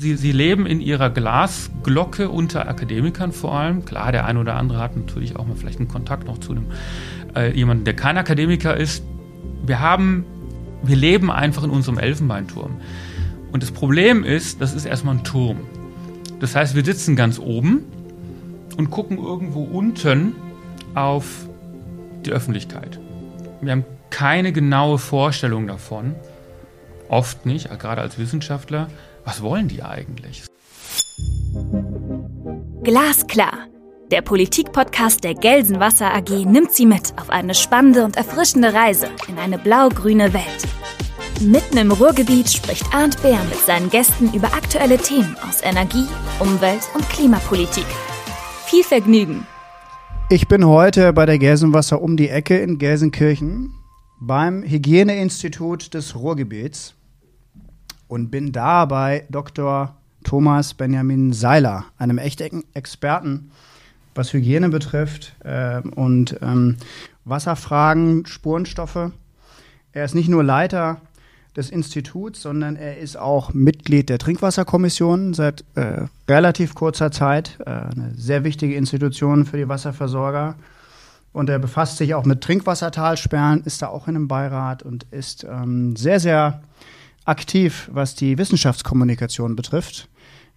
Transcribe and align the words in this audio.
Sie, 0.00 0.14
sie 0.14 0.30
leben 0.30 0.64
in 0.64 0.80
ihrer 0.80 1.10
Glasglocke 1.10 2.28
unter 2.28 2.68
Akademikern 2.68 3.32
vor 3.32 3.54
allem. 3.54 3.84
Klar, 3.84 4.12
der 4.12 4.26
eine 4.26 4.38
oder 4.38 4.54
andere 4.54 4.78
hat 4.78 4.96
natürlich 4.96 5.34
auch 5.34 5.44
mal 5.44 5.56
vielleicht 5.56 5.80
einen 5.80 5.88
Kontakt 5.88 6.24
noch 6.24 6.38
zu 6.38 6.52
einem 6.52 6.66
äh, 7.34 7.52
jemanden, 7.52 7.82
der 7.82 7.96
kein 7.96 8.16
Akademiker 8.16 8.76
ist. 8.76 9.02
Wir 9.66 9.80
haben, 9.80 10.24
wir 10.84 10.94
leben 10.94 11.32
einfach 11.32 11.64
in 11.64 11.70
unserem 11.70 11.98
Elfenbeinturm. 11.98 12.80
Und 13.50 13.64
das 13.64 13.72
Problem 13.72 14.22
ist, 14.22 14.60
das 14.60 14.72
ist 14.72 14.84
erstmal 14.84 15.16
ein 15.16 15.24
Turm. 15.24 15.62
Das 16.38 16.54
heißt, 16.54 16.76
wir 16.76 16.84
sitzen 16.84 17.16
ganz 17.16 17.40
oben 17.40 17.82
und 18.76 18.92
gucken 18.92 19.18
irgendwo 19.18 19.64
unten 19.64 20.36
auf 20.94 21.48
die 22.24 22.30
Öffentlichkeit. 22.30 23.00
Wir 23.60 23.72
haben 23.72 23.84
keine 24.10 24.52
genaue 24.52 24.98
Vorstellung 24.98 25.66
davon, 25.66 26.14
oft 27.08 27.46
nicht, 27.46 27.68
gerade 27.80 28.00
als 28.00 28.16
Wissenschaftler, 28.16 28.86
was 29.24 29.42
wollen 29.42 29.68
die 29.68 29.82
eigentlich? 29.82 30.44
Glasklar. 32.82 33.66
Der 34.10 34.22
Politik-Podcast 34.22 35.22
der 35.22 35.34
Gelsenwasser 35.34 36.14
AG 36.14 36.46
nimmt 36.46 36.72
Sie 36.72 36.86
mit 36.86 37.12
auf 37.18 37.28
eine 37.28 37.54
spannende 37.54 38.04
und 38.04 38.16
erfrischende 38.16 38.72
Reise 38.72 39.08
in 39.28 39.38
eine 39.38 39.58
blau-grüne 39.58 40.32
Welt. 40.32 40.66
Mitten 41.40 41.76
im 41.76 41.92
Ruhrgebiet 41.92 42.48
spricht 42.48 42.84
Arndt 42.94 43.20
Bär 43.22 43.38
mit 43.44 43.58
seinen 43.58 43.90
Gästen 43.90 44.32
über 44.32 44.54
aktuelle 44.54 44.96
Themen 44.96 45.36
aus 45.46 45.62
Energie, 45.62 46.06
Umwelt 46.40 46.88
und 46.94 47.08
Klimapolitik. 47.10 47.86
Viel 48.64 48.82
Vergnügen! 48.82 49.46
Ich 50.30 50.48
bin 50.48 50.66
heute 50.66 51.12
bei 51.12 51.26
der 51.26 51.38
Gelsenwasser 51.38 52.02
um 52.02 52.16
die 52.16 52.28
Ecke 52.28 52.58
in 52.58 52.78
Gelsenkirchen 52.78 53.72
beim 54.20 54.62
Hygieneinstitut 54.62 55.94
des 55.94 56.16
Ruhrgebiets 56.16 56.94
und 58.08 58.30
bin 58.30 58.52
da 58.52 58.84
bei 58.86 59.24
Dr. 59.30 59.94
Thomas 60.24 60.74
Benjamin 60.74 61.32
Seiler, 61.32 61.84
einem 61.96 62.18
echten 62.18 62.64
Experten, 62.74 63.50
was 64.14 64.32
Hygiene 64.32 64.68
betrifft 64.68 65.36
äh, 65.44 65.80
und 65.80 66.36
ähm, 66.42 66.76
Wasserfragen, 67.24 68.26
Spurenstoffe. 68.26 69.12
Er 69.92 70.04
ist 70.04 70.14
nicht 70.14 70.28
nur 70.28 70.42
Leiter 70.42 71.00
des 71.56 71.70
Instituts, 71.70 72.42
sondern 72.42 72.76
er 72.76 72.98
ist 72.98 73.16
auch 73.16 73.52
Mitglied 73.52 74.08
der 74.08 74.18
Trinkwasserkommission 74.18 75.34
seit 75.34 75.64
äh, 75.74 76.06
relativ 76.28 76.74
kurzer 76.74 77.10
Zeit. 77.10 77.58
Äh, 77.60 77.70
eine 77.70 78.12
sehr 78.16 78.44
wichtige 78.44 78.74
Institution 78.74 79.44
für 79.44 79.56
die 79.56 79.68
Wasserversorger. 79.68 80.56
Und 81.32 81.50
er 81.50 81.58
befasst 81.58 81.98
sich 81.98 82.14
auch 82.14 82.24
mit 82.24 82.40
Trinkwassertalsperren, 82.40 83.62
ist 83.64 83.82
da 83.82 83.88
auch 83.88 84.08
in 84.08 84.16
einem 84.16 84.28
Beirat 84.28 84.82
und 84.82 85.06
ist 85.10 85.44
ähm, 85.44 85.94
sehr, 85.94 86.20
sehr 86.20 86.62
aktiv, 87.28 87.88
was 87.92 88.14
die 88.14 88.38
Wissenschaftskommunikation 88.38 89.54
betrifft. 89.54 90.08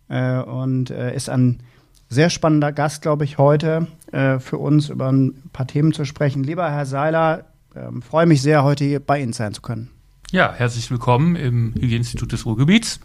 Äh, 0.08 0.39
und 0.39 0.89
äh, 0.89 1.16
ist 1.16 1.30
ein 1.30 1.61
sehr 2.09 2.30
spannender 2.30 2.72
Gast, 2.72 3.02
glaube 3.02 3.23
ich, 3.23 3.38
heute 3.38 3.88
äh, 4.11 4.39
für 4.39 4.58
uns 4.58 4.89
über 4.89 5.11
ein 5.11 5.33
paar 5.53 5.67
Themen 5.67 5.94
zu 5.94 6.05
sprechen. 6.05 6.44
Lieber 6.44 6.69
Herr 6.69 6.86
Seiler, 6.86 7.45
ähm, 7.75 8.02
freue 8.02 8.25
mich 8.25 8.41
sehr, 8.41 8.63
heute 8.63 8.83
hier 8.83 9.00
bei 9.00 9.22
Ihnen 9.22 9.33
sein 9.33 9.53
zu 9.53 9.61
können. 9.61 9.89
Ja, 10.31 10.53
herzlich 10.53 10.91
willkommen 10.91 11.36
im 11.36 11.73
Hygieneinstitut 11.75 12.31
des 12.31 12.45
Ruhrgebiets. 12.45 13.00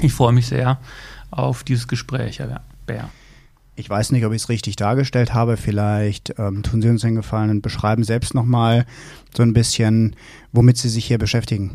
Ich 0.00 0.12
freue 0.12 0.32
mich 0.32 0.46
sehr 0.46 0.78
auf 1.30 1.64
dieses 1.64 1.88
Gespräch, 1.88 2.38
Herr 2.38 2.62
Bär. 2.86 3.08
Ich 3.74 3.88
weiß 3.88 4.12
nicht, 4.12 4.24
ob 4.26 4.32
ich 4.32 4.42
es 4.42 4.48
richtig 4.50 4.76
dargestellt 4.76 5.32
habe. 5.32 5.56
Vielleicht 5.56 6.34
ähm, 6.38 6.62
tun 6.62 6.82
Sie 6.82 6.90
uns 6.90 7.00
den 7.00 7.14
Gefallen 7.14 7.50
und 7.50 7.62
beschreiben 7.62 8.04
selbst 8.04 8.34
nochmal 8.34 8.84
so 9.34 9.42
ein 9.42 9.54
bisschen, 9.54 10.14
womit 10.52 10.76
Sie 10.76 10.90
sich 10.90 11.06
hier 11.06 11.18
beschäftigen. 11.18 11.70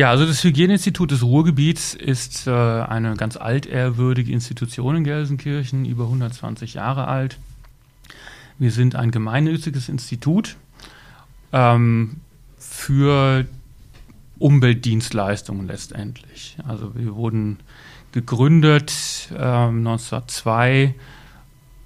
Ja, 0.00 0.08
also 0.08 0.24
das 0.24 0.42
Hygieneinstitut 0.42 1.10
des 1.10 1.22
Ruhrgebiets 1.22 1.92
ist 1.92 2.46
äh, 2.46 2.50
eine 2.50 3.16
ganz 3.16 3.36
altehrwürdige 3.36 4.32
Institution 4.32 4.96
in 4.96 5.04
Gelsenkirchen, 5.04 5.84
über 5.84 6.04
120 6.04 6.72
Jahre 6.72 7.06
alt. 7.06 7.36
Wir 8.58 8.70
sind 8.70 8.96
ein 8.96 9.10
gemeinnütziges 9.10 9.90
Institut 9.90 10.56
ähm, 11.52 12.22
für 12.56 13.44
Umweltdienstleistungen 14.38 15.66
letztendlich. 15.66 16.56
Also 16.66 16.94
wir 16.94 17.14
wurden 17.14 17.58
gegründet 18.12 19.28
ähm, 19.32 19.86
1902, 19.86 20.94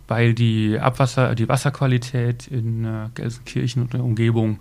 weil 0.07 0.35
die 0.35 0.79
Abwasser, 0.79 1.35
die 1.35 1.49
Wasserqualität 1.49 2.47
in 2.47 2.85
äh, 2.85 3.09
Gelsenkirchen 3.17 3.83
und 3.83 3.93
der 3.93 4.05
Umgebung 4.05 4.61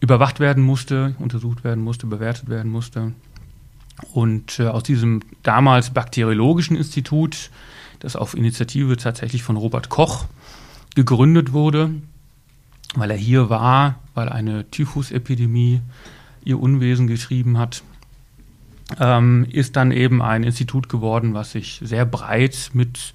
überwacht 0.00 0.40
werden 0.40 0.62
musste, 0.62 1.14
untersucht 1.18 1.64
werden 1.64 1.82
musste, 1.82 2.06
bewertet 2.06 2.48
werden 2.48 2.70
musste. 2.70 3.12
Und 4.12 4.58
äh, 4.58 4.68
aus 4.68 4.82
diesem 4.82 5.20
damals 5.42 5.90
bakteriologischen 5.90 6.76
Institut, 6.76 7.50
das 8.00 8.16
auf 8.16 8.36
Initiative 8.36 8.96
tatsächlich 8.96 9.42
von 9.42 9.56
Robert 9.56 9.88
Koch 9.88 10.26
gegründet 10.94 11.52
wurde, 11.52 11.90
weil 12.94 13.10
er 13.10 13.16
hier 13.16 13.48
war, 13.50 14.00
weil 14.14 14.28
eine 14.28 14.70
Typhusepidemie 14.70 15.80
ihr 16.44 16.60
Unwesen 16.60 17.06
getrieben 17.06 17.58
hat, 17.58 17.82
ähm, 19.00 19.46
ist 19.50 19.76
dann 19.76 19.90
eben 19.90 20.22
ein 20.22 20.44
Institut 20.44 20.88
geworden, 20.88 21.34
was 21.34 21.52
sich 21.52 21.80
sehr 21.82 22.06
breit 22.06 22.70
mit 22.72 23.14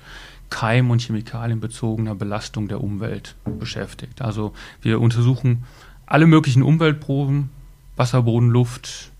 Keim- 0.49 0.91
und 0.91 1.01
chemikalienbezogener 1.01 2.13
Belastung 2.13 2.67
der 2.67 2.81
Umwelt 2.81 3.35
beschäftigt. 3.45 4.21
Also 4.21 4.53
wir 4.81 4.99
untersuchen 4.99 5.63
alle 6.11 6.27
möglichen 6.27 6.61
Umweltproben, 6.61 7.49
Wasser, 7.95 8.23
Boden, 8.23 8.49
Luft, 8.49 9.11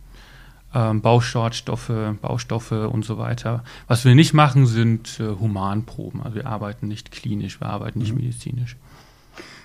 ähm, 0.76 1.02
Bauschadstoffe, 1.02 1.92
Baustoffe 2.22 2.72
und 2.72 3.06
so 3.06 3.18
weiter. 3.18 3.64
Was 3.88 4.04
wir 4.04 4.14
nicht 4.14 4.34
machen, 4.34 4.66
sind 4.66 5.20
äh, 5.20 5.40
Humanproben. 5.40 6.22
Also 6.22 6.36
wir 6.36 6.48
arbeiten 6.48 6.90
nicht 6.90 7.12
klinisch, 7.12 7.62
wir 7.62 7.68
arbeiten 7.68 8.00
nicht 8.00 8.14
mhm. 8.14 8.22
medizinisch. 8.22 8.76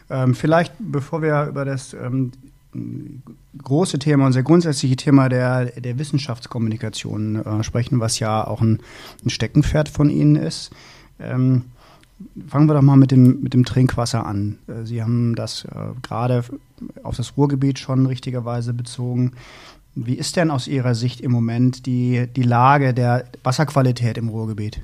Ähm, 0.09 0.37
vielleicht, 0.37 0.73
bevor 0.79 1.21
wir 1.21 1.47
über 1.47 1.65
das 1.65 1.95
ähm, 1.95 2.31
große 3.59 3.99
Thema, 3.99 4.27
unser 4.27 4.45
grundsätzliche 4.45 4.95
Thema 4.97 5.29
der, 5.29 5.67
der 5.67 5.99
Wissenschaftskommunikation 5.99 7.45
äh, 7.45 7.65
sprechen, 7.65 7.99
was 7.99 8.21
ja 8.21 8.47
auch 8.47 8.61
ein, 8.61 8.79
ein 9.25 9.31
Steckenpferd 9.31 9.89
von 9.89 10.11
Ihnen 10.11 10.37
ist. 10.37 10.71
Ähm, 11.19 11.65
Fangen 12.49 12.66
wir 12.69 12.75
doch 12.75 12.82
mal 12.82 12.97
mit 12.97 13.10
dem, 13.10 13.43
mit 13.43 13.53
dem 13.53 13.65
Trinkwasser 13.65 14.25
an. 14.25 14.59
Äh, 14.66 14.84
Sie 14.84 15.03
haben 15.03 15.34
das 15.34 15.65
äh, 15.65 15.93
gerade 16.03 16.44
auf 17.03 17.16
das 17.16 17.37
Ruhrgebiet 17.37 17.78
schon 17.78 18.06
richtigerweise 18.06 18.72
bezogen. 18.72 19.32
Wie 19.94 20.15
ist 20.15 20.37
denn 20.37 20.50
aus 20.50 20.69
Ihrer 20.69 20.94
Sicht 20.94 21.21
im 21.21 21.32
Moment 21.32 21.87
die, 21.87 22.27
die 22.34 22.43
Lage 22.43 22.94
der 22.94 23.25
Wasserqualität 23.43 24.19
im 24.19 24.28
Ruhrgebiet? 24.28 24.81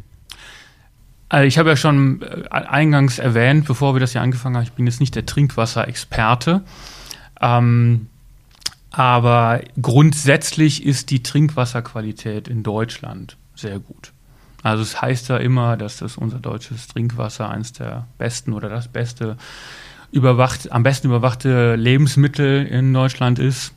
Also 1.28 1.46
ich 1.46 1.56
habe 1.56 1.70
ja 1.70 1.76
schon 1.76 2.20
äh, 2.20 2.48
eingangs 2.50 3.18
erwähnt, 3.18 3.66
bevor 3.66 3.94
wir 3.94 4.00
das 4.00 4.12
hier 4.12 4.20
angefangen 4.20 4.56
haben, 4.56 4.64
ich 4.64 4.72
bin 4.72 4.86
jetzt 4.86 5.00
nicht 5.00 5.14
der 5.14 5.24
Trinkwasserexperte. 5.24 6.62
Ähm, 7.40 8.08
aber 8.90 9.62
grundsätzlich 9.80 10.84
ist 10.84 11.10
die 11.10 11.22
Trinkwasserqualität 11.22 12.48
in 12.48 12.62
Deutschland 12.62 13.38
sehr 13.54 13.78
gut. 13.78 14.12
Also 14.62 14.82
es 14.82 15.02
heißt 15.02 15.28
ja 15.28 15.38
immer, 15.38 15.76
dass 15.76 15.96
das 15.96 16.16
unser 16.16 16.38
deutsches 16.38 16.88
Trinkwasser 16.88 17.50
eines 17.50 17.72
der 17.72 18.06
besten 18.18 18.52
oder 18.52 18.68
das 18.68 18.88
beste 18.88 19.36
überwacht, 20.12 20.70
am 20.70 20.82
besten 20.82 21.08
überwachte 21.08 21.74
Lebensmittel 21.74 22.66
in 22.66 22.92
Deutschland 22.92 23.38
ist. 23.38 23.74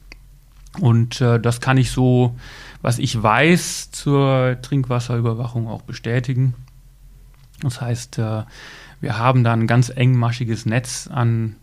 Und 0.79 1.21
äh, 1.21 1.39
das 1.39 1.61
kann 1.61 1.77
ich 1.77 1.91
so, 1.91 2.35
was 2.81 2.99
ich 2.99 3.21
weiß, 3.21 3.91
zur 3.91 4.57
Trinkwasserüberwachung 4.61 5.67
auch 5.67 5.81
bestätigen. 5.81 6.53
Das 7.61 7.81
heißt, 7.81 8.19
äh, 8.19 8.43
wir 9.01 9.17
haben 9.17 9.43
da 9.43 9.53
ein 9.53 9.67
ganz 9.67 9.89
engmaschiges 9.89 10.65
Netz 10.65 11.07
an 11.11 11.55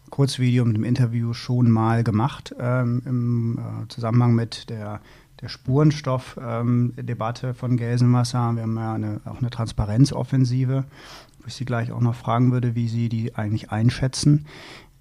Kurzvideo 0.10 0.66
mit 0.66 0.76
dem 0.78 0.84
Interview 0.84 1.34
schon 1.34 1.70
mal 1.70 2.04
gemacht 2.04 2.54
ähm, 2.60 3.02
im 3.06 3.58
äh, 3.58 3.88
Zusammenhang 3.88 4.36
mit 4.36 4.70
der, 4.70 5.02
der 5.42 5.50
Spurenstoffdebatte 5.50 7.48
ähm, 7.48 7.56
von 7.56 7.78
Gelsenwasser. 7.78 8.54
Wir 8.56 8.64
haben 8.64 8.78
ja 8.78 8.94
eine, 8.94 9.22
auch 9.26 9.40
eine 9.40 9.50
Transparenzoffensive, 9.50 10.86
wo 11.40 11.48
ich 11.48 11.56
Sie 11.56 11.66
gleich 11.66 11.92
auch 11.92 12.02
noch 12.02 12.16
fragen 12.16 12.52
würde, 12.52 12.76
wie 12.76 12.88
Sie 12.88 13.10
die 13.10 13.36
eigentlich 13.36 13.72
einschätzen. 13.72 14.46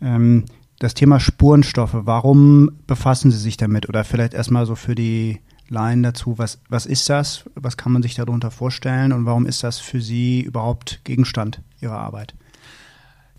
Ähm, 0.01 0.45
das 0.79 0.95
Thema 0.95 1.21
Spurenstoffe, 1.21 1.95
warum 1.95 2.73
befassen 2.87 3.31
Sie 3.31 3.39
sich 3.39 3.57
damit? 3.57 3.89
Oder 3.89 4.05
vielleicht 4.05 4.35
erstmal 4.35 4.67
so 4.67 4.75
für 4.75 4.95
die 4.95 5.41
Laien 5.69 6.03
dazu, 6.03 6.39
was, 6.39 6.61
was 6.69 6.87
ist 6.87 7.09
das? 7.09 7.45
Was 7.55 7.77
kann 7.77 7.93
man 7.93 8.03
sich 8.03 8.15
darunter 8.15 8.51
vorstellen 8.51 9.13
und 9.13 9.25
warum 9.27 9.47
ist 9.47 9.63
das 9.65 9.79
für 9.79 10.01
Sie 10.01 10.43
überhaupt 10.43 11.01
Gegenstand 11.05 11.61
Ihrer 11.81 11.99
Arbeit? 11.99 12.35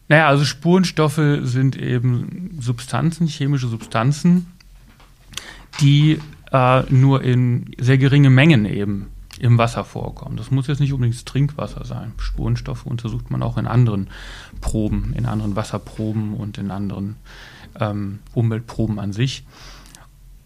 Naja, 0.08 0.28
also 0.28 0.46
Spurenstoffe 0.46 1.22
sind 1.42 1.76
eben 1.78 2.58
Substanzen, 2.60 3.28
chemische 3.28 3.68
Substanzen, 3.68 4.48
die 5.82 6.20
äh, 6.52 6.84
nur 6.92 7.24
in 7.24 7.72
sehr 7.80 7.98
geringe 7.98 8.30
Mengen 8.30 8.66
eben 8.66 9.08
im 9.40 9.58
Wasser 9.58 9.84
vorkommen. 9.84 10.38
Das 10.38 10.52
muss 10.52 10.68
jetzt 10.68 10.80
nicht 10.80 10.94
unbedingt 10.94 11.16
das 11.16 11.26
Trinkwasser 11.26 11.86
sein. 11.86 12.14
Spurenstoffe 12.18 12.86
untersucht 12.86 13.32
man 13.32 13.44
auch 13.44 13.58
in 13.58 13.68
anderen 13.68 14.10
Proben, 14.62 15.14
in 15.16 15.26
anderen 15.26 15.56
Wasserproben 15.56 16.36
und 16.36 16.58
in 16.58 16.72
anderen 16.72 17.18
ähm, 17.80 18.20
Umweltproben 18.34 19.00
an 19.00 19.12
sich. 19.12 19.44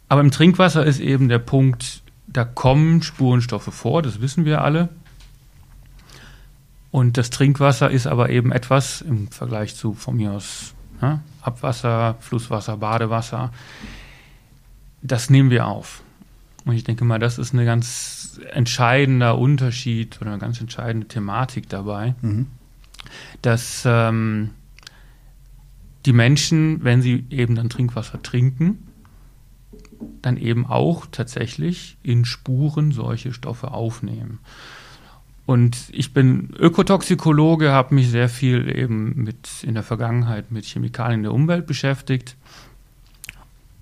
Aber 0.10 0.22
im 0.22 0.32
Trinkwasser 0.32 0.86
ist 0.86 1.00
eben 1.00 1.30
der 1.30 1.40
Punkt, 1.40 2.02
da 2.28 2.44
kommen 2.44 3.02
Spurenstoffe 3.04 3.74
vor, 3.74 4.02
das 4.02 4.22
wissen 4.22 4.44
wir 4.44 4.64
alle. 4.64 4.90
Und 6.92 7.18
das 7.18 7.30
Trinkwasser 7.30 7.92
ist 7.92 8.08
aber 8.08 8.30
eben 8.30 8.52
etwas 8.52 9.02
im 9.02 9.28
Vergleich 9.30 9.76
zu 9.76 9.94
von 9.94 10.18
mir 10.18 10.32
aus 10.32 10.74
ne, 11.02 11.22
Abwasser, 11.42 12.16
Flusswasser, 12.20 12.78
Badewasser. 12.78 13.52
Das 15.04 15.30
nehmen 15.30 15.52
wir 15.52 15.68
auf. 15.68 16.02
Und 16.66 16.74
ich 16.74 16.84
denke 16.84 17.06
mal, 17.06 17.20
das 17.20 17.38
ist 17.38 17.54
ein 17.54 17.64
ganz 17.66 18.40
entscheidender 18.52 19.38
Unterschied 19.38 20.20
oder 20.20 20.32
eine 20.32 20.40
ganz 20.40 20.60
entscheidende 20.60 21.08
Thematik 21.08 21.70
dabei, 21.70 22.16
mhm. 22.22 22.48
dass 23.44 23.84
ähm, 23.86 24.52
die 26.06 26.14
Menschen, 26.14 26.84
wenn 26.84 27.02
sie 27.02 27.26
eben 27.30 27.56
dann 27.56 27.70
Trinkwasser 27.70 28.22
trinken, 28.22 28.89
dann 30.22 30.38
eben 30.38 30.66
auch 30.66 31.06
tatsächlich 31.12 31.98
in 32.04 32.26
Spuren 32.26 32.92
solche 32.92 33.34
Stoffe 33.34 33.72
aufnehmen. 33.72 34.40
Und 35.46 35.90
ich 35.92 36.14
bin 36.14 36.54
Ökotoxikologe, 36.60 37.72
habe 37.72 37.96
mich 37.96 38.10
sehr 38.10 38.30
viel 38.30 38.70
eben 38.70 39.24
mit 39.24 39.64
in 39.64 39.74
der 39.74 39.82
Vergangenheit 39.82 40.52
mit 40.52 40.66
Chemikalien 40.66 41.24
der 41.24 41.34
Umwelt 41.34 41.66
beschäftigt. 41.66 42.36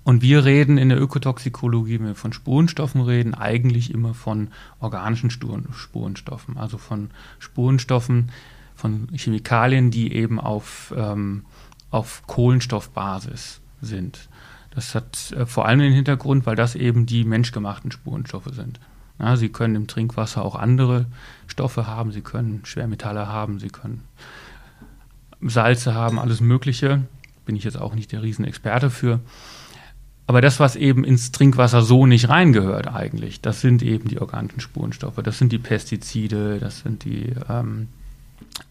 Und 0.02 0.22
wir 0.22 0.46
reden 0.46 0.78
in 0.78 0.88
der 0.88 0.98
Ökotoxikologie, 0.98 1.98
wenn 1.98 2.06
wir 2.06 2.14
von 2.14 2.32
Spurenstoffen 2.32 3.02
reden, 3.02 3.34
eigentlich 3.34 3.92
immer 3.92 4.14
von 4.14 4.48
organischen 4.80 5.28
Spurenstoffen, 5.28 6.56
also 6.56 6.78
von 6.78 7.10
Spurenstoffen, 7.38 8.30
von 8.74 9.08
Chemikalien, 9.14 9.90
die 9.90 10.14
eben 10.14 10.40
auf, 10.40 10.94
ähm, 10.96 11.44
auf 11.90 12.22
Kohlenstoffbasis 12.26 13.60
sind. 13.82 14.30
Das 14.70 14.94
hat 14.94 15.32
äh, 15.32 15.46
vor 15.46 15.66
allem 15.66 15.80
den 15.80 15.92
Hintergrund, 15.92 16.46
weil 16.46 16.56
das 16.56 16.74
eben 16.74 17.06
die 17.06 17.24
menschgemachten 17.24 17.90
Spurenstoffe 17.90 18.50
sind. 18.52 18.80
Ja, 19.18 19.36
sie 19.36 19.48
können 19.48 19.74
im 19.74 19.86
Trinkwasser 19.86 20.44
auch 20.44 20.54
andere 20.54 21.06
Stoffe 21.46 21.86
haben, 21.86 22.12
sie 22.12 22.20
können 22.20 22.60
Schwermetalle 22.64 23.26
haben, 23.26 23.58
sie 23.58 23.68
können 23.68 24.04
Salze 25.40 25.94
haben, 25.94 26.18
alles 26.18 26.40
Mögliche. 26.40 27.02
Bin 27.44 27.56
ich 27.56 27.64
jetzt 27.64 27.80
auch 27.80 27.94
nicht 27.94 28.12
der 28.12 28.22
Riesenexperte 28.22 28.90
für. 28.90 29.20
Aber 30.28 30.42
das, 30.42 30.60
was 30.60 30.76
eben 30.76 31.04
ins 31.04 31.32
Trinkwasser 31.32 31.80
so 31.80 32.04
nicht 32.04 32.28
reingehört 32.28 32.86
eigentlich, 32.86 33.40
das 33.40 33.62
sind 33.62 33.82
eben 33.82 34.08
die 34.08 34.20
organischen 34.20 34.60
Spurenstoffe, 34.60 35.18
das 35.22 35.38
sind 35.38 35.52
die 35.52 35.58
Pestizide, 35.58 36.58
das 36.58 36.80
sind 36.80 37.04
die 37.04 37.32
ähm, 37.48 37.88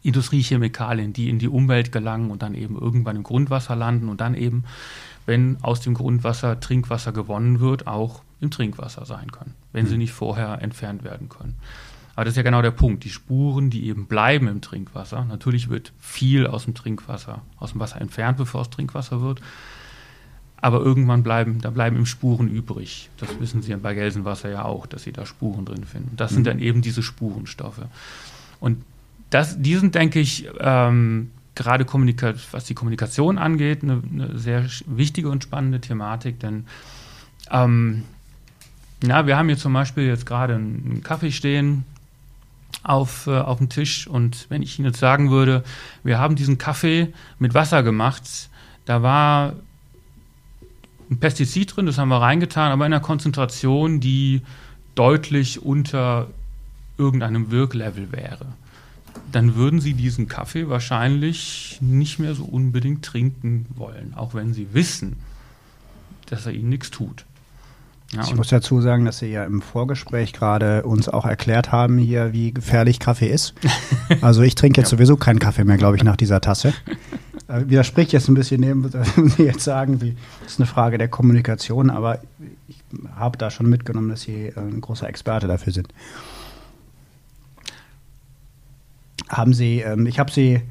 Industriechemikalien, 0.04 1.14
die 1.14 1.30
in 1.30 1.40
die 1.40 1.48
Umwelt 1.48 1.92
gelangen 1.92 2.30
und 2.30 2.44
dann 2.44 2.54
eben 2.54 2.78
irgendwann 2.78 3.16
im 3.16 3.24
Grundwasser 3.24 3.76
landen 3.76 4.08
und 4.08 4.22
dann 4.22 4.36
eben, 4.36 4.66
wenn 5.27 5.57
aus 5.62 5.81
dem 5.81 5.94
Grundwasser 5.94 6.59
Trinkwasser 6.59 7.12
gewonnen 7.12 7.59
wird, 7.59 7.85
auch 7.85 8.24
im 8.41 8.50
Trinkwasser 8.50 9.06
sein 9.06 9.31
können, 9.31 9.53
wenn 9.74 9.85
mhm. 9.85 9.89
sie 9.89 9.97
nicht 9.97 10.13
vorher 10.13 10.62
entfernt 10.63 11.03
werden 11.03 11.29
können. 11.29 11.56
Aber 12.15 12.25
das 12.25 12.31
ist 12.31 12.38
ja 12.38 12.44
genau 12.44 12.63
der 12.63 12.71
Punkt. 12.71 13.03
Die 13.03 13.12
Spuren, 13.12 13.69
die 13.69 13.85
eben 13.85 14.07
bleiben 14.07 14.47
im 14.47 14.62
Trinkwasser. 14.62 15.25
Natürlich 15.25 15.69
wird 15.69 15.94
viel 16.00 16.47
aus 16.47 16.63
dem 16.63 16.74
Trinkwasser, 16.74 17.44
aus 17.57 17.74
dem 17.74 17.79
Wasser 17.79 18.01
entfernt, 18.01 18.38
bevor 18.38 18.62
es 18.62 18.71
Trinkwasser 18.71 19.21
wird. 19.21 19.39
Aber 20.59 20.79
irgendwann 20.79 21.21
bleiben, 21.21 21.62
da 21.62 21.69
bleiben 21.69 21.95
eben 21.95 22.07
Spuren 22.07 22.47
übrig. 22.47 23.12
Das 23.18 23.39
wissen 23.39 23.62
Sie 23.62 23.75
bei 23.75 23.94
Gelsenwasser 23.94 24.50
ja 24.50 24.65
auch, 24.65 24.88
dass 24.88 25.03
Sie 25.03 25.12
da 25.12 25.27
Spuren 25.27 25.65
drin 25.65 25.83
finden. 25.83 26.15
Das 26.15 26.31
mhm. 26.31 26.35
sind 26.35 26.47
dann 26.47 26.59
eben 26.59 26.81
diese 26.81 27.03
Spurenstoffe. 27.03 27.85
Und 28.59 28.83
das, 29.29 29.62
die 29.62 29.75
sind, 29.75 29.94
denke 29.94 30.19
ich, 30.19 30.50
ähm, 30.59 31.29
gerade 31.57 31.86
was 32.51 32.65
die 32.65 32.74
Kommunikation 32.74 33.38
angeht, 33.38 33.83
eine, 33.83 34.01
eine, 34.12 34.38
sehr 34.38 34.65
wichtige 34.86 35.30
und 35.30 35.44
spannende 35.44 35.81
Thematik, 35.81 36.39
denn 36.39 36.65
ähm, 37.51 38.04
ja, 39.04 39.25
wir 39.27 39.38
haben 39.38 39.48
hier 39.48 39.57
zum 39.57 39.74
Beispiel 39.74 40.06
jetzt 40.06 40.25
gerade 40.25 40.56
einen 40.56 41.01
Kaffee 41.04 41.31
stehen 41.31 41.83
auf, 42.83 43.27
äh, 43.27 43.39
auf 43.39 43.57
dem 43.57 43.69
Tisch 43.69 44.07
und 44.07 44.45
wenn 44.50 44.62
ich 44.62 44.77
Ihnen 44.77 44.88
jetzt 44.88 45.00
sagen 45.00 45.31
würde, 45.31 45.63
wir 46.04 46.19
haben 46.19 46.36
diesen 46.36 46.57
Kaffee 46.57 47.13
mit 47.39 47.54
Wasser 47.54 47.83
gemacht, 47.83 48.50
da 48.86 49.01
war 49.01 49.53
ein 51.10 51.19
Pestizid 51.19 51.75
drin, 51.75 51.86
das 51.86 51.98
haben 51.98 52.10
wir 52.10 52.21
reingetan, 52.21 52.71
aber 52.71 52.86
in 52.86 52.93
einer 52.93 53.01
Konzentration, 53.01 54.00
die 54.00 54.41
deutlich 54.96 55.63
unter 55.63 56.27
irgendeinem 56.98 57.51
Wirklevel 57.51 58.12
wäre. 58.12 58.46
Dann 59.31 59.55
würden 59.55 59.79
Sie 59.79 59.93
diesen 59.93 60.27
Kaffee 60.27 60.69
wahrscheinlich 60.69 61.77
nicht 61.81 62.19
mehr 62.19 62.36
so 62.36 62.45
unbedingt 62.45 63.03
trinken 63.03 63.65
wollen, 63.75 64.13
auch 64.15 64.33
wenn 64.33 64.53
Sie 64.53 64.67
wissen, 64.74 65.17
dass 66.27 66.45
er 66.45 66.53
Ihnen 66.53 66.69
nichts 66.69 66.91
tut. 66.91 67.25
Ja, 68.13 68.21
ich 68.24 68.36
muss 68.36 68.47
dazu 68.47 68.79
sagen, 68.79 69.03
dass 69.03 69.19
Sie 69.19 69.27
ja 69.27 69.43
im 69.43 69.62
Vorgespräch 69.62 70.31
gerade 70.31 70.83
uns 70.83 71.09
auch 71.09 71.25
erklärt 71.25 71.74
haben 71.74 71.97
hier, 71.97 72.31
wie 72.31 72.53
gefährlich 72.53 73.00
Kaffee 73.00 73.29
ist. 73.29 73.53
Also 74.21 74.41
ich 74.41 74.55
trinke 74.55 74.79
jetzt 74.79 74.91
ja. 74.91 74.97
sowieso 74.97 75.17
keinen 75.17 75.38
Kaffee 75.39 75.65
mehr, 75.65 75.75
glaube 75.75 75.97
ich, 75.97 76.03
nach 76.03 76.15
dieser 76.15 76.41
Tasse. 76.41 76.74
Äh, 77.47 77.69
widerspricht 77.69 78.12
jetzt 78.12 78.27
ein 78.27 78.33
bisschen 78.33 78.62
dem, 78.62 78.83
was 78.83 79.15
Sie 79.38 79.43
jetzt 79.43 79.63
sagen, 79.63 80.01
wie, 80.01 80.17
das 80.43 80.53
ist 80.53 80.59
eine 80.59 80.67
Frage 80.67 80.97
der 80.97 81.07
Kommunikation, 81.07 81.89
aber 81.89 82.19
ich 82.67 82.83
habe 83.15 83.38
da 83.38 83.50
schon 83.50 83.69
mitgenommen, 83.69 84.09
dass 84.09 84.24
Sie 84.24 84.47
äh, 84.47 84.59
ein 84.59 84.81
großer 84.81 85.07
Experte 85.07 85.47
dafür 85.47 85.71
sind. 85.71 85.88
Haben 89.29 89.53
Sie, 89.53 89.79
ähm, 89.79 90.05
ich 90.05 90.19
habe 90.19 90.31
Sie 90.31 90.62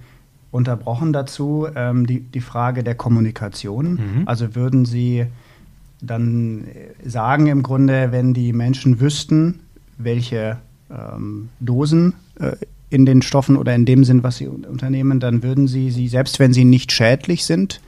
unterbrochen 0.51 1.13
dazu, 1.13 1.67
ähm, 1.75 2.07
die, 2.07 2.21
die 2.21 2.41
Frage 2.41 2.83
der 2.83 2.95
Kommunikation. 2.95 3.95
Mhm. 3.95 4.23
Also 4.27 4.55
würden 4.55 4.85
Sie 4.85 5.27
dann 6.01 6.65
sagen 7.05 7.47
im 7.47 7.63
Grunde, 7.63 8.13
wenn 8.13 8.35
die 8.35 8.53
Menschen 8.53 9.01
wüssten, 9.01 9.61
welche 9.99 10.59
ähm, 10.91 11.49
Dosen 11.61 12.15
äh, 12.39 12.57
in 12.91 13.07
den 13.07 13.23
Stoffen 13.23 13.57
oder 13.57 13.75
in 13.75 13.85
dem 13.85 14.05
Sinn, 14.05 14.23
was 14.23 14.37
sie 14.37 14.47
unternehmen, 14.47 15.19
dann 15.21 15.43
würden 15.43 15.67
sie 15.67 15.91
sie, 15.91 16.09
selbst 16.09 16.39
wenn 16.39 16.53
sie 16.53 16.65
nicht 16.65 16.93
schädlich 16.93 17.45
sind, 17.45 17.81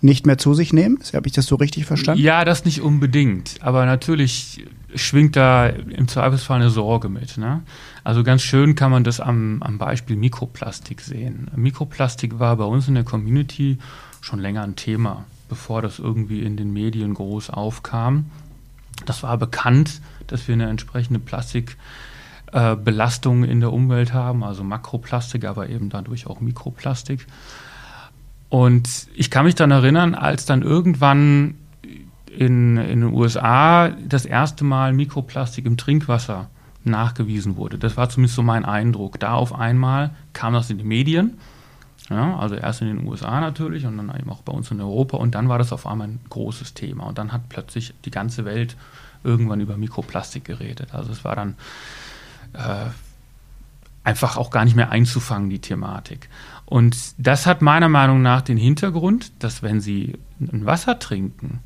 nicht 0.00 0.26
mehr 0.26 0.38
zu 0.38 0.54
sich 0.54 0.72
nehmen? 0.72 0.98
Habe 1.12 1.26
ich 1.26 1.34
das 1.34 1.46
so 1.46 1.56
richtig 1.56 1.84
verstanden? 1.84 2.22
Ja, 2.22 2.44
das 2.44 2.64
nicht 2.64 2.80
unbedingt. 2.80 3.56
Aber 3.60 3.84
natürlich 3.84 4.64
schwingt 4.94 5.36
da 5.36 5.66
im 5.66 6.08
Zweifelsfall 6.08 6.60
eine 6.60 6.70
Sorge 6.70 7.08
mit. 7.08 7.36
Ne? 7.36 7.62
Also 8.04 8.22
ganz 8.22 8.42
schön 8.42 8.74
kann 8.74 8.90
man 8.90 9.04
das 9.04 9.20
am, 9.20 9.62
am 9.62 9.78
Beispiel 9.78 10.16
Mikroplastik 10.16 11.00
sehen. 11.00 11.50
Mikroplastik 11.54 12.38
war 12.38 12.56
bei 12.56 12.64
uns 12.64 12.88
in 12.88 12.94
der 12.94 13.04
Community 13.04 13.78
schon 14.20 14.38
länger 14.38 14.62
ein 14.62 14.76
Thema 14.76 15.24
bevor 15.48 15.82
das 15.82 15.98
irgendwie 15.98 16.42
in 16.42 16.56
den 16.56 16.72
Medien 16.72 17.12
groß 17.14 17.50
aufkam. 17.50 18.26
Das 19.06 19.24
war 19.24 19.38
bekannt, 19.38 20.02
dass 20.26 20.48
wir 20.48 20.54
eine 20.54 20.68
entsprechende 20.68 21.20
Plastikbelastung 21.20 23.44
äh, 23.44 23.50
in 23.50 23.60
der 23.60 23.72
Umwelt 23.72 24.12
haben, 24.12 24.44
also 24.44 24.62
Makroplastik, 24.62 25.44
aber 25.44 25.70
eben 25.70 25.88
dadurch 25.88 26.26
auch 26.26 26.40
Mikroplastik. 26.40 27.26
Und 28.50 29.08
ich 29.14 29.30
kann 29.30 29.44
mich 29.44 29.54
dann 29.54 29.70
erinnern, 29.70 30.14
als 30.14 30.46
dann 30.46 30.62
irgendwann 30.62 31.56
in, 32.30 32.76
in 32.76 33.00
den 33.00 33.12
USA 33.12 33.88
das 33.88 34.24
erste 34.24 34.64
Mal 34.64 34.92
Mikroplastik 34.92 35.66
im 35.66 35.76
Trinkwasser 35.76 36.48
nachgewiesen 36.84 37.56
wurde. 37.56 37.78
Das 37.78 37.96
war 37.96 38.08
zumindest 38.08 38.36
so 38.36 38.42
mein 38.42 38.64
Eindruck. 38.64 39.20
Da 39.20 39.34
auf 39.34 39.54
einmal 39.54 40.10
kam 40.32 40.52
das 40.52 40.70
in 40.70 40.78
die 40.78 40.84
Medien. 40.84 41.38
Ja, 42.08 42.38
also 42.38 42.54
erst 42.54 42.80
in 42.80 42.88
den 42.88 43.06
USA 43.06 43.40
natürlich 43.40 43.84
und 43.84 43.98
dann 43.98 44.10
eben 44.18 44.30
auch 44.30 44.40
bei 44.40 44.52
uns 44.52 44.70
in 44.70 44.80
Europa 44.80 45.18
und 45.18 45.34
dann 45.34 45.50
war 45.50 45.58
das 45.58 45.72
auf 45.72 45.86
einmal 45.86 46.08
ein 46.08 46.20
großes 46.30 46.72
Thema 46.72 47.04
und 47.04 47.18
dann 47.18 47.32
hat 47.32 47.50
plötzlich 47.50 47.92
die 48.06 48.10
ganze 48.10 48.46
Welt 48.46 48.76
irgendwann 49.24 49.60
über 49.60 49.76
Mikroplastik 49.76 50.44
geredet. 50.44 50.94
Also 50.94 51.12
es 51.12 51.22
war 51.22 51.36
dann 51.36 51.56
äh, 52.54 52.86
einfach 54.04 54.38
auch 54.38 54.50
gar 54.50 54.64
nicht 54.64 54.74
mehr 54.74 54.90
einzufangen, 54.90 55.50
die 55.50 55.58
Thematik. 55.58 56.30
Und 56.64 56.96
das 57.18 57.44
hat 57.44 57.60
meiner 57.60 57.90
Meinung 57.90 58.22
nach 58.22 58.40
den 58.40 58.56
Hintergrund, 58.56 59.32
dass 59.42 59.62
wenn 59.62 59.82
Sie 59.82 60.18
ein 60.40 60.64
Wasser 60.64 60.98
trinken 60.98 61.60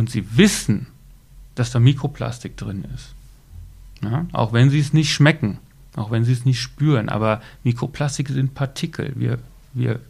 und 0.00 0.08
Sie 0.08 0.38
wissen, 0.38 0.86
dass 1.54 1.72
da 1.72 1.78
Mikroplastik 1.78 2.56
drin 2.56 2.86
ist, 2.94 3.14
ja, 4.02 4.24
auch 4.32 4.54
wenn 4.54 4.70
Sie 4.70 4.78
es 4.78 4.94
nicht 4.94 5.12
schmecken, 5.12 5.58
auch 5.94 6.10
wenn 6.10 6.24
Sie 6.24 6.32
es 6.32 6.46
nicht 6.46 6.58
spüren, 6.58 7.10
aber 7.10 7.42
Mikroplastik 7.64 8.28
sind 8.28 8.54
Partikel. 8.54 9.12
Wir, 9.16 9.38
wir 9.74 10.00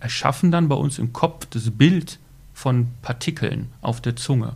erschaffen 0.00 0.50
dann 0.50 0.68
bei 0.68 0.74
uns 0.74 0.98
im 0.98 1.14
Kopf 1.14 1.46
das 1.46 1.70
Bild 1.70 2.18
von 2.52 2.88
Partikeln 3.00 3.68
auf 3.80 4.02
der 4.02 4.16
Zunge. 4.16 4.52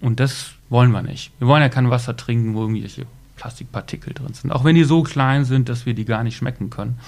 Und 0.00 0.18
das 0.18 0.52
wollen 0.70 0.90
wir 0.90 1.02
nicht. 1.02 1.30
Wir 1.38 1.46
wollen 1.46 1.60
ja 1.60 1.68
kein 1.68 1.90
Wasser 1.90 2.16
trinken, 2.16 2.54
wo 2.54 2.62
irgendwelche 2.62 3.04
Plastikpartikel 3.36 4.14
drin 4.14 4.32
sind. 4.32 4.50
Auch 4.50 4.64
wenn 4.64 4.76
die 4.76 4.84
so 4.84 5.02
klein 5.02 5.44
sind, 5.44 5.68
dass 5.68 5.84
wir 5.84 5.92
die 5.92 6.06
gar 6.06 6.22
nicht 6.22 6.38
schmecken 6.38 6.70
können. 6.70 6.98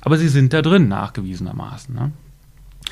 Aber 0.00 0.16
sie 0.16 0.28
sind 0.28 0.52
da 0.52 0.62
drin, 0.62 0.86
nachgewiesenermaßen. 0.86 1.92
Ne? 1.92 2.12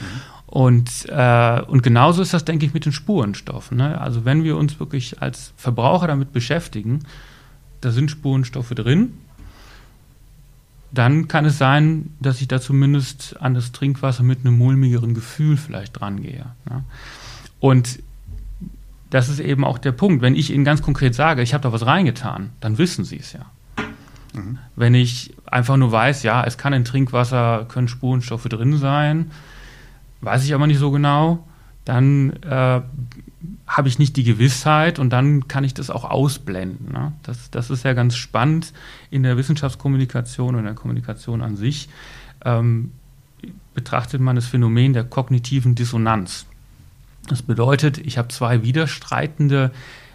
Mhm. 0.00 0.35
Und, 0.46 1.06
äh, 1.08 1.60
und 1.66 1.82
genauso 1.82 2.22
ist 2.22 2.32
das, 2.32 2.44
denke 2.44 2.66
ich, 2.66 2.74
mit 2.74 2.84
den 2.84 2.92
Spurenstoffen. 2.92 3.76
Ne? 3.78 4.00
Also 4.00 4.24
wenn 4.24 4.44
wir 4.44 4.56
uns 4.56 4.78
wirklich 4.78 5.20
als 5.20 5.52
Verbraucher 5.56 6.06
damit 6.06 6.32
beschäftigen, 6.32 7.00
da 7.80 7.90
sind 7.90 8.10
Spurenstoffe 8.10 8.70
drin, 8.70 9.14
dann 10.92 11.28
kann 11.28 11.44
es 11.44 11.58
sein, 11.58 12.14
dass 12.20 12.40
ich 12.40 12.48
da 12.48 12.60
zumindest 12.60 13.36
an 13.40 13.54
das 13.54 13.72
Trinkwasser 13.72 14.22
mit 14.22 14.40
einem 14.40 14.56
mulmigeren 14.56 15.14
Gefühl 15.14 15.56
vielleicht 15.56 16.00
drangehe. 16.00 16.46
Ne? 16.70 16.84
Und 17.58 17.98
das 19.10 19.28
ist 19.28 19.40
eben 19.40 19.64
auch 19.64 19.78
der 19.78 19.92
Punkt. 19.92 20.22
Wenn 20.22 20.36
ich 20.36 20.52
Ihnen 20.52 20.64
ganz 20.64 20.82
konkret 20.82 21.14
sage, 21.14 21.42
ich 21.42 21.54
habe 21.54 21.62
da 21.62 21.72
was 21.72 21.86
reingetan, 21.86 22.50
dann 22.60 22.78
wissen 22.78 23.04
Sie 23.04 23.18
es 23.18 23.32
ja. 23.32 23.46
Mhm. 24.32 24.58
Wenn 24.74 24.94
ich 24.94 25.34
einfach 25.46 25.76
nur 25.76 25.92
weiß, 25.92 26.22
ja, 26.22 26.44
es 26.44 26.58
kann 26.58 26.72
in 26.72 26.84
Trinkwasser, 26.84 27.66
können 27.68 27.88
Spurenstoffe 27.88 28.44
drin 28.44 28.76
sein, 28.78 29.30
weiß 30.20 30.44
ich 30.44 30.54
aber 30.54 30.66
nicht 30.66 30.78
so 30.78 30.90
genau, 30.90 31.46
dann 31.84 32.32
äh, 32.42 32.80
habe 33.66 33.88
ich 33.88 33.98
nicht 33.98 34.16
die 34.16 34.24
Gewissheit 34.24 34.98
und 34.98 35.10
dann 35.10 35.48
kann 35.48 35.64
ich 35.64 35.74
das 35.74 35.90
auch 35.90 36.04
ausblenden. 36.04 36.92
Ne? 36.92 37.12
Das, 37.22 37.50
das 37.50 37.70
ist 37.70 37.84
ja 37.84 37.92
ganz 37.92 38.16
spannend 38.16 38.72
in 39.10 39.22
der 39.22 39.36
Wissenschaftskommunikation 39.36 40.54
und 40.54 40.64
der 40.64 40.74
Kommunikation 40.74 41.42
an 41.42 41.56
sich. 41.56 41.88
Ähm, 42.44 42.92
betrachtet 43.74 44.20
man 44.20 44.36
das 44.36 44.46
Phänomen 44.46 44.92
der 44.92 45.04
kognitiven 45.04 45.74
Dissonanz. 45.74 46.46
Das 47.28 47.42
bedeutet, 47.42 47.98
ich 47.98 48.18
habe 48.18 48.28
zwei 48.28 48.62
widerstreitende 48.62 49.72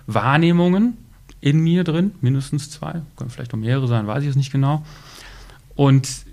Wahrnehmungen 0.07 0.97
in 1.41 1.59
mir 1.59 1.83
drin, 1.83 2.11
mindestens 2.21 2.69
zwei, 2.69 3.01
können 3.15 3.29
vielleicht 3.29 3.53
auch 3.53 3.57
mehrere 3.57 3.87
sein, 3.87 4.07
weiß 4.07 4.23
ich 4.23 4.29
es 4.29 4.35
nicht 4.35 4.51
genau. 4.51 4.83
Und 5.75 6.25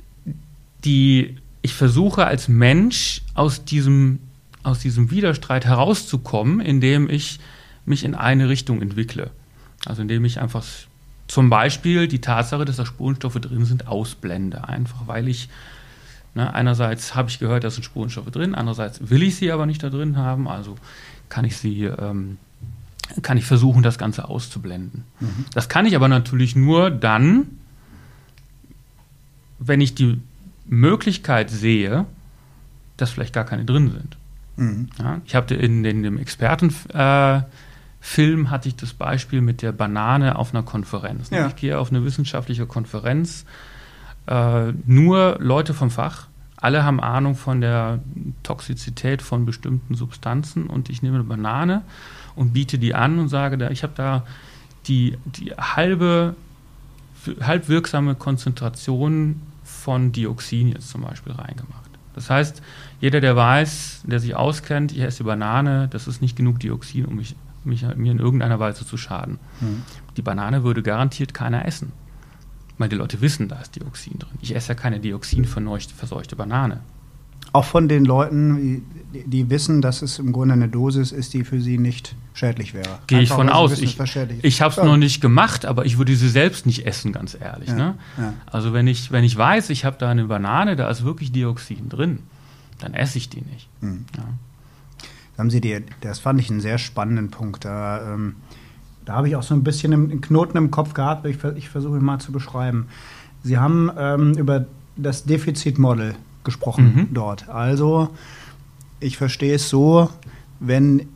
die, 0.84 1.37
ich 1.62 1.74
versuche 1.74 2.26
als 2.26 2.48
Mensch 2.48 3.22
aus 3.34 3.64
diesem, 3.64 4.20
aus 4.62 4.78
diesem 4.78 5.10
Widerstreit 5.10 5.64
herauszukommen, 5.64 6.60
indem 6.60 7.08
ich 7.10 7.40
mich 7.84 8.04
in 8.04 8.14
eine 8.14 8.48
Richtung 8.48 8.82
entwickle. 8.82 9.30
Also 9.86 10.02
indem 10.02 10.24
ich 10.24 10.40
einfach 10.40 10.64
zum 11.26 11.50
Beispiel 11.50 12.08
die 12.08 12.20
Tatsache, 12.20 12.64
dass 12.64 12.76
da 12.76 12.86
Spurenstoffe 12.86 13.40
drin 13.40 13.64
sind, 13.64 13.86
ausblende. 13.86 14.68
Einfach 14.68 15.06
weil 15.06 15.28
ich 15.28 15.48
Ne? 16.38 16.54
Einerseits 16.54 17.16
habe 17.16 17.28
ich 17.30 17.40
gehört, 17.40 17.64
da 17.64 17.70
sind 17.70 17.82
Spurenstoffe 17.82 18.30
drin, 18.30 18.54
andererseits 18.54 19.10
will 19.10 19.24
ich 19.24 19.34
sie 19.34 19.50
aber 19.50 19.66
nicht 19.66 19.82
da 19.82 19.90
drin 19.90 20.16
haben, 20.16 20.46
also 20.46 20.76
kann 21.28 21.44
ich 21.44 21.56
sie, 21.56 21.84
ähm, 21.84 22.38
kann 23.22 23.36
ich 23.36 23.44
versuchen, 23.44 23.82
das 23.82 23.98
Ganze 23.98 24.28
auszublenden. 24.28 25.02
Mhm. 25.18 25.46
Das 25.52 25.68
kann 25.68 25.84
ich 25.84 25.96
aber 25.96 26.06
natürlich 26.06 26.54
nur 26.54 26.92
dann, 26.92 27.48
wenn 29.58 29.80
ich 29.80 29.96
die 29.96 30.20
Möglichkeit 30.68 31.50
sehe, 31.50 32.06
dass 32.96 33.10
vielleicht 33.10 33.34
gar 33.34 33.44
keine 33.44 33.64
drin 33.64 33.90
sind. 33.90 34.16
Mhm. 34.56 34.88
Ja, 34.98 35.20
ich 35.25 35.34
habe 35.34 35.54
in, 35.54 35.84
in, 35.84 36.02
dem 36.02 36.18
Expertenfilm 36.18 36.87
äh, 36.94 38.48
hatte 38.48 38.68
ich 38.68 38.76
das 38.76 38.92
Beispiel 38.92 39.40
mit 39.40 39.62
der 39.62 39.72
Banane 39.72 40.37
auf 40.37 40.54
einer 40.54 40.62
Konferenz. 40.62 41.30
Ja. 41.30 41.46
Ich 41.46 41.56
gehe 41.56 41.78
auf 41.78 41.90
eine 41.90 42.04
wissenschaftliche 42.04 42.66
Konferenz, 42.66 43.44
äh, 44.26 44.72
nur 44.87 45.37
Leute 45.40 45.75
vom 45.75 45.90
Fach 45.90 46.28
alle 46.60 46.84
haben 46.84 47.00
Ahnung 47.00 47.37
von 47.37 47.60
der 47.60 48.00
Toxizität 48.42 49.22
von 49.22 49.46
bestimmten 49.46 49.94
Substanzen 49.94 50.66
und 50.66 50.90
ich 50.90 51.02
nehme 51.02 51.16
eine 51.16 51.25
Banane 51.25 51.82
und 52.34 52.52
biete 52.52 52.78
die 52.78 52.94
an 52.94 53.18
und 53.18 53.28
sage, 53.28 53.68
ich 53.70 53.82
habe 53.84 53.92
da 53.94 54.25
die, 54.87 55.16
die 55.25 55.52
halbe, 55.52 56.34
halb 57.40 57.68
wirksame 57.68 58.16
Konzentration 58.16 59.40
von 59.68 60.12
Dioxin 60.12 60.68
jetzt 60.68 60.88
zum 60.88 61.02
Beispiel 61.02 61.32
reingemacht. 61.32 61.90
Das 62.14 62.30
heißt, 62.30 62.62
jeder, 63.00 63.20
der 63.20 63.37
weiß, 63.37 64.02
der 64.06 64.18
sich 64.18 64.34
auskennt, 64.34 64.92
ich 64.92 65.00
esse 65.00 65.25
Banane, 65.25 65.88
das 65.88 66.08
ist 66.08 66.20
nicht 66.20 66.37
genug 66.37 66.58
Dioxin, 66.58 67.04
um 67.04 67.16
mich, 67.16 67.37
mich 67.64 67.82
mir 67.96 68.10
in 68.12 68.18
irgendeiner 68.18 68.58
Weise 68.58 68.84
zu 68.84 68.96
schaden. 68.96 69.38
Mhm. 69.60 69.82
Die 70.16 70.22
Banane 70.22 70.64
würde 70.64 70.82
garantiert 70.82 71.32
keiner 71.32 71.64
essen. 71.64 71.92
Weil 72.76 72.88
die 72.88 72.96
Leute 72.96 73.20
wissen, 73.20 73.48
da 73.48 73.60
ist 73.60 73.76
Dioxin 73.76 74.18
drin. 74.18 74.38
Ich 74.40 74.54
esse 74.54 74.68
ja 74.68 74.75
keine 74.75 75.00
dioxinverseuchte 75.00 76.37
Banane. 76.37 76.80
Auch 77.52 77.64
von 77.64 77.88
den 77.88 78.04
Leuten, 78.04 78.84
die, 79.12 79.50
wissen, 79.50 79.80
dass 79.80 80.02
es 80.02 80.18
im 80.18 80.32
Grunde 80.32 80.54
eine 80.54 80.68
Dosis 80.68 81.12
ist, 81.12 81.34
die 81.34 81.44
für 81.44 81.60
sie 81.60 81.78
nicht 81.78 82.14
schädlich 82.34 82.74
wäre. 82.74 82.98
Gehe 83.06 83.20
ich 83.20 83.30
von 83.30 83.48
aus. 83.48 83.78
Ich, 83.80 83.98
ich 84.42 84.60
habe 84.62 84.70
es 84.70 84.76
ja. 84.76 84.84
noch 84.84 84.96
nicht 84.96 85.20
gemacht, 85.20 85.66
aber 85.66 85.86
ich 85.86 85.98
würde 85.98 86.14
sie 86.14 86.28
selbst 86.28 86.66
nicht 86.66 86.86
essen, 86.86 87.12
ganz 87.12 87.36
ehrlich. 87.40 87.68
Ja. 87.70 87.74
Ne? 87.74 87.94
Ja. 88.18 88.34
Also 88.46 88.72
wenn 88.72 88.86
ich, 88.86 89.10
wenn 89.10 89.24
ich 89.24 89.36
weiß, 89.36 89.70
ich 89.70 89.84
habe 89.84 89.96
da 89.98 90.10
eine 90.10 90.24
Banane, 90.24 90.76
da 90.76 90.90
ist 90.90 91.04
wirklich 91.04 91.32
Dioxin 91.32 91.88
drin, 91.88 92.20
dann 92.78 92.94
esse 92.94 93.18
ich 93.18 93.28
die 93.28 93.42
nicht. 93.42 93.68
Mhm. 93.80 94.04
Haben 95.36 95.50
Sie 95.50 95.60
die, 95.60 95.84
das 96.00 96.18
fand 96.18 96.40
ich 96.40 96.50
einen 96.50 96.60
sehr 96.60 96.78
spannenden 96.78 97.30
Punkt. 97.30 97.64
Da 97.64 98.14
ähm, 98.14 98.34
da 99.08 99.14
habe 99.14 99.26
ich 99.26 99.36
auch 99.36 99.42
so 99.42 99.54
ein 99.54 99.64
bisschen 99.64 99.94
einen 99.94 100.20
Knoten 100.20 100.58
im 100.58 100.70
Kopf 100.70 100.92
gehabt, 100.92 101.24
ich, 101.24 101.42
ich 101.56 101.70
versuche 101.70 101.96
ihn 101.96 102.04
mal 102.04 102.18
zu 102.18 102.30
beschreiben. 102.30 102.88
Sie 103.42 103.56
haben 103.56 103.90
ähm, 103.96 104.34
über 104.34 104.66
das 104.96 105.24
Defizitmodell 105.24 106.14
gesprochen 106.44 106.92
mhm. 106.94 107.14
dort. 107.14 107.48
Also, 107.48 108.10
ich 109.00 109.17
verstehe 109.17 109.55
es 109.55 109.69
so, 109.69 110.11
wenn 110.61 111.09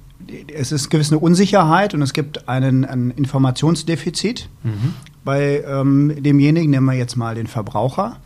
es 0.54 0.72
ist 0.72 0.88
gewisse 0.88 1.18
Unsicherheit 1.18 1.94
und 1.94 2.02
es 2.02 2.12
gibt 2.12 2.48
einen, 2.48 2.84
ein 2.84 3.10
Informationsdefizit 3.10 4.48
mhm. 4.62 4.94
bei 5.24 5.64
ähm, 5.66 6.22
demjenigen, 6.22 6.70
nehmen 6.70 6.86
wir 6.86 6.94
jetzt 6.94 7.16
mal 7.16 7.34
den 7.34 7.46
Verbraucher. 7.46 8.18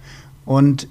Und 0.45 0.89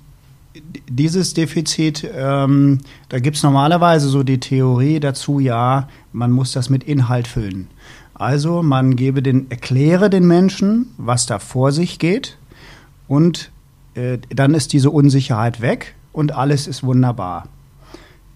dieses 0.90 1.34
Defizit, 1.34 2.10
ähm, 2.16 2.80
da 3.10 3.20
gibt 3.20 3.38
es 3.38 3.44
normalerweise 3.44 4.08
so 4.08 4.24
die 4.24 4.40
Theorie 4.40 5.00
dazu, 5.00 5.40
ja, 5.40 5.88
man 6.12 6.32
muss 6.32 6.52
das 6.54 6.70
mit 6.70 6.84
Inhalt 6.84 7.28
füllen. 7.28 7.68
Also 8.14 8.64
man 8.64 8.96
gebe 8.96 9.22
den, 9.22 9.52
erkläre 9.52 10.10
den 10.10 10.26
Menschen, 10.26 10.88
was 10.98 11.26
da 11.26 11.40
vor 11.40 11.72
sich 11.72 12.00
geht 12.00 12.38
und 13.08 13.52
äh, 13.94 14.18
dann 14.30 14.54
ist 14.54 14.72
diese 14.74 14.90
Unsicherheit 14.90 15.60
weg 15.60 15.96
und 16.14 16.34
alles 16.34 16.68
ist 16.68 16.84
wunderbar. 16.84 17.50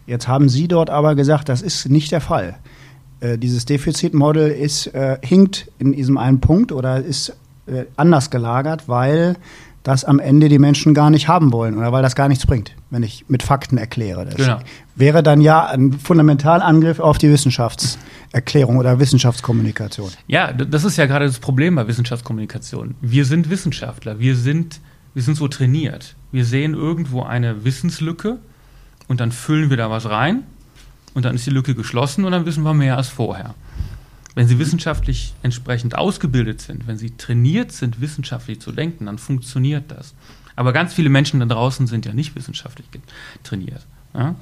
Jetzt 0.10 0.28
haben 0.28 0.50
Sie 0.50 0.68
dort 0.68 0.90
aber 0.90 1.14
gesagt, 1.14 1.50
das 1.50 1.62
ist 1.62 1.88
nicht 1.88 2.12
der 2.12 2.20
Fall. 2.20 2.56
Äh, 3.20 3.38
dieses 3.38 3.66
Defizitmodell 3.66 4.50
ist, 4.50 4.88
äh, 4.88 5.20
hinkt 5.22 5.72
in 5.78 5.94
diesem 5.94 6.18
einen 6.18 6.42
Punkt 6.42 6.72
oder 6.72 6.98
ist 6.98 7.30
äh, 7.68 7.86
anders 7.96 8.32
gelagert, 8.32 8.88
weil 8.88 9.36
das 9.84 10.04
am 10.06 10.18
Ende 10.18 10.50
die 10.50 10.58
Menschen 10.58 10.96
gar 10.96 11.12
nicht 11.12 11.28
haben 11.28 11.54
wollen 11.54 11.78
oder 11.78 11.92
weil 11.92 12.02
das 12.02 12.16
gar 12.16 12.28
nichts 12.28 12.48
bringt, 12.48 12.76
wenn 12.90 13.04
ich 13.04 13.26
mit 13.28 13.44
Fakten 13.44 13.78
erkläre. 13.78 14.26
Das 14.26 14.36
genau. 14.36 14.58
wäre 14.96 15.22
dann 15.22 15.42
ja 15.42 15.68
ein 15.68 15.94
Fundamentalangriff 15.94 17.00
auf 17.00 17.20
die 17.20 17.30
Wissenschaftserklärung 17.30 18.78
oder 18.78 19.00
Wissenschaftskommunikation. 19.00 20.10
Ja, 20.26 20.52
das 20.52 20.86
ist 20.86 20.98
ja 20.98 21.06
gerade 21.06 21.28
das 21.28 21.38
Problem 21.38 21.76
bei 21.76 21.88
Wissenschaftskommunikation. 21.88 22.96
Wir 23.00 23.26
sind 23.26 23.52
Wissenschaftler, 23.52 24.18
wir 24.18 24.36
sind, 24.36 24.82
wir 25.14 25.22
sind 25.22 25.36
so 25.36 25.48
trainiert. 25.48 26.16
Wir 26.32 26.46
sehen 26.46 26.74
irgendwo 26.74 27.22
eine 27.22 27.64
Wissenslücke 27.64 28.40
und 29.10 29.20
dann 29.20 29.34
füllen 29.34 29.70
wir 29.70 29.76
da 29.76 29.90
was 29.90 30.10
rein 30.10 30.44
und 31.14 31.26
dann 31.26 31.36
ist 31.36 31.46
die 31.46 31.50
Lücke 31.52 31.76
geschlossen 31.76 32.24
und 32.24 32.32
dann 32.32 32.46
wissen 32.46 32.64
wir 32.64 32.74
mehr 32.74 32.96
als 32.96 33.10
vorher. 33.10 33.56
wenn 34.36 34.48
sie 34.48 34.60
wissenschaftlich 34.60 35.34
entsprechend 35.42 35.98
ausgebildet 35.98 36.62
sind, 36.62 36.88
wenn 36.88 36.98
sie 36.98 37.10
trainiert 37.18 37.74
sind, 37.74 38.00
wissenschaftlich 38.00 38.62
zu 38.62 38.72
denken, 38.72 39.08
dann 39.08 39.18
funktioniert 39.18 39.86
das. 39.90 40.14
Aber 40.56 40.72
ganz 40.72 40.94
viele 40.94 41.10
Menschen 41.10 41.42
da 41.42 41.46
draußen 41.46 41.88
sind 41.88 42.06
ja 42.06 42.14
nicht 42.14 42.36
wissenschaftlich 42.36 42.88
trainiert, 43.44 43.86
ja? 44.14 44.36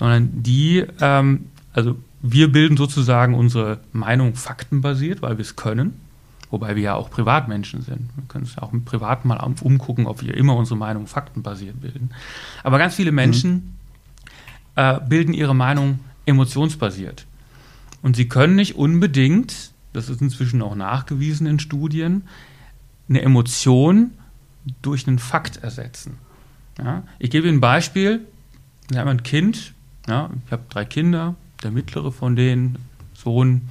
sondern 0.00 0.42
die, 0.42 0.84
ähm, 1.00 1.46
also 1.74 1.96
wir 2.22 2.50
bilden 2.50 2.76
sozusagen 2.76 3.34
unsere 3.34 3.78
Meinung 3.92 4.34
faktenbasiert, 4.34 5.22
weil 5.22 5.38
wir 5.38 5.42
es 5.42 5.54
können, 5.54 6.00
wobei 6.50 6.74
wir 6.74 6.82
ja 6.82 6.94
auch 6.94 7.10
Privatmenschen 7.10 7.82
sind. 7.82 8.10
Wir 8.16 8.24
können 8.26 8.44
uns 8.44 8.56
ja 8.56 8.62
auch 8.62 8.72
im 8.72 8.84
Privaten 8.84 9.28
mal 9.28 9.38
umgucken, 9.60 10.06
ob 10.06 10.22
wir 10.22 10.34
immer 10.34 10.56
unsere 10.56 10.78
Meinung 10.78 11.06
faktenbasiert 11.06 11.80
bilden. 11.80 12.10
Aber 12.64 12.78
ganz 12.78 12.96
viele 12.96 13.12
Menschen 13.12 13.52
mhm. 13.52 13.75
Äh, 14.76 15.00
bilden 15.00 15.34
ihre 15.34 15.54
Meinung 15.54 15.98
emotionsbasiert. 16.26 17.26
Und 18.02 18.16
sie 18.16 18.28
können 18.28 18.54
nicht 18.54 18.76
unbedingt, 18.76 19.72
das 19.92 20.08
ist 20.08 20.20
inzwischen 20.20 20.62
auch 20.62 20.74
nachgewiesen 20.74 21.46
in 21.46 21.58
Studien, 21.58 22.22
eine 23.08 23.22
Emotion 23.22 24.12
durch 24.82 25.06
einen 25.06 25.18
Fakt 25.18 25.58
ersetzen. 25.58 26.18
Ja? 26.78 27.02
Ich 27.18 27.30
gebe 27.30 27.48
Ihnen 27.48 27.58
ein 27.58 27.60
Beispiel. 27.60 28.20
Wir 28.88 29.00
haben 29.00 29.08
ein 29.08 29.22
Kind, 29.22 29.74
ja, 30.06 30.30
ich 30.44 30.52
habe 30.52 30.62
drei 30.68 30.84
Kinder, 30.84 31.34
der 31.62 31.70
mittlere 31.70 32.12
von 32.12 32.36
denen, 32.36 32.78
Sohn, 33.14 33.68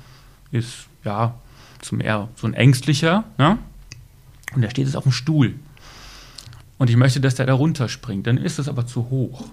ist 0.51 0.87
ja 1.03 1.35
zum 1.81 2.01
eher 2.01 2.29
so 2.35 2.47
ein 2.47 2.53
ängstlicher, 2.53 3.23
ja? 3.37 3.57
und 4.53 4.61
der 4.61 4.69
steht 4.69 4.85
jetzt 4.85 4.95
auf 4.95 5.03
dem 5.03 5.11
Stuhl. 5.11 5.55
Und 6.77 6.89
ich 6.89 6.97
möchte, 6.97 7.21
dass 7.21 7.35
der 7.35 7.45
da 7.45 7.53
runterspringt. 7.53 8.27
Dann 8.27 8.37
ist 8.37 8.59
es 8.59 8.67
aber 8.67 8.85
zu 8.85 9.09
hoch. 9.09 9.45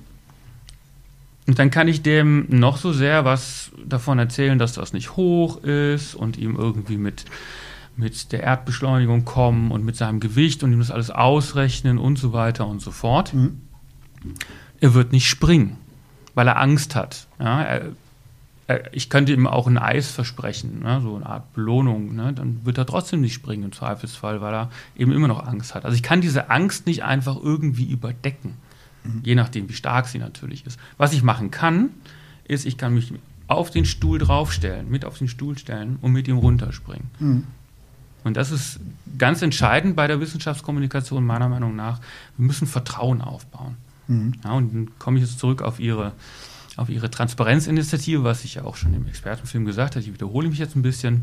Und 1.46 1.58
dann 1.58 1.70
kann 1.70 1.88
ich 1.88 2.02
dem 2.02 2.46
noch 2.49 2.76
so 2.76 2.92
sehr 2.92 3.25
was 3.25 3.72
davon 3.84 4.18
erzählen, 4.18 4.58
dass 4.58 4.75
das 4.75 4.92
nicht 4.92 5.16
hoch 5.16 5.62
ist 5.64 6.14
und 6.14 6.38
ihm 6.38 6.56
irgendwie 6.56 6.96
mit, 6.96 7.25
mit 7.96 8.32
der 8.32 8.42
Erdbeschleunigung 8.44 9.25
kommen 9.25 9.72
und 9.72 9.84
mit 9.84 9.96
seinem 9.96 10.20
Gewicht 10.20 10.62
und 10.62 10.72
ihm 10.72 10.78
das 10.78 10.92
alles 10.92 11.11
ausrechnen 11.11 11.99
und 11.99 12.16
so 12.18 12.32
weiter 12.32 12.66
und 12.66 12.80
so 12.80 12.92
fort. 12.92 13.34
Mhm. 13.34 13.61
Er 14.80 14.94
wird 14.94 15.12
nicht 15.12 15.28
springen, 15.28 15.78
weil 16.34 16.46
er 16.46 16.61
Angst 16.61 16.94
hat. 16.94 17.26
Ja, 17.40 17.62
er, 17.62 17.82
er, 18.68 18.94
ich 18.94 19.11
könnte 19.11 19.32
ihm 19.32 19.49
auch 19.49 19.66
ein 19.66 19.78
Eis 19.78 20.12
versprechen, 20.12 20.80
ne, 20.80 21.00
so 21.02 21.16
eine 21.16 21.26
Art 21.26 21.52
Belohnung. 21.54 22.14
Ne, 22.14 22.32
dann 22.32 22.64
wird 22.64 22.78
er 22.78 22.87
trotzdem 22.87 23.20
nicht 23.20 23.34
springen 23.34 23.64
im 23.64 23.72
Zweifelsfall, 23.72 24.40
weil 24.40 24.54
er 24.54 24.70
eben 24.96 25.11
immer 25.11 25.28
noch 25.28 25.44
Angst 25.44 25.75
hat. 25.75 25.84
Also 25.84 25.96
ich 25.96 26.04
kann 26.04 26.20
diese 26.20 26.50
Angst 26.50 26.87
nicht 26.87 27.02
einfach 27.02 27.37
irgendwie 27.42 27.90
überdecken. 27.90 28.54
Mhm. 29.04 29.21
Je 29.25 29.35
nachdem, 29.35 29.68
wie 29.68 29.75
stark 29.75 30.09
sie 30.09 30.18
natürlich 30.18 30.66
ist. 30.66 30.78
Was 30.97 31.12
ich 31.12 31.23
machen 31.23 31.50
kann, 31.50 31.90
ist, 32.44 32.66
ich 32.66 32.76
kann 32.76 32.94
mich 32.94 33.12
auf 33.47 33.71
den 33.71 33.85
Stuhl 33.85 34.18
draufstellen, 34.18 34.90
mit 34.90 35.04
auf 35.04 35.18
den 35.18 35.28
Stuhl 35.28 35.59
stellen 35.59 35.99
und 36.00 36.12
mit 36.12 36.28
ihm 36.28 36.38
runterspringen. 36.38 37.11
Mhm. 37.18 37.44
Und 38.25 38.37
das 38.37 38.50
ist 38.50 38.80
ganz 39.18 39.42
entscheidend 39.42 39.97
bei 39.97 40.06
der 40.06 40.21
Wissenschaftskommunikation, 40.21 41.25
meiner 41.25 41.49
Meinung 41.49 41.75
nach. 41.75 42.00
Wir 42.37 42.47
müssen 42.47 42.66
Vertrauen 42.66 43.21
aufbauen. 43.21 43.76
Mhm. 44.06 44.35
Ja, 44.44 44.52
und 44.52 44.75
dann 44.75 44.99
komme 44.99 45.18
ich 45.18 45.25
jetzt 45.25 45.38
zurück 45.38 45.62
auf 45.62 45.80
Ihre, 45.80 46.12
auf 46.76 46.88
Ihre 46.88 47.11
Transparenzinitiative, 47.11 48.25
was 48.25 48.44
ich 48.44 48.54
ja 48.54 48.64
auch 48.64 48.76
schon 48.76 48.94
im 48.94 49.06
Expertenfilm 49.06 49.64
gesagt 49.64 49.97
habe. 49.97 50.04
Ich 50.04 50.12
wiederhole 50.12 50.49
mich 50.49 50.59
jetzt 50.59 50.76
ein 50.76 50.82
bisschen. 50.82 51.23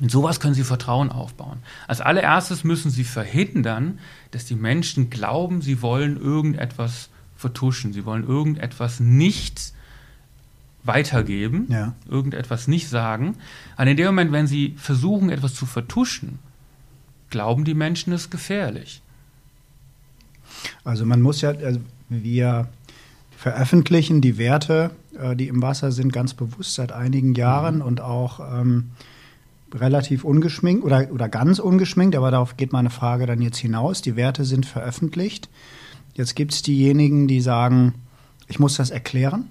In 0.00 0.08
sowas 0.08 0.38
können 0.40 0.54
Sie 0.54 0.64
Vertrauen 0.64 1.10
aufbauen. 1.10 1.58
Als 1.86 2.00
allererstes 2.00 2.62
müssen 2.62 2.90
Sie 2.90 3.04
verhindern, 3.04 3.98
dass 4.30 4.44
die 4.44 4.54
Menschen 4.54 5.10
glauben, 5.10 5.62
sie 5.62 5.82
wollen 5.82 6.16
irgendetwas 6.16 7.08
vertuschen, 7.36 7.92
sie 7.92 8.04
wollen 8.04 8.26
irgendetwas 8.26 9.00
nicht 9.00 9.72
weitergeben, 10.84 11.66
ja. 11.68 11.94
irgendetwas 12.08 12.68
nicht 12.68 12.88
sagen. 12.88 13.36
Und 13.76 13.86
in 13.86 13.96
dem 13.96 14.06
Moment, 14.06 14.32
wenn 14.32 14.46
sie 14.46 14.74
versuchen, 14.76 15.30
etwas 15.30 15.54
zu 15.54 15.66
vertuschen, 15.66 16.38
glauben 17.30 17.64
die 17.64 17.74
Menschen, 17.74 18.12
es 18.12 18.22
ist 18.22 18.30
gefährlich. 18.30 19.02
Also 20.84 21.04
man 21.04 21.20
muss 21.20 21.40
ja, 21.40 21.50
also 21.50 21.80
wir 22.08 22.68
veröffentlichen 23.36 24.20
die 24.20 24.38
Werte, 24.38 24.90
äh, 25.16 25.36
die 25.36 25.48
im 25.48 25.62
Wasser 25.62 25.92
sind, 25.92 26.12
ganz 26.12 26.34
bewusst 26.34 26.74
seit 26.74 26.90
einigen 26.90 27.34
Jahren 27.34 27.76
mhm. 27.76 27.82
und 27.82 28.00
auch 28.00 28.40
ähm, 28.40 28.90
relativ 29.74 30.24
ungeschminkt 30.24 30.84
oder, 30.84 31.08
oder 31.12 31.28
ganz 31.28 31.58
ungeschminkt, 31.58 32.16
aber 32.16 32.30
darauf 32.30 32.56
geht 32.56 32.72
meine 32.72 32.90
Frage 32.90 33.26
dann 33.26 33.42
jetzt 33.42 33.58
hinaus. 33.58 34.02
Die 34.02 34.16
Werte 34.16 34.44
sind 34.44 34.66
veröffentlicht. 34.66 35.48
Jetzt 36.14 36.34
gibt 36.34 36.52
es 36.52 36.62
diejenigen, 36.62 37.28
die 37.28 37.40
sagen, 37.40 37.94
ich 38.48 38.58
muss 38.58 38.76
das 38.76 38.90
erklären. 38.90 39.46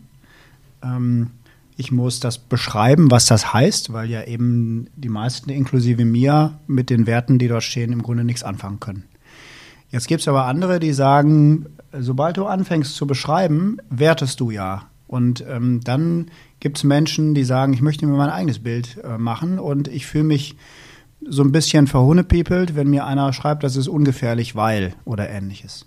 Ähm, 0.84 1.32
ich 1.78 1.92
muss 1.92 2.20
das 2.20 2.40
beschreiben, 2.40 3.12
was 3.12 3.28
das 3.28 3.54
heißt, 3.54 3.94
weil 3.94 4.10
ja 4.10 4.24
eben 4.24 4.88
die 4.96 5.10
meisten, 5.10 5.52
inklusive 5.52 6.06
mir, 6.06 6.60
mit 6.66 6.90
den 6.90 7.06
Werten, 7.06 7.38
die 7.38 7.48
dort 7.48 7.64
stehen, 7.64 7.94
im 7.94 8.02
Grunde 8.02 8.24
nichts 8.24 8.44
anfangen 8.44 8.80
können. 8.80 9.04
Jetzt 9.92 10.08
gibt 10.08 10.22
es 10.22 10.28
aber 10.28 10.46
andere, 10.46 10.80
die 10.80 10.92
sagen, 10.92 11.68
sobald 11.94 12.38
du 12.38 12.46
anfängst 12.46 12.96
zu 12.96 13.06
beschreiben, 13.06 13.78
wertest 13.90 14.40
du 14.40 14.50
ja. 14.50 14.88
Und 15.06 15.46
ähm, 15.48 15.80
dann 15.84 16.32
gibt 16.60 16.78
es 16.78 16.84
Menschen, 16.84 17.34
die 17.34 17.44
sagen, 17.44 17.74
ich 17.74 17.82
möchte 17.82 18.06
mir 18.06 18.18
mein 18.18 18.30
eigenes 18.30 18.60
Bild 18.60 18.98
äh, 19.04 19.18
machen 19.18 19.60
und 19.60 19.88
ich 19.88 20.08
fühle 20.08 20.24
mich 20.24 20.56
so 21.22 21.44
ein 21.44 21.52
bisschen 21.52 21.88
verhunepiepelt, 21.88 22.76
wenn 22.76 22.90
mir 22.90 23.06
einer 23.06 23.34
schreibt, 23.34 23.64
das 23.64 23.76
ist 23.76 23.88
ungefährlich, 23.88 24.56
weil 24.56 24.94
oder 25.06 25.30
ähnliches. 25.30 25.86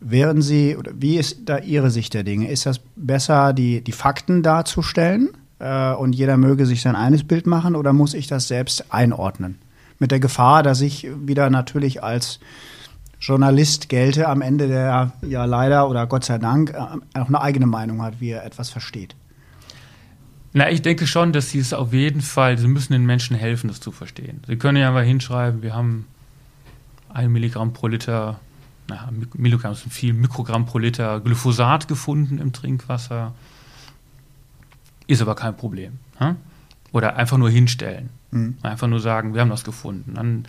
Wären 0.00 0.42
Sie, 0.42 0.76
oder 0.76 0.92
wie 0.96 1.16
ist 1.16 1.42
da 1.44 1.58
Ihre 1.58 1.90
Sicht 1.90 2.14
der 2.14 2.24
Dinge? 2.24 2.50
Ist 2.50 2.66
das 2.66 2.80
besser, 2.96 3.52
die, 3.52 3.82
die 3.82 3.92
Fakten 3.92 4.42
darzustellen 4.42 5.30
äh, 5.60 5.92
und 5.94 6.14
jeder 6.14 6.36
möge 6.36 6.66
sich 6.66 6.82
sein 6.82 6.96
eines 6.96 7.24
Bild 7.24 7.46
machen 7.46 7.76
oder 7.76 7.92
muss 7.92 8.14
ich 8.14 8.26
das 8.26 8.48
selbst 8.48 8.92
einordnen? 8.92 9.58
Mit 9.98 10.10
der 10.10 10.18
Gefahr, 10.18 10.64
dass 10.64 10.80
ich 10.80 11.08
wieder 11.24 11.50
natürlich 11.50 12.02
als 12.02 12.40
Journalist 13.20 13.88
gelte 13.88 14.28
am 14.28 14.42
Ende, 14.42 14.66
der 14.66 15.12
ja 15.22 15.44
leider 15.44 15.88
oder 15.88 16.08
Gott 16.08 16.24
sei 16.24 16.38
Dank 16.38 16.70
äh, 16.70 17.18
auch 17.18 17.28
eine 17.28 17.40
eigene 17.40 17.66
Meinung 17.66 18.02
hat, 18.02 18.20
wie 18.20 18.30
er 18.30 18.44
etwas 18.44 18.70
versteht. 18.70 19.14
Na, 20.54 20.70
ich 20.70 20.82
denke 20.82 21.06
schon, 21.06 21.32
dass 21.32 21.50
sie 21.50 21.58
es 21.58 21.72
auf 21.72 21.92
jeden 21.92 22.20
Fall, 22.20 22.58
sie 22.58 22.68
müssen 22.68 22.92
den 22.92 23.06
Menschen 23.06 23.36
helfen, 23.36 23.68
das 23.68 23.80
zu 23.80 23.90
verstehen. 23.90 24.42
Sie 24.46 24.56
können 24.56 24.76
ja 24.76 24.90
mal 24.90 25.04
hinschreiben, 25.04 25.62
wir 25.62 25.74
haben 25.74 26.06
ein 27.08 27.32
Milligramm 27.32 27.72
pro 27.72 27.86
Liter, 27.86 28.38
na, 28.88 29.08
Milligramm 29.34 29.74
sind 29.74 29.92
viel, 29.92 30.12
Mikrogramm 30.12 30.66
pro 30.66 30.78
Liter 30.78 31.20
Glyphosat 31.20 31.88
gefunden 31.88 32.38
im 32.38 32.52
Trinkwasser. 32.52 33.34
Ist 35.06 35.22
aber 35.22 35.34
kein 35.34 35.56
Problem. 35.56 35.98
Hm? 36.18 36.36
Oder 36.92 37.16
einfach 37.16 37.38
nur 37.38 37.50
hinstellen. 37.50 38.10
Mhm. 38.30 38.56
Einfach 38.62 38.88
nur 38.88 39.00
sagen, 39.00 39.34
wir 39.34 39.40
haben 39.40 39.50
das 39.50 39.64
gefunden. 39.64 40.14
Dann, 40.14 40.44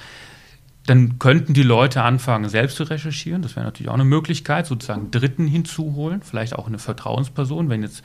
dann 0.85 1.19
könnten 1.19 1.53
die 1.53 1.63
Leute 1.63 2.01
anfangen, 2.01 2.49
selbst 2.49 2.75
zu 2.75 2.83
recherchieren. 2.83 3.41
Das 3.41 3.55
wäre 3.55 3.65
natürlich 3.65 3.89
auch 3.89 3.95
eine 3.95 4.05
Möglichkeit, 4.05 4.65
sozusagen 4.65 5.11
Dritten 5.11 5.47
hinzuholen, 5.47 6.21
vielleicht 6.21 6.55
auch 6.55 6.67
eine 6.67 6.79
Vertrauensperson, 6.79 7.69
wenn 7.69 7.83
jetzt 7.83 8.03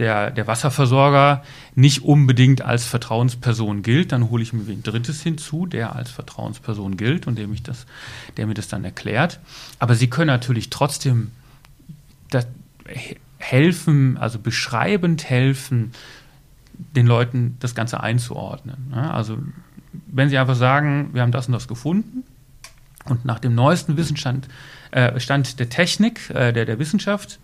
der, 0.00 0.30
der 0.30 0.46
Wasserversorger 0.46 1.44
nicht 1.74 2.02
unbedingt 2.02 2.62
als 2.62 2.86
Vertrauensperson 2.86 3.82
gilt, 3.82 4.12
dann 4.12 4.30
hole 4.30 4.42
ich 4.42 4.52
mir 4.52 4.62
ein 4.62 4.82
Drittes 4.82 5.22
hinzu, 5.22 5.66
der 5.66 5.94
als 5.94 6.10
Vertrauensperson 6.10 6.96
gilt 6.96 7.26
und 7.26 7.38
dem 7.38 7.52
ich 7.52 7.62
das, 7.62 7.86
der 8.38 8.46
mir 8.46 8.54
das 8.54 8.66
dann 8.66 8.82
erklärt. 8.82 9.40
Aber 9.78 9.94
Sie 9.94 10.08
können 10.08 10.28
natürlich 10.28 10.70
trotzdem 10.70 11.30
helfen, 13.38 14.16
also 14.16 14.38
beschreibend 14.38 15.28
helfen, 15.28 15.92
den 16.72 17.06
Leuten 17.06 17.56
das 17.60 17.74
Ganze 17.74 18.00
einzuordnen. 18.00 18.94
Also 18.94 19.38
wenn 20.06 20.30
Sie 20.30 20.38
einfach 20.38 20.56
sagen, 20.56 21.10
wir 21.12 21.20
haben 21.22 21.32
das 21.32 21.46
und 21.46 21.52
das 21.52 21.68
gefunden 21.68 22.24
und 23.04 23.26
nach 23.26 23.38
dem 23.38 23.54
neuesten 23.54 23.96
Wissensstand, 23.98 24.48
äh, 24.92 25.20
Stand 25.20 25.58
der 25.58 25.68
Technik, 25.68 26.30
äh, 26.30 26.52
der, 26.52 26.64
der 26.64 26.78
Wissenschaft, 26.78 27.38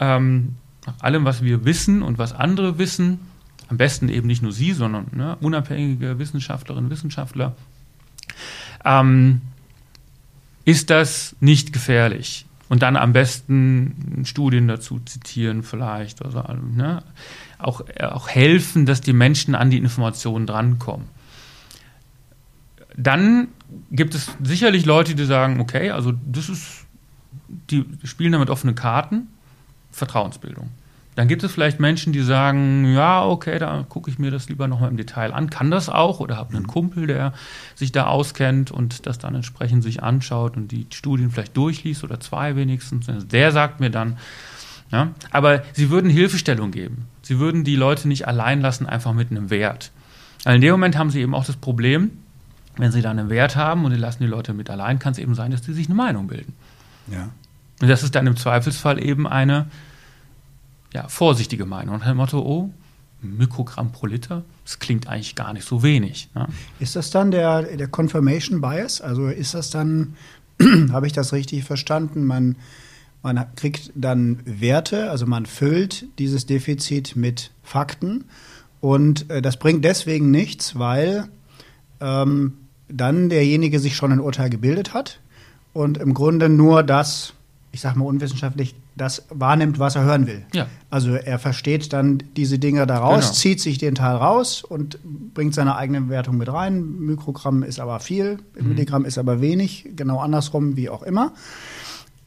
ähm, 0.00 0.56
nach 0.86 1.00
allem, 1.00 1.24
was 1.24 1.42
wir 1.42 1.64
wissen 1.64 2.02
und 2.02 2.18
was 2.18 2.32
andere 2.32 2.78
wissen, 2.78 3.20
am 3.68 3.76
besten 3.76 4.08
eben 4.08 4.26
nicht 4.26 4.42
nur 4.42 4.52
Sie, 4.52 4.72
sondern 4.72 5.06
ne, 5.12 5.36
unabhängige 5.40 6.18
Wissenschaftlerinnen 6.18 6.86
und 6.86 6.90
Wissenschaftler, 6.90 7.56
ähm, 8.84 9.40
ist 10.64 10.90
das 10.90 11.34
nicht 11.40 11.72
gefährlich. 11.72 12.46
Und 12.68 12.82
dann 12.82 12.96
am 12.96 13.12
besten 13.12 14.22
Studien 14.24 14.66
dazu 14.66 14.98
zitieren 15.00 15.62
vielleicht, 15.62 16.24
also, 16.24 16.42
ne, 16.74 17.02
auch, 17.58 17.82
auch 18.00 18.28
helfen, 18.28 18.86
dass 18.86 19.00
die 19.00 19.12
Menschen 19.12 19.54
an 19.54 19.70
die 19.70 19.78
Informationen 19.78 20.46
drankommen. 20.46 21.06
Dann 22.96 23.48
gibt 23.90 24.14
es 24.14 24.30
sicherlich 24.42 24.84
Leute, 24.84 25.14
die 25.14 25.24
sagen, 25.26 25.60
okay, 25.60 25.90
also 25.90 26.12
das 26.26 26.48
ist, 26.48 26.86
die 27.70 27.84
spielen 28.04 28.32
damit 28.32 28.50
offene 28.50 28.74
Karten 28.74 29.28
Vertrauensbildung. 29.96 30.70
Dann 31.16 31.28
gibt 31.28 31.42
es 31.42 31.50
vielleicht 31.50 31.80
Menschen, 31.80 32.12
die 32.12 32.20
sagen, 32.20 32.92
ja, 32.92 33.24
okay, 33.24 33.58
da 33.58 33.86
gucke 33.88 34.10
ich 34.10 34.18
mir 34.18 34.30
das 34.30 34.50
lieber 34.50 34.68
nochmal 34.68 34.90
im 34.90 34.98
Detail 34.98 35.32
an, 35.32 35.48
kann 35.48 35.70
das 35.70 35.88
auch 35.88 36.20
oder 36.20 36.36
habe 36.36 36.50
einen 36.50 36.64
mhm. 36.64 36.68
Kumpel, 36.68 37.06
der 37.06 37.32
sich 37.74 37.90
da 37.90 38.06
auskennt 38.06 38.70
und 38.70 39.06
das 39.06 39.18
dann 39.18 39.34
entsprechend 39.34 39.82
sich 39.82 40.02
anschaut 40.02 40.58
und 40.58 40.70
die 40.70 40.86
Studien 40.92 41.30
vielleicht 41.30 41.56
durchliest 41.56 42.04
oder 42.04 42.20
zwei 42.20 42.54
wenigstens. 42.54 43.06
Der 43.08 43.50
sagt 43.50 43.80
mir 43.80 43.90
dann, 43.90 44.18
ja, 44.92 45.12
aber 45.30 45.64
sie 45.72 45.88
würden 45.88 46.10
Hilfestellung 46.10 46.70
geben. 46.70 47.06
Sie 47.22 47.38
würden 47.38 47.64
die 47.64 47.76
Leute 47.76 48.08
nicht 48.08 48.28
allein 48.28 48.60
lassen, 48.60 48.86
einfach 48.86 49.14
mit 49.14 49.30
einem 49.30 49.48
Wert. 49.48 49.92
Weil 50.44 50.56
in 50.56 50.60
dem 50.60 50.72
Moment 50.72 50.98
haben 50.98 51.10
sie 51.10 51.22
eben 51.22 51.34
auch 51.34 51.46
das 51.46 51.56
Problem, 51.56 52.10
wenn 52.76 52.92
sie 52.92 53.00
da 53.00 53.10
einen 53.10 53.30
Wert 53.30 53.56
haben 53.56 53.86
und 53.86 53.90
die 53.92 53.98
lassen 53.98 54.22
die 54.22 54.28
Leute 54.28 54.52
mit 54.52 54.68
allein, 54.68 54.98
kann 54.98 55.12
es 55.12 55.18
eben 55.18 55.34
sein, 55.34 55.50
dass 55.50 55.62
die 55.62 55.72
sich 55.72 55.86
eine 55.86 55.94
Meinung 55.94 56.26
bilden. 56.26 56.52
Ja. 57.10 57.30
Und 57.80 57.88
das 57.88 58.02
ist 58.02 58.14
dann 58.14 58.26
im 58.26 58.36
Zweifelsfall 58.36 59.02
eben 59.02 59.26
eine 59.26 59.66
ja, 60.96 61.08
vorsichtige 61.08 61.66
Meinung. 61.66 61.96
Und 61.96 62.06
dem 62.06 62.16
Motto, 62.16 62.40
oh, 62.40 62.70
Mikrogramm 63.20 63.92
pro 63.92 64.06
Liter, 64.06 64.44
das 64.64 64.78
klingt 64.78 65.08
eigentlich 65.08 65.34
gar 65.34 65.52
nicht 65.52 65.66
so 65.66 65.82
wenig. 65.82 66.30
Ne? 66.34 66.48
Ist 66.80 66.96
das 66.96 67.10
dann 67.10 67.30
der, 67.30 67.62
der 67.62 67.88
Confirmation 67.88 68.62
Bias? 68.62 69.02
Also 69.02 69.28
ist 69.28 69.52
das 69.52 69.68
dann, 69.68 70.16
habe 70.90 71.06
ich 71.06 71.12
das 71.12 71.34
richtig 71.34 71.64
verstanden? 71.64 72.24
Man, 72.24 72.56
man 73.22 73.44
kriegt 73.56 73.92
dann 73.94 74.40
Werte, 74.46 75.10
also 75.10 75.26
man 75.26 75.44
füllt 75.44 76.06
dieses 76.18 76.46
Defizit 76.46 77.14
mit 77.14 77.50
Fakten 77.62 78.24
und 78.80 79.28
äh, 79.30 79.42
das 79.42 79.58
bringt 79.58 79.84
deswegen 79.84 80.30
nichts, 80.30 80.78
weil 80.78 81.28
ähm, 82.00 82.54
dann 82.88 83.28
derjenige 83.28 83.80
sich 83.80 83.96
schon 83.96 84.12
ein 84.12 84.20
Urteil 84.20 84.48
gebildet 84.48 84.94
hat 84.94 85.20
und 85.74 85.98
im 85.98 86.14
Grunde 86.14 86.48
nur 86.48 86.82
das, 86.82 87.34
ich 87.72 87.82
sage 87.82 87.98
mal 87.98 88.06
unwissenschaftlich, 88.06 88.74
das 88.96 89.26
wahrnimmt, 89.28 89.78
was 89.78 89.94
er 89.94 90.04
hören 90.04 90.26
will. 90.26 90.42
Ja. 90.54 90.66
Also 90.90 91.14
er 91.14 91.38
versteht 91.38 91.92
dann 91.92 92.22
diese 92.36 92.58
Dinge 92.58 92.86
daraus, 92.86 93.24
Genau. 93.26 93.32
zieht 93.34 93.60
sich 93.60 93.76
den 93.78 93.94
Teil 93.94 94.16
raus 94.16 94.64
und 94.64 94.98
bringt 95.34 95.54
seine 95.54 95.76
eigene 95.76 96.08
Wertung 96.08 96.38
mit 96.38 96.50
rein. 96.50 96.82
Mikrogramm 97.00 97.62
ist 97.62 97.78
aber 97.78 98.00
viel, 98.00 98.38
Mhm. 98.58 98.68
Milligramm 98.68 99.04
ist 99.04 99.18
aber 99.18 99.40
wenig, 99.42 99.90
genau 99.96 100.18
andersrum, 100.20 100.76
wie 100.76 100.88
auch 100.88 101.02
immer. 101.02 101.32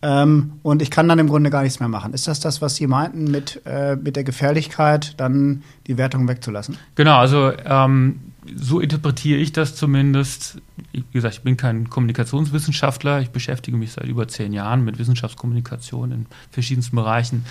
Ähm, 0.01 0.53
und 0.63 0.81
ich 0.81 0.91
kann 0.91 1.09
dann 1.09 1.19
im 1.19 1.27
Grunde 1.27 1.49
gar 1.49 1.63
nichts 1.63 1.79
mehr 1.81 1.89
machen. 1.89 2.13
Ist 2.13 2.27
das 2.27 2.39
das, 2.39 2.61
was 2.61 2.75
Sie 2.75 2.87
meinten 2.87 3.25
mit, 3.29 3.61
äh, 3.65 3.97
mit 3.97 4.15
der 4.15 4.23
Gefährlichkeit, 4.23 5.15
dann 5.19 5.63
die 5.87 5.97
Wertung 5.97 6.27
wegzulassen? 6.29 6.77
Genau, 6.95 7.17
also 7.17 7.51
ähm, 7.65 8.19
so 8.55 8.79
interpretiere 8.79 9.39
ich 9.39 9.51
das 9.51 9.75
zumindest. 9.75 10.59
Wie 10.91 11.03
gesagt, 11.11 11.35
ich 11.35 11.41
bin 11.41 11.57
kein 11.57 11.89
Kommunikationswissenschaftler. 11.89 13.21
Ich 13.21 13.29
beschäftige 13.29 13.77
mich 13.77 13.91
seit 13.91 14.05
über 14.05 14.27
zehn 14.27 14.53
Jahren 14.53 14.83
mit 14.83 14.97
Wissenschaftskommunikation 14.97 16.11
in 16.11 16.25
verschiedensten 16.51 16.95
Bereichen. 16.95 17.45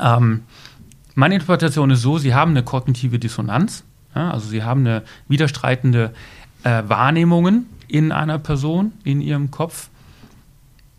Ähm, 0.00 0.42
meine 1.14 1.34
Interpretation 1.34 1.90
ist 1.90 2.02
so, 2.02 2.18
Sie 2.18 2.34
haben 2.34 2.52
eine 2.52 2.62
kognitive 2.62 3.18
Dissonanz. 3.18 3.84
Ja, 4.14 4.30
also 4.30 4.48
Sie 4.48 4.62
haben 4.62 4.80
eine 4.80 5.02
widerstreitende 5.28 6.12
äh, 6.64 6.82
Wahrnehmungen 6.86 7.66
in 7.88 8.12
einer 8.12 8.38
Person, 8.38 8.92
in 9.04 9.20
Ihrem 9.20 9.50
Kopf. 9.50 9.88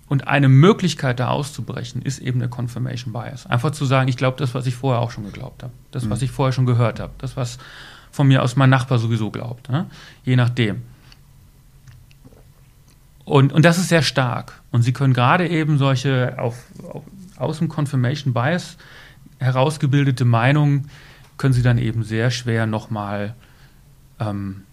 Und 0.07 0.27
eine 0.27 0.47
Möglichkeit, 0.47 1.19
da 1.19 1.29
auszubrechen, 1.29 2.01
ist 2.03 2.19
eben 2.19 2.39
der 2.39 2.49
Confirmation 2.49 3.13
Bias. 3.13 3.47
Einfach 3.47 3.71
zu 3.71 3.85
sagen, 3.85 4.07
ich 4.09 4.17
glaube 4.17 4.37
das, 4.37 4.53
was 4.53 4.67
ich 4.67 4.75
vorher 4.75 5.01
auch 5.01 5.09
schon 5.09 5.23
geglaubt 5.23 5.63
habe. 5.63 5.73
Das, 5.91 6.09
was 6.09 6.21
ich 6.21 6.29
vorher 6.29 6.51
schon 6.53 6.67
gehört 6.67 6.99
habe. 6.99 7.13
Das, 7.17 7.35
was 7.35 7.57
von 8.11 8.27
mir 8.27 8.43
aus 8.43 8.55
mein 8.55 8.69
Nachbar 8.69 8.99
sowieso 8.99 9.31
glaubt. 9.31 9.69
Ne? 9.69 9.87
Je 10.23 10.35
nachdem. 10.35 10.83
Und, 13.25 13.53
und 13.53 13.63
das 13.63 13.77
ist 13.77 13.89
sehr 13.89 14.01
stark. 14.01 14.61
Und 14.71 14.81
Sie 14.81 14.93
können 14.93 15.13
gerade 15.13 15.47
eben 15.47 15.77
solche 15.77 16.35
auf, 16.39 16.65
auf, 16.91 17.03
aus 17.37 17.59
dem 17.59 17.69
Confirmation 17.69 18.33
Bias 18.33 18.77
herausgebildete 19.39 20.25
Meinungen, 20.25 20.89
können 21.37 21.53
Sie 21.53 21.63
dann 21.63 21.77
eben 21.77 22.03
sehr 22.03 22.31
schwer 22.31 22.65
nochmal 22.65 23.35
ähm, 24.19 24.63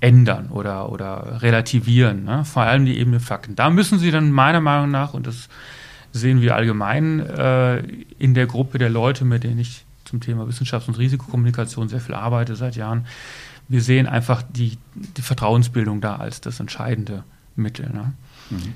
ändern 0.00 0.48
oder, 0.50 0.90
oder 0.92 1.42
relativieren. 1.42 2.24
Ne? 2.24 2.44
Vor 2.44 2.62
allem 2.62 2.84
die 2.84 2.98
Ebene 2.98 3.20
Fakten. 3.20 3.56
Da 3.56 3.70
müssen 3.70 3.98
Sie 3.98 4.10
dann 4.10 4.30
meiner 4.30 4.60
Meinung 4.60 4.90
nach, 4.90 5.14
und 5.14 5.26
das 5.26 5.48
sehen 6.12 6.40
wir 6.40 6.54
allgemein 6.54 7.20
äh, 7.20 7.78
in 8.18 8.34
der 8.34 8.46
Gruppe 8.46 8.78
der 8.78 8.90
Leute, 8.90 9.24
mit 9.24 9.44
denen 9.44 9.58
ich 9.58 9.84
zum 10.04 10.20
Thema 10.20 10.44
Wissenschafts- 10.44 10.88
und 10.88 10.98
Risikokommunikation 10.98 11.88
sehr 11.88 12.00
viel 12.00 12.14
arbeite 12.14 12.56
seit 12.56 12.76
Jahren, 12.76 13.06
wir 13.68 13.80
sehen 13.80 14.06
einfach 14.06 14.42
die, 14.42 14.78
die 14.94 15.22
Vertrauensbildung 15.22 16.00
da 16.00 16.16
als 16.16 16.40
das 16.40 16.60
entscheidende 16.60 17.24
Mittel. 17.56 17.90
Ne? 17.90 18.12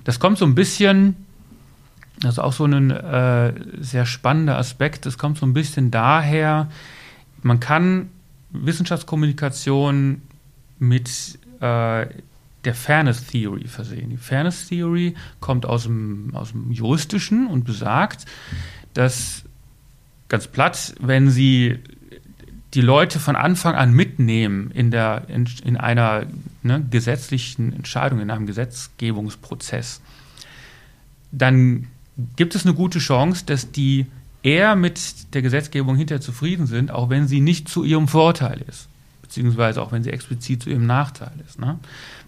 Das 0.04 0.18
kommt 0.18 0.38
so 0.38 0.44
ein 0.44 0.54
bisschen, 0.54 1.16
das 2.20 2.34
ist 2.34 2.38
auch 2.38 2.52
so 2.52 2.64
ein 2.64 2.90
äh, 2.90 3.52
sehr 3.80 4.06
spannender 4.06 4.58
Aspekt, 4.58 5.06
das 5.06 5.18
kommt 5.18 5.38
so 5.38 5.46
ein 5.46 5.52
bisschen 5.52 5.90
daher, 5.90 6.68
man 7.42 7.60
kann 7.60 8.08
Wissenschaftskommunikation 8.50 10.22
mit 10.78 11.38
äh, 11.60 12.06
der 12.64 12.74
Fairness 12.74 13.26
Theory 13.26 13.66
versehen. 13.66 14.10
Die 14.10 14.16
Fairness 14.16 14.68
Theory 14.68 15.14
kommt 15.40 15.64
aus 15.64 15.84
dem, 15.84 16.34
aus 16.34 16.50
dem 16.50 16.70
Juristischen 16.70 17.46
und 17.46 17.64
besagt, 17.64 18.26
dass 18.92 19.44
ganz 20.28 20.46
platt, 20.46 20.94
wenn 21.00 21.30
Sie 21.30 21.78
die 22.74 22.80
Leute 22.80 23.18
von 23.18 23.36
Anfang 23.36 23.74
an 23.74 23.92
mitnehmen 23.92 24.70
in, 24.72 24.90
der, 24.90 25.24
in, 25.28 25.48
in 25.64 25.76
einer 25.76 26.26
ne, 26.62 26.84
gesetzlichen 26.90 27.72
Entscheidung, 27.72 28.20
in 28.20 28.30
einem 28.30 28.46
Gesetzgebungsprozess, 28.46 30.00
dann 31.32 31.86
gibt 32.36 32.54
es 32.54 32.64
eine 32.64 32.74
gute 32.74 32.98
Chance, 32.98 33.44
dass 33.46 33.70
die 33.70 34.06
eher 34.42 34.76
mit 34.76 35.34
der 35.34 35.42
Gesetzgebung 35.42 35.96
hinterher 35.96 36.20
zufrieden 36.20 36.66
sind, 36.66 36.90
auch 36.90 37.10
wenn 37.10 37.28
sie 37.28 37.40
nicht 37.40 37.68
zu 37.68 37.84
ihrem 37.84 38.08
Vorteil 38.08 38.62
ist, 38.66 38.88
beziehungsweise 39.22 39.82
auch 39.82 39.92
wenn 39.92 40.02
sie 40.02 40.10
explizit 40.10 40.62
zu 40.62 40.70
ihrem 40.70 40.86
Nachteil 40.86 41.32
ist. 41.46 41.58
Ne? 41.58 41.78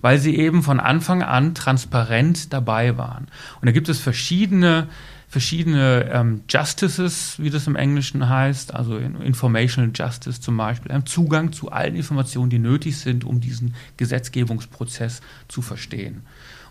Weil 0.00 0.18
sie 0.18 0.36
eben 0.36 0.62
von 0.62 0.80
Anfang 0.80 1.22
an 1.22 1.54
transparent 1.54 2.52
dabei 2.52 2.96
waren. 2.98 3.28
Und 3.60 3.66
da 3.66 3.72
gibt 3.72 3.88
es 3.88 3.98
verschiedene 3.98 4.88
verschiedene 5.32 6.10
ähm, 6.12 6.42
Justices, 6.46 7.36
wie 7.38 7.48
das 7.48 7.66
im 7.66 7.74
Englischen 7.74 8.28
heißt, 8.28 8.74
also 8.74 8.98
in, 8.98 9.18
Informational 9.22 9.90
Justice 9.94 10.42
zum 10.42 10.58
Beispiel, 10.58 10.92
einen 10.92 11.06
Zugang 11.06 11.52
zu 11.54 11.72
allen 11.72 11.96
Informationen, 11.96 12.50
die 12.50 12.58
nötig 12.58 12.98
sind, 12.98 13.24
um 13.24 13.40
diesen 13.40 13.74
Gesetzgebungsprozess 13.96 15.22
zu 15.48 15.62
verstehen. 15.62 16.20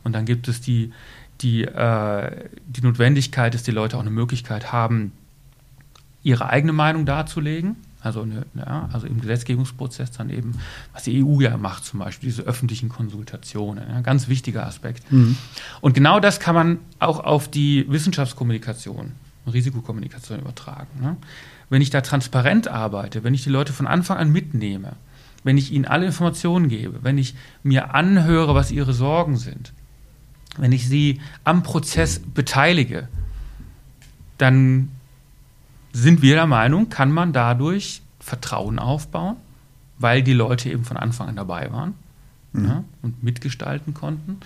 Und 0.04 0.14
dann 0.14 0.26
gibt 0.26 0.48
es 0.48 0.62
die, 0.62 0.94
die, 1.42 1.64
äh, 1.64 2.50
die 2.68 2.82
Notwendigkeit, 2.82 3.56
dass 3.56 3.64
die 3.64 3.72
Leute 3.72 3.98
auch 3.98 4.02
eine 4.02 4.12
Möglichkeit 4.12 4.72
haben, 4.72 5.12
ihre 6.22 6.48
eigene 6.48 6.72
Meinung 6.72 7.08
darzulegen. 7.08 7.78
Also, 8.02 8.22
eine, 8.22 8.46
ja, 8.56 8.90
also 8.92 9.06
im 9.06 9.22
Gesetzgebungsprozess 9.22 10.12
dann 10.12 10.30
eben, 10.30 10.54
was 10.94 11.04
die 11.04 11.24
EU 11.24 11.40
ja 11.40 11.56
macht, 11.58 11.86
zum 11.86 12.00
Beispiel 12.00 12.30
diese 12.30 12.42
öffentlichen 12.44 12.90
Konsultationen. 12.90 13.88
Ja, 13.88 14.02
ganz 14.02 14.28
wichtiger 14.28 14.66
Aspekt. 14.66 15.12
Mhm. 15.12 15.38
Und 15.82 15.94
genau 15.94 16.20
das 16.20 16.40
kann 16.40 16.56
man 16.56 16.80
auch 17.00 17.20
auf 17.20 17.48
die 17.48 17.86
Wissenschaftskommunikation, 17.90 19.12
Risikokommunikation 19.52 20.40
übertragen. 20.40 21.00
Ne? 21.00 21.18
Wenn 21.70 21.82
ich 21.82 21.92
da 21.92 22.02
transparent 22.02 22.68
arbeite, 22.68 23.24
wenn 23.24 23.34
ich 23.34 23.44
die 23.44 23.50
Leute 23.50 23.72
von 23.72 23.88
Anfang 23.88 24.18
an 24.18 24.32
mitnehme, 24.32 24.94
wenn 25.44 25.58
ich 25.58 25.72
ihnen 25.72 25.86
alle 25.86 26.06
Informationen 26.06 26.70
gebe, 26.70 27.04
wenn 27.04 27.18
ich 27.18 27.36
mir 27.64 27.94
anhöre, 27.94 28.56
was 28.56 28.72
ihre 28.72 28.94
Sorgen 28.94 29.38
sind, 29.38 29.74
wenn 30.58 30.72
ich 30.72 30.88
sie 30.88 31.22
am 31.44 31.64
Prozess 31.64 32.20
beteilige, 32.20 33.08
dann 34.38 34.90
sind 35.94 36.22
wir 36.22 36.36
der 36.36 36.48
Meinung, 36.48 36.90
kann 36.90 37.12
man 37.12 37.34
dadurch 37.34 38.02
Vertrauen 38.20 38.80
aufbauen, 38.80 39.38
weil 39.98 40.24
die 40.24 40.34
Leute 40.34 40.70
eben 40.70 40.86
von 40.86 40.98
Anfang 40.98 41.30
an 41.30 41.36
dabei 41.36 41.72
waren 41.72 41.94
Mhm. 42.54 42.66
ja, 42.66 42.84
und 43.02 43.24
mitgestalten 43.24 43.94
konnten. 43.94 44.38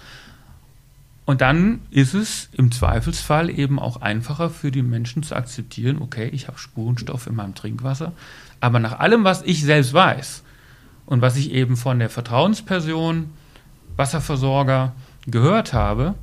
Und 1.25 1.41
dann 1.41 1.81
ist 1.89 2.13
es 2.13 2.49
im 2.53 2.71
Zweifelsfall 2.71 3.49
eben 3.49 3.79
auch 3.79 4.01
einfacher 4.01 4.51
für 4.51 4.69
die 4.71 4.83
Menschen 4.83 5.23
zu 5.23 5.35
akzeptieren, 5.35 5.99
okay, 5.99 6.27
ich 6.27 6.47
habe 6.47 6.59
Spurenstoff 6.59 7.25
in 7.25 7.35
meinem 7.35 7.55
Trinkwasser, 7.55 8.13
aber 8.59 8.79
nach 8.79 8.99
allem, 8.99 9.23
was 9.23 9.41
ich 9.41 9.63
selbst 9.63 9.93
weiß 9.93 10.43
und 11.07 11.21
was 11.21 11.35
ich 11.35 11.51
eben 11.51 11.77
von 11.77 11.97
der 11.97 12.09
Vertrauensperson, 12.11 13.31
Wasserversorger 13.95 14.93
gehört 15.25 15.73
habe, 15.73 16.13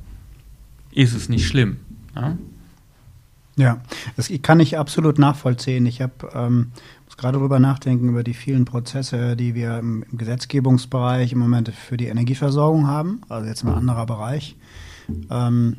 ist 0.91 1.13
es 1.13 1.27
nicht 1.27 1.47
schlimm. 1.47 1.77
Ja? 2.15 2.37
Ja, 3.55 3.81
das 4.15 4.31
kann 4.41 4.59
ich 4.59 4.77
absolut 4.79 5.19
nachvollziehen. 5.19 5.85
Ich 5.85 6.01
habe 6.01 6.13
ähm, 6.33 6.71
muss 7.05 7.17
gerade 7.17 7.37
darüber 7.37 7.59
nachdenken 7.59 8.09
über 8.09 8.23
die 8.23 8.33
vielen 8.33 8.65
Prozesse, 8.65 9.35
die 9.35 9.53
wir 9.53 9.77
im, 9.77 10.03
Gesetzgebungsbereich 10.11 11.31
im 11.33 11.39
Moment 11.39 11.69
für 11.69 11.95
die 11.97 12.07
Energieversorgung 12.07 12.87
haben. 12.87 13.21
Also 13.29 13.47
jetzt 13.47 13.63
ein 13.63 13.69
anderer 13.73 14.07
Bereich, 14.07 14.55
ähm, 15.29 15.77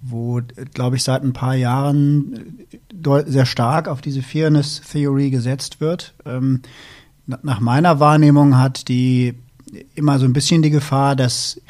wo, 0.00 0.40
glaube 0.74 0.96
ich, 0.96 1.04
seit 1.04 1.22
ein 1.22 1.32
paar 1.32 1.54
Jahren 1.54 2.64
deu- 2.92 3.24
sehr 3.30 3.46
stark 3.46 3.86
auf 3.86 4.00
diese 4.00 4.22
Fairness 4.22 4.80
Theory 4.90 5.30
gesetzt 5.30 5.80
wird. 5.80 6.14
Ähm, 6.26 6.62
na- 7.28 7.38
nach 7.44 7.60
meiner 7.60 8.00
Wahrnehmung 8.00 8.58
hat 8.58 8.88
die 8.88 9.34
immer 9.94 10.18
so 10.18 10.24
ein 10.24 10.32
bisschen 10.32 10.62
die 10.62 10.70
Gefahr, 10.70 11.14
dass 11.14 11.60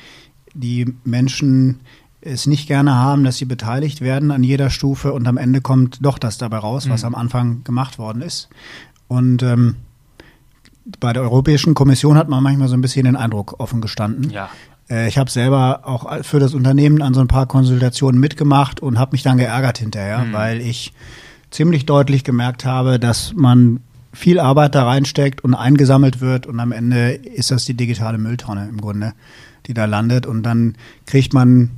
die 0.55 0.95
Menschen 1.05 1.81
es 2.25 2.47
nicht 2.47 2.67
gerne 2.69 2.95
haben, 2.95 3.25
dass 3.25 3.37
sie 3.37 3.45
beteiligt 3.45 4.01
werden 4.01 4.31
an 4.31 4.43
jeder 4.45 4.71
Stufe 4.71 5.13
und 5.13 5.27
am 5.29 5.37
Ende 5.37 5.61
kommt 5.61 5.99
doch 6.05 6.19
das 6.19 6.39
dabei 6.39 6.59
raus, 6.59 6.89
was 6.89 7.03
Mhm. 7.03 7.07
am 7.09 7.15
Anfang 7.17 7.65
gemacht 7.65 7.99
worden 7.99 8.23
ist. 8.23 8.49
Und 9.09 9.43
ähm, 9.43 9.77
bei 11.01 11.13
der 11.13 11.23
Europäischen 11.23 11.75
Kommission 11.75 12.17
hat 12.17 12.29
man 12.29 12.43
manchmal 12.43 12.69
so 12.69 12.75
ein 12.75 12.81
bisschen 12.81 13.05
den 13.05 13.17
Eindruck 13.17 13.61
offen 13.61 13.81
gestanden. 13.81 14.31
Ja. 14.31 14.49
Äh, 14.91 15.09
ich 15.09 15.19
habe 15.19 15.31
selber 15.31 15.83
auch 15.85 16.25
für 16.25 16.41
das 16.41 16.55
Unternehmen 16.55 17.03
an 17.03 17.15
so 17.15 17.21
ein 17.21 17.29
paar 17.29 17.47
Konsultationen 17.47 18.21
mitgemacht 18.21 18.81
und 18.81 18.99
habe 18.99 19.13
mich 19.13 19.23
dann 19.23 19.37
geärgert 19.39 19.79
hinterher, 19.79 20.21
Mhm. 20.21 20.33
weil 20.33 20.61
ich 20.61 20.93
ziemlich 21.51 21.87
deutlich 21.87 22.25
gemerkt 22.25 22.65
habe, 22.65 22.99
dass 22.99 23.33
man 23.37 23.81
viel 24.13 24.39
Arbeit 24.41 24.75
da 24.75 24.85
reinsteckt 24.85 25.43
und 25.45 25.55
eingesammelt 25.55 26.21
wird 26.21 26.47
und 26.47 26.61
am 26.61 26.73
Ende 26.73 27.13
ist 27.13 27.51
das 27.51 27.65
die 27.65 27.75
digitale 27.75 28.19
Mülltonne 28.19 28.69
im 28.69 28.81
Grunde, 28.81 29.13
die 29.67 29.75
da 29.75 29.85
landet 29.87 30.27
und 30.27 30.43
dann 30.43 30.75
kriegt 31.07 31.33
man 31.33 31.71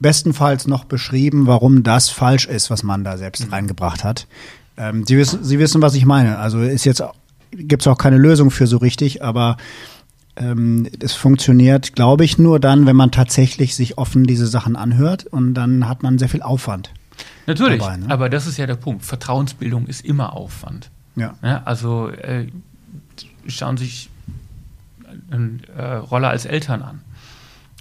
bestenfalls 0.00 0.66
noch 0.66 0.84
beschrieben, 0.84 1.46
warum 1.46 1.82
das 1.82 2.08
falsch 2.08 2.46
ist, 2.46 2.70
was 2.70 2.82
man 2.82 3.04
da 3.04 3.16
selbst 3.18 3.46
mhm. 3.46 3.52
reingebracht 3.52 4.02
hat. 4.02 4.26
Ähm, 4.76 5.04
Sie, 5.06 5.16
wissen, 5.16 5.44
Sie 5.44 5.58
wissen, 5.58 5.82
was 5.82 5.94
ich 5.94 6.06
meine. 6.06 6.38
Also 6.38 6.60
ist 6.60 6.84
jetzt 6.84 7.02
gibt 7.52 7.82
es 7.82 7.88
auch 7.88 7.98
keine 7.98 8.18
Lösung 8.18 8.50
für 8.50 8.66
so 8.66 8.78
richtig, 8.78 9.22
aber 9.22 9.56
ähm, 10.36 10.88
es 11.00 11.14
funktioniert, 11.14 11.94
glaube 11.94 12.24
ich, 12.24 12.38
nur 12.38 12.60
dann, 12.60 12.86
wenn 12.86 12.96
man 12.96 13.10
tatsächlich 13.10 13.74
sich 13.74 13.98
offen 13.98 14.24
diese 14.24 14.46
Sachen 14.46 14.76
anhört 14.76 15.26
und 15.26 15.54
dann 15.54 15.88
hat 15.88 16.02
man 16.02 16.18
sehr 16.18 16.28
viel 16.28 16.42
Aufwand. 16.42 16.90
Natürlich, 17.46 17.80
dabei, 17.80 17.96
ne? 17.96 18.06
aber 18.08 18.28
das 18.28 18.46
ist 18.46 18.56
ja 18.56 18.66
der 18.66 18.76
Punkt. 18.76 19.04
Vertrauensbildung 19.04 19.86
ist 19.86 20.04
immer 20.04 20.34
Aufwand. 20.34 20.90
Ja. 21.16 21.34
ja 21.42 21.62
also 21.64 22.08
äh, 22.08 22.46
schauen 23.46 23.76
sich 23.76 24.08
eine 25.30 25.58
äh, 25.76 25.94
Rolle 25.96 26.28
als 26.28 26.46
Eltern 26.46 26.82
an. 26.82 27.00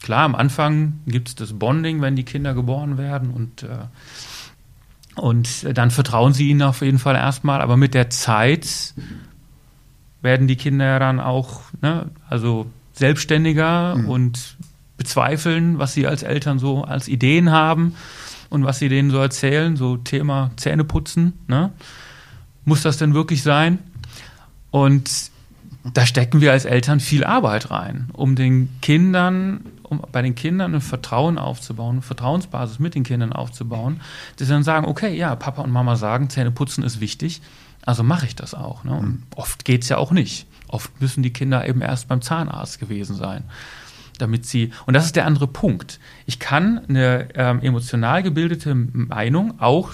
Klar, 0.02 0.24
am 0.24 0.36
Anfang 0.36 1.00
gibt 1.06 1.30
es 1.30 1.36
das 1.36 1.54
Bonding, 1.54 2.02
wenn 2.02 2.16
die 2.16 2.24
Kinder 2.24 2.54
geboren 2.54 2.98
werden 2.98 3.32
und, 3.32 3.64
äh, 3.64 3.86
und 5.16 5.78
dann 5.78 5.92
vertrauen 5.92 6.34
sie 6.34 6.50
ihnen 6.50 6.62
auf 6.62 6.82
jeden 6.82 7.00
Fall 7.00 7.16
erstmal, 7.16 7.62
aber 7.62 7.76
mit 7.76 7.94
der 7.94 8.10
Zeit 8.10 8.94
werden 10.22 10.48
die 10.48 10.56
Kinder 10.56 10.86
ja 10.86 11.00
dann 11.00 11.20
auch, 11.20 11.62
ne, 11.82 12.10
also 12.30 12.68
selbstständiger 12.94 13.96
mhm. 13.96 14.10
und 14.10 14.58
bezweifeln, 14.98 15.80
was 15.80 15.94
sie 15.94 16.08
als 16.08 16.24
Eltern 16.24 16.60
so 16.60 16.84
als 16.84 17.08
Ideen 17.08 17.52
haben 17.52 17.96
und 18.50 18.66
was 18.66 18.80
sie 18.80 18.90
denen 18.90 19.12
so 19.12 19.18
erzählen, 19.18 19.76
so 19.76 19.98
Thema 19.98 20.52
Zähneputzen, 20.58 21.34
ne? 21.48 21.72
Muss 22.66 22.82
das 22.82 22.98
denn 22.98 23.14
wirklich 23.14 23.42
sein? 23.42 23.80
Und 24.70 25.32
da 25.94 26.06
stecken 26.06 26.42
wir 26.42 26.52
als 26.52 26.66
Eltern 26.66 27.00
viel 27.00 27.24
Arbeit 27.24 27.72
rein, 27.72 28.10
um 28.14 28.36
den 28.36 28.70
Kindern, 28.82 29.62
um 29.90 30.02
bei 30.12 30.22
den 30.22 30.36
Kindern 30.36 30.76
ein 30.76 30.82
Vertrauen 30.82 31.38
aufzubauen, 31.38 31.96
eine 31.96 32.02
Vertrauensbasis 32.02 32.80
mit 32.80 32.96
den 32.96 33.04
Kindern 33.04 33.34
aufzubauen, 33.34 34.02
dass 34.38 34.48
sie 34.48 34.54
dann 34.54 34.64
sagen, 34.64 34.86
okay, 34.86 35.16
ja, 35.16 35.36
Papa 35.36 35.62
und 35.62 35.72
Mama 35.72 35.96
sagen, 35.96 36.30
Zähneputzen 36.30 36.84
ist 36.84 37.00
wichtig, 37.00 37.42
also 37.86 38.04
mache 38.04 38.26
ich 38.26 38.36
das 38.36 38.54
auch. 38.54 38.84
Ne? 38.84 38.92
Mhm. 39.02 39.24
Oft 39.36 39.66
geht 39.66 39.84
es 39.84 39.90
ja 39.90 39.98
auch 39.98 40.12
nicht. 40.12 40.48
Oft 40.68 41.02
müssen 41.02 41.24
die 41.24 41.34
Kinder 41.34 41.68
eben 41.68 41.82
erst 41.82 42.08
beim 42.08 42.22
Zahnarzt 42.22 42.80
gewesen 42.80 43.16
sein 43.16 43.44
damit 44.20 44.46
sie, 44.46 44.72
und 44.86 44.94
das 44.94 45.06
ist 45.06 45.16
der 45.16 45.26
andere 45.26 45.48
Punkt. 45.48 46.00
Ich 46.26 46.40
kann 46.40 46.82
eine 46.90 47.30
ähm, 47.36 47.62
emotional 47.62 48.22
gebildete 48.22 48.76
Meinung 48.76 49.60
auch 49.60 49.94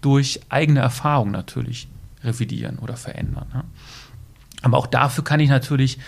durch 0.00 0.40
eigene 0.48 0.80
Erfahrung 0.80 1.30
natürlich 1.30 1.88
revidieren 2.24 2.78
oder 2.78 2.96
verändern. 2.96 3.46
Ne? 3.52 3.64
Aber 4.62 4.78
auch 4.78 4.86
dafür 4.86 5.24
kann 5.24 5.40
ich 5.40 5.48
natürlich 5.48 5.98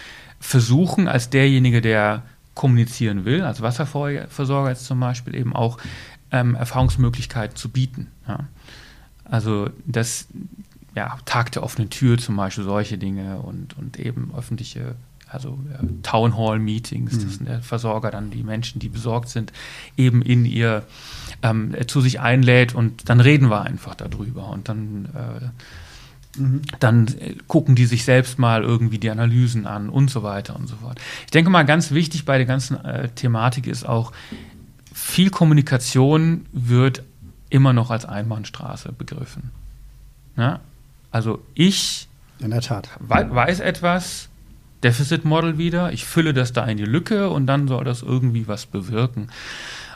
versuchen, 0.41 1.09
als 1.09 1.31
derjenige, 1.31 1.81
der 1.81 2.23
kommunizieren 2.55 3.25
will, 3.25 3.43
als 3.43 3.63
Wasserversorger 3.63 4.71
jetzt 4.71 4.85
zum 4.85 5.01
Beispiel, 5.01 5.35
eben 5.35 5.55
auch 5.55 5.79
ähm, 6.31 6.55
Erfahrungsmöglichkeiten 6.55 7.57
zu 7.57 7.69
bieten. 7.71 8.09
Ja? 8.27 8.47
Also 9.25 9.71
das, 9.87 10.29
ja, 10.95 11.19
Tag 11.25 11.53
der 11.53 11.63
offenen 11.63 11.91
Tür 11.91 12.19
zum 12.19 12.37
Beispiel, 12.37 12.65
solche 12.65 12.99
Dinge 12.99 13.39
und, 13.39 13.77
und 13.79 13.99
eben 13.99 14.33
öffentliche, 14.37 14.97
also 15.29 15.59
ja, 15.71 15.79
Town 16.03 16.37
Hall 16.37 16.59
Meetings, 16.59 17.15
mhm. 17.15 17.23
das 17.23 17.35
sind 17.35 17.49
der 17.49 17.63
Versorger 17.63 18.11
dann 18.11 18.31
die 18.31 18.43
Menschen, 18.43 18.79
die 18.79 18.89
besorgt 18.89 19.29
sind, 19.29 19.53
eben 19.97 20.21
in 20.21 20.45
ihr 20.45 20.85
ähm, 21.43 21.75
zu 21.87 22.01
sich 22.01 22.21
einlädt 22.21 22.75
und 22.75 23.09
dann 23.09 23.21
reden 23.21 23.49
wir 23.49 23.63
einfach 23.63 23.95
darüber 23.95 24.49
und 24.51 24.69
dann 24.69 25.07
äh, 25.15 25.49
mhm. 26.37 26.63
dann 26.81 27.07
gucken 27.49 27.75
die 27.75 27.87
sich 27.87 28.05
selbst 28.05 28.39
mal 28.39 28.63
irgendwie 28.63 28.99
die 28.99 29.11
Analysen 29.11 29.67
an 29.67 29.89
und 29.89 30.11
so 30.11 30.23
weiter 30.23 30.57
und 30.57 30.69
so 30.69 30.77
fort. 30.77 31.01
Ich 31.25 31.31
denke 31.31 31.51
mal, 31.51 31.65
ganz 31.65 31.91
wichtig 31.91 32.25
bei 32.25 32.37
der 32.39 32.47
ganzen 32.47 32.83
äh, 32.85 33.09
Thematik 33.09 33.67
ist 33.67 33.89
auch, 33.89 34.13
viel 34.95 35.31
Kommunikation 35.31 36.47
wird 36.53 37.03
immer 37.51 37.73
noch 37.73 37.91
als 37.91 38.05
Einbahnstraße 38.05 38.93
begriffen. 38.93 39.51
Ja? 40.37 40.61
Also 41.11 41.43
ich 41.55 42.09
in 42.43 42.51
der 42.51 42.61
Tat. 42.61 42.91
weiß 42.99 43.61
etwas, 43.61 44.29
Deficit 44.83 45.25
Model 45.25 45.59
wieder, 45.59 45.93
ich 45.93 46.05
fülle 46.05 46.35
das 46.35 46.53
da 46.53 46.65
in 46.65 46.77
die 46.77 46.85
Lücke 46.85 47.31
und 47.31 47.47
dann 47.47 47.69
soll 47.69 47.85
das 47.85 48.03
irgendwie 48.03 48.49
was 48.49 48.67
bewirken. 48.67 49.29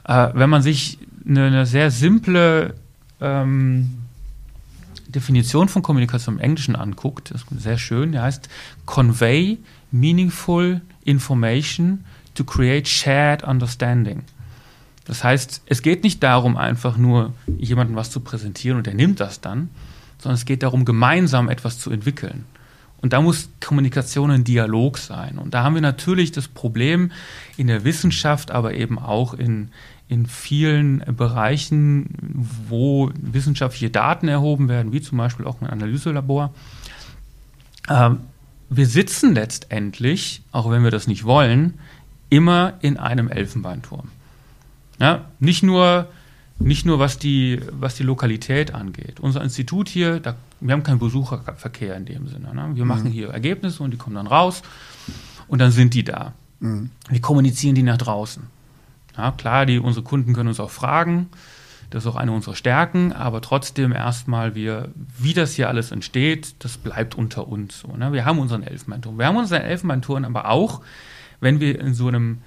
Äh, 0.05 0.29
wenn 0.35 0.49
man 0.49 0.62
sich 0.62 0.99
eine, 1.27 1.46
eine 1.46 1.66
sehr 1.66 1.90
simple 1.90 2.75
ähm, 3.20 4.06
Definition 5.16 5.68
von 5.68 5.83
Kommunikation 5.83 6.35
im 6.37 6.40
Englischen 6.40 6.76
anguckt, 6.76 7.31
das 7.31 7.42
ist 7.42 7.62
sehr 7.62 7.79
schön, 7.79 8.12
die 8.12 8.18
heißt 8.18 8.50
Convey 8.85 9.59
meaningful 9.90 10.83
information 11.05 12.05
to 12.35 12.44
create 12.44 12.87
shared 12.87 13.42
understanding. 13.42 14.24
Das 15.07 15.24
heißt, 15.24 15.62
es 15.66 15.81
geht 15.81 16.02
nicht 16.05 16.22
darum, 16.22 16.59
einfach 16.59 16.98
nur 16.98 17.33
jemandem 17.57 17.96
was 17.96 18.11
zu 18.11 18.20
präsentieren 18.20 18.76
und 18.76 18.87
er 18.87 18.94
nimmt 18.94 19.20
das 19.20 19.40
dann, 19.40 19.70
sondern 20.18 20.35
es 20.35 20.44
geht 20.44 20.62
darum, 20.62 20.85
gemeinsam 20.85 21.48
etwas 21.48 21.79
zu 21.79 21.90
entwickeln. 21.90 22.44
Und 23.00 23.12
da 23.12 23.20
muss 23.20 23.48
Kommunikation 23.64 24.31
ein 24.31 24.44
Dialog 24.44 24.98
sein. 24.98 25.38
Und 25.38 25.55
da 25.55 25.62
haben 25.62 25.74
wir 25.74 25.83
natürlich 25.83 26.33
das 26.33 26.48
Problem 26.48 27.12
in 27.57 27.68
der 27.68 27.85
Wissenschaft, 27.85 28.50
aber 28.50 28.74
eben 28.74 28.98
auch 28.98 29.33
in, 29.33 29.70
in 30.09 30.27
vielen 30.27 31.03
Bereichen, 31.16 32.09
wo 32.69 33.11
wissenschaftliche 33.21 33.90
Daten 33.90 34.29
erhoben 34.29 34.69
werden, 34.69 34.92
wie 34.92 35.01
zum 35.01 35.19
Beispiel 35.19 35.47
auch 35.47 35.61
ein 35.61 35.66
Analyselabor. 35.66 36.55
Ähm, 37.88 38.21
wir 38.69 38.87
sitzen 38.87 39.35
letztendlich, 39.35 40.42
auch 40.53 40.71
wenn 40.71 40.85
wir 40.85 40.90
das 40.90 41.07
nicht 41.07 41.25
wollen, 41.25 41.75
immer 42.31 42.75
in 42.81 42.97
einem 42.97 43.29
Elfenbeinturm. 43.29 44.09
Ja, 44.99 45.27
nicht 45.40 45.62
nur 45.62 46.09
nicht 46.59 46.87
nur 46.87 46.99
was 46.99 47.19
die, 47.19 47.61
was 47.71 47.97
die 47.97 48.03
Lokalität 48.03 48.73
angeht. 48.73 49.21
Unser 49.21 49.42
Institut 49.42 49.88
hier, 49.88 50.21
da, 50.21 50.37
wir 50.61 50.73
haben 50.73 50.83
keinen 50.83 50.99
Besucherverkehr 50.99 51.97
in 51.97 52.07
dem 52.07 52.29
Sinne. 52.29 52.55
Ne? 52.55 52.71
Wir 52.75 52.85
mhm. 52.85 52.88
machen 52.88 53.11
hier 53.11 53.29
Ergebnisse 53.29 53.83
und 53.83 53.90
die 53.90 53.99
kommen 53.99 54.16
dann 54.16 54.27
raus 54.27 54.62
und 55.49 55.59
dann 55.59 55.71
sind 55.71 55.92
die 55.95 56.05
da. 56.05 56.33
Mhm. 56.61 56.90
Wir 57.11 57.21
kommunizieren 57.21 57.75
die 57.75 57.83
nach 57.83 57.99
draußen. 57.99 58.42
Ja, 59.16 59.31
klar, 59.33 59.66
die, 59.66 59.79
unsere 59.79 60.05
Kunden 60.05 60.33
können 60.35 60.48
uns 60.48 60.61
auch 60.61 60.70
fragen. 60.70 61.29
Das 61.90 62.05
ist 62.05 62.11
auch 62.11 62.16
eine 62.16 62.33
unserer 62.33 62.57
Stärken, 62.57 63.12
aber 63.12 63.40
trotzdem 63.40 63.92
erstmal 63.92 64.55
wir, 64.55 64.90
wie 65.18 65.35
das 65.35 65.55
hier 65.55 65.68
alles 65.68 65.92
entsteht, 65.92 66.57
das 66.64 66.79
bleibt 66.79 67.14
unter 67.14 67.46
uns. 67.46 67.81
So, 67.81 67.96
ne? 67.96 68.12
Wir 68.12 68.24
haben 68.24 68.38
unseren 68.38 68.64
Elfenbeinturm. 68.64 69.18
Wir 69.18 69.26
haben 69.26 69.37
unseren 69.37 69.62
Elfenbeinturm 69.62 70.24
aber 70.24 70.50
auch, 70.50 70.83
wenn 71.40 71.61
wir 71.61 71.81
in 71.81 71.94
so 71.94 72.09
einem 72.09 72.38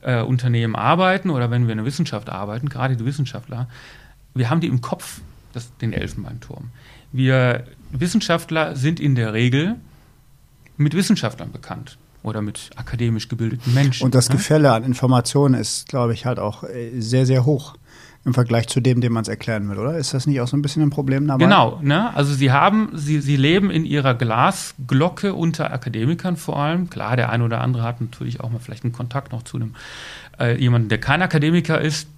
äh, 0.00 0.22
Unternehmen 0.22 0.74
arbeiten 0.74 1.30
oder 1.30 1.50
wenn 1.50 1.66
wir 1.66 1.72
in 1.72 1.78
der 1.78 1.86
Wissenschaft 1.86 2.30
arbeiten, 2.30 2.68
gerade 2.68 2.96
die 2.96 3.04
Wissenschaftler, 3.04 3.68
wir 4.34 4.48
haben 4.48 4.60
die 4.60 4.68
im 4.68 4.80
Kopf, 4.80 5.20
das, 5.52 5.76
den 5.78 5.92
Elfenbeinturm. 5.92 6.70
Wir 7.12 7.64
Wissenschaftler 7.90 8.76
sind 8.76 8.98
in 8.98 9.14
der 9.14 9.32
Regel 9.32 9.76
mit 10.76 10.94
Wissenschaftlern 10.94 11.52
bekannt 11.52 11.98
oder 12.26 12.42
mit 12.42 12.70
akademisch 12.76 13.28
gebildeten 13.28 13.72
Menschen. 13.72 14.04
Und 14.04 14.14
das 14.14 14.28
ne? 14.28 14.36
Gefälle 14.36 14.72
an 14.72 14.84
Informationen 14.84 15.54
ist, 15.54 15.88
glaube 15.88 16.12
ich, 16.12 16.26
halt 16.26 16.38
auch 16.38 16.64
äh, 16.64 17.00
sehr, 17.00 17.24
sehr 17.24 17.44
hoch 17.44 17.74
im 18.24 18.34
Vergleich 18.34 18.66
zu 18.66 18.80
dem, 18.80 19.00
dem 19.00 19.12
man 19.12 19.22
es 19.22 19.28
erklären 19.28 19.68
will, 19.68 19.78
oder? 19.78 19.96
Ist 19.96 20.12
das 20.12 20.26
nicht 20.26 20.40
auch 20.40 20.48
so 20.48 20.56
ein 20.56 20.62
bisschen 20.62 20.82
ein 20.82 20.90
Problem 20.90 21.28
dabei? 21.28 21.44
Genau, 21.44 21.78
ne? 21.80 22.12
Also 22.16 22.34
sie 22.34 22.50
haben, 22.50 22.90
sie, 22.92 23.20
sie 23.20 23.36
leben 23.36 23.70
in 23.70 23.84
ihrer 23.84 24.14
Glasglocke 24.14 25.32
unter 25.32 25.72
Akademikern 25.72 26.36
vor 26.36 26.58
allem. 26.58 26.90
Klar, 26.90 27.14
der 27.14 27.30
eine 27.30 27.44
oder 27.44 27.60
andere 27.60 27.84
hat 27.84 28.00
natürlich 28.00 28.40
auch 28.40 28.50
mal 28.50 28.58
vielleicht 28.58 28.82
einen 28.82 28.92
Kontakt 28.92 29.30
noch 29.30 29.44
zu 29.44 29.58
einem 29.58 29.76
äh, 30.40 30.60
jemanden, 30.60 30.88
der 30.88 30.98
kein 30.98 31.22
Akademiker 31.22 31.80
ist. 31.80 32.08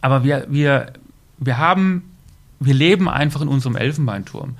Aber 0.00 0.22
wir, 0.22 0.46
wir, 0.48 0.92
wir 1.38 1.58
haben, 1.58 2.04
wir 2.60 2.74
leben 2.74 3.08
einfach 3.08 3.40
in 3.40 3.48
unserem 3.48 3.74
Elfenbeinturm. 3.74 4.54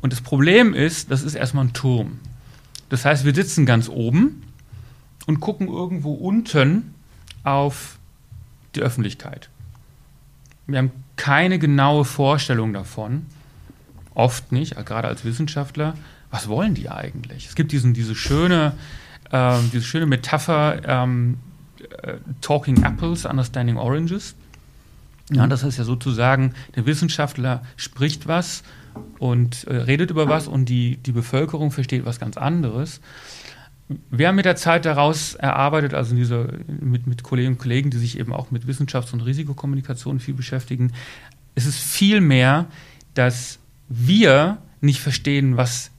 Und 0.00 0.12
das 0.12 0.20
Problem 0.20 0.72
ist, 0.72 1.10
das 1.10 1.24
ist 1.24 1.34
erstmal 1.34 1.64
ein 1.64 1.72
Turm. 1.72 2.20
Das 2.88 3.04
heißt, 3.04 3.24
wir 3.24 3.34
sitzen 3.34 3.66
ganz 3.66 3.88
oben 3.88 4.42
und 5.26 5.40
gucken 5.40 5.68
irgendwo 5.68 6.14
unten 6.14 6.94
auf 7.42 7.98
die 8.74 8.80
Öffentlichkeit. 8.80 9.48
Wir 10.66 10.78
haben 10.78 10.90
keine 11.16 11.58
genaue 11.58 12.04
Vorstellung 12.04 12.72
davon, 12.72 13.26
oft 14.14 14.52
nicht, 14.52 14.76
gerade 14.84 15.08
als 15.08 15.24
Wissenschaftler, 15.24 15.94
was 16.30 16.48
wollen 16.48 16.74
die 16.74 16.90
eigentlich? 16.90 17.46
Es 17.46 17.54
gibt 17.54 17.72
diesen, 17.72 17.94
diese, 17.94 18.14
schöne, 18.14 18.72
äh, 19.30 19.58
diese 19.72 19.84
schöne 19.84 20.06
Metapher, 20.06 20.80
ähm, 20.84 21.38
äh, 22.02 22.14
Talking 22.40 22.82
Apples, 22.82 23.24
Understanding 23.24 23.76
Oranges. 23.76 24.34
Ja, 25.30 25.46
mhm. 25.46 25.50
das 25.50 25.62
ist 25.62 25.78
ja 25.78 25.84
sozusagen, 25.84 26.54
der 26.74 26.86
Wissenschaftler 26.86 27.62
spricht 27.76 28.26
was 28.26 28.62
und 29.18 29.64
äh, 29.64 29.76
redet 29.76 30.10
über 30.10 30.28
was 30.28 30.48
und 30.48 30.68
die, 30.68 30.96
die 30.98 31.12
Bevölkerung 31.12 31.70
versteht 31.70 32.04
was 32.04 32.18
ganz 32.20 32.36
anderes. 32.36 33.00
Wir 34.10 34.28
haben 34.28 34.34
mit 34.36 34.44
der 34.44 34.56
Zeit 34.56 34.84
daraus 34.84 35.34
erarbeitet, 35.34 35.94
also 35.94 36.14
dieser, 36.16 36.48
mit, 36.66 37.06
mit 37.06 37.22
Kolleginnen 37.22 37.54
und 37.54 37.60
Kollegen, 37.60 37.90
die 37.90 37.98
sich 37.98 38.18
eben 38.18 38.32
auch 38.32 38.50
mit 38.50 38.64
Wissenschafts- 38.66 39.12
und 39.12 39.20
Risikokommunikation 39.20 40.18
viel 40.18 40.34
beschäftigen, 40.34 40.92
es 41.54 41.66
ist 41.66 41.78
viel 41.78 42.20
mehr, 42.20 42.66
dass 43.14 43.58
wir 43.88 44.58
nicht 44.80 45.00
verstehen, 45.00 45.56
was 45.56 45.90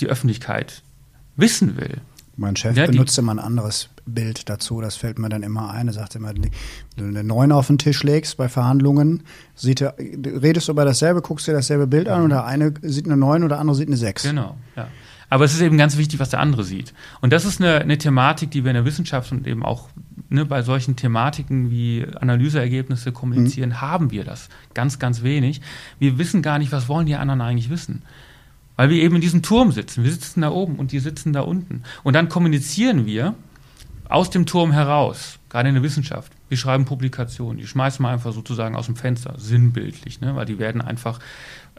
die 0.00 0.06
Öffentlichkeit 0.06 0.82
wissen 1.36 1.76
will. 1.76 1.98
Mein 2.36 2.56
Chef 2.56 2.76
Ja, 2.76 2.86
die- 2.86 2.92
benutzt 2.92 3.18
immer 3.18 3.32
ein 3.32 3.38
anderes 3.38 3.88
Bild 4.06 4.48
dazu, 4.48 4.80
das 4.80 4.96
fällt 4.96 5.18
mir 5.18 5.28
dann 5.28 5.42
immer 5.42 5.70
ein. 5.70 5.88
Er 5.88 5.94
sagt 5.94 6.14
immer, 6.14 6.28
wenn 6.28 6.50
du 6.96 7.04
eine 7.04 7.24
Neun 7.24 7.52
auf 7.52 7.68
den 7.68 7.78
Tisch 7.78 8.02
legst 8.02 8.36
bei 8.36 8.48
Verhandlungen, 8.48 9.22
sieht 9.54 9.80
er, 9.80 9.96
redest 9.98 10.68
du 10.68 10.72
über 10.72 10.84
dasselbe, 10.84 11.22
guckst 11.22 11.46
dir 11.46 11.52
dasselbe 11.52 11.86
Bild 11.86 12.08
an 12.08 12.22
und 12.22 12.30
der 12.30 12.44
eine 12.44 12.74
sieht 12.82 13.06
eine 13.06 13.16
Neun 13.16 13.42
und 13.42 13.48
der 13.48 13.58
andere 13.58 13.76
sieht 13.76 13.88
eine 13.88 13.96
Sechs. 13.96 14.22
Genau, 14.22 14.56
ja. 14.76 14.88
Aber 15.30 15.44
es 15.44 15.54
ist 15.54 15.62
eben 15.62 15.78
ganz 15.78 15.96
wichtig, 15.96 16.20
was 16.20 16.30
der 16.30 16.40
andere 16.40 16.64
sieht. 16.64 16.92
Und 17.20 17.32
das 17.32 17.44
ist 17.44 17.60
eine, 17.60 17.80
eine 17.80 17.98
Thematik, 17.98 18.50
die 18.50 18.62
wir 18.62 18.70
in 18.70 18.76
der 18.76 18.84
Wissenschaft 18.84 19.32
und 19.32 19.46
eben 19.46 19.64
auch 19.64 19.88
ne, 20.28 20.44
bei 20.44 20.62
solchen 20.62 20.96
Thematiken 20.96 21.70
wie 21.70 22.06
Analyseergebnisse 22.20 23.10
kommunizieren, 23.10 23.80
haben 23.80 24.10
wir 24.10 24.24
das 24.24 24.48
ganz, 24.74 24.98
ganz 24.98 25.22
wenig. 25.22 25.60
Wir 25.98 26.18
wissen 26.18 26.42
gar 26.42 26.58
nicht, 26.58 26.72
was 26.72 26.88
wollen 26.88 27.06
die 27.06 27.16
anderen 27.16 27.40
eigentlich 27.40 27.70
wissen. 27.70 28.02
Weil 28.76 28.90
wir 28.90 29.02
eben 29.02 29.14
in 29.14 29.20
diesem 29.20 29.42
Turm 29.42 29.72
sitzen. 29.72 30.04
Wir 30.04 30.12
sitzen 30.12 30.42
da 30.42 30.50
oben 30.50 30.76
und 30.76 30.92
die 30.92 30.98
sitzen 30.98 31.32
da 31.32 31.40
unten. 31.40 31.82
Und 32.02 32.14
dann 32.14 32.28
kommunizieren 32.28 33.06
wir 33.06 33.34
aus 34.08 34.30
dem 34.30 34.46
Turm 34.46 34.72
heraus, 34.72 35.38
gerade 35.48 35.68
in 35.68 35.74
der 35.74 35.82
Wissenschaft. 35.82 36.32
Wir 36.48 36.58
schreiben 36.58 36.84
Publikationen, 36.84 37.58
die 37.58 37.66
schmeißen 37.66 38.04
wir 38.04 38.10
einfach 38.10 38.32
sozusagen 38.32 38.76
aus 38.76 38.86
dem 38.86 38.96
Fenster, 38.96 39.34
sinnbildlich, 39.38 40.20
ne? 40.20 40.36
weil 40.36 40.46
die 40.46 40.58
werden 40.58 40.80
einfach 40.80 41.20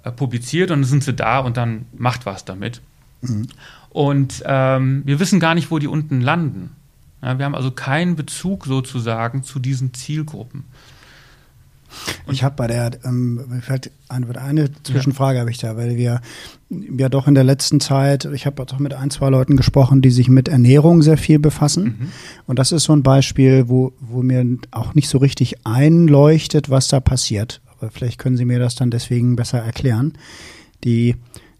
äh, 0.04 0.12
publiziert 0.12 0.72
und 0.72 0.82
dann 0.82 0.90
sind 0.90 1.04
sie 1.04 1.14
da 1.14 1.40
und 1.40 1.58
dann 1.58 1.86
macht 1.98 2.26
was 2.26 2.46
damit. 2.46 2.82
Und 3.90 4.44
ähm, 4.46 5.04
wir 5.06 5.20
wissen 5.20 5.40
gar 5.40 5.56
nicht, 5.56 5.72
wo 5.72 5.80
die 5.80 5.88
unten 5.88 6.22
landen. 6.22 6.76
Ja, 7.22 7.40
wir 7.40 7.46
haben 7.46 7.56
also 7.56 7.72
keinen 7.72 8.16
Bezug 8.16 8.66
sozusagen 8.66 9.44
zu 9.44 9.60
diesen 9.60 9.94
Zielgruppen. 9.94 10.66
Ich 12.32 12.44
habe 12.44 12.56
bei 12.56 12.68
der, 12.68 12.92
ähm, 13.04 13.62
fällt 13.62 13.92
eine, 14.10 14.28
eine 14.40 14.70
Zwischenfrage 14.84 15.40
habe 15.40 15.52
ich 15.52 15.58
da, 15.58 15.78
weil 15.78 15.98
wir 15.98 16.22
ja 16.70 17.10
doch 17.10 17.28
in 17.28 17.36
der 17.36 17.44
letzten 17.44 17.80
Zeit, 17.80 18.26
ich 18.26 18.46
habe 18.46 18.66
doch 18.66 18.80
mit 18.80 18.94
ein, 18.94 19.10
zwei 19.10 19.30
Leuten 19.30 19.56
gesprochen, 19.56 20.02
die 20.02 20.10
sich 20.10 20.30
mit 20.30 20.48
Ernährung 20.48 21.02
sehr 21.02 21.18
viel 21.18 21.40
befassen. 21.40 22.12
Und 22.48 22.60
das 22.60 22.72
ist 22.72 22.84
so 22.84 22.94
ein 22.94 23.04
Beispiel, 23.04 23.70
wo, 23.70 23.94
wo 24.00 24.22
mir 24.22 24.46
auch 24.72 24.96
nicht 24.96 25.10
so 25.10 25.18
richtig 25.20 25.66
einleuchtet, 25.66 26.70
was 26.70 26.88
da 26.88 27.00
passiert. 27.00 27.62
Aber 27.78 27.92
vielleicht 27.92 28.20
können 28.20 28.38
Sie 28.38 28.46
mir 28.46 28.60
das 28.60 28.76
dann 28.76 28.92
deswegen 28.92 29.36
besser 29.36 29.60
erklären. 29.60 30.14
Die, 30.84 31.16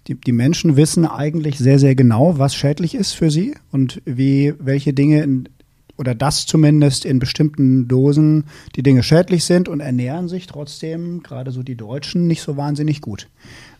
die, 0.08 0.16
die 0.16 0.32
Menschen 0.32 0.76
wissen 0.76 1.06
eigentlich 1.06 1.58
sehr, 1.58 1.80
sehr 1.80 1.96
genau, 1.96 2.38
was 2.38 2.56
schädlich 2.56 2.96
ist 2.96 3.14
für 3.14 3.32
sie 3.32 3.56
und 3.72 4.02
wie, 4.06 4.54
welche 4.60 4.94
Dinge 4.94 5.24
in, 5.24 5.50
oder 5.98 6.16
das 6.16 6.46
zumindest 6.46 7.06
in 7.06 7.20
bestimmten 7.20 7.88
Dosen 7.88 8.46
die 8.76 8.84
Dinge 8.84 9.04
schädlich 9.04 9.46
sind 9.46 9.70
und 9.70 9.80
ernähren 9.80 10.28
sich 10.28 10.48
trotzdem, 10.48 11.24
gerade 11.24 11.52
so 11.52 11.64
die 11.64 11.76
Deutschen, 11.76 12.28
nicht 12.28 12.42
so 12.42 12.58
wahnsinnig 12.58 13.02
gut. 13.02 13.28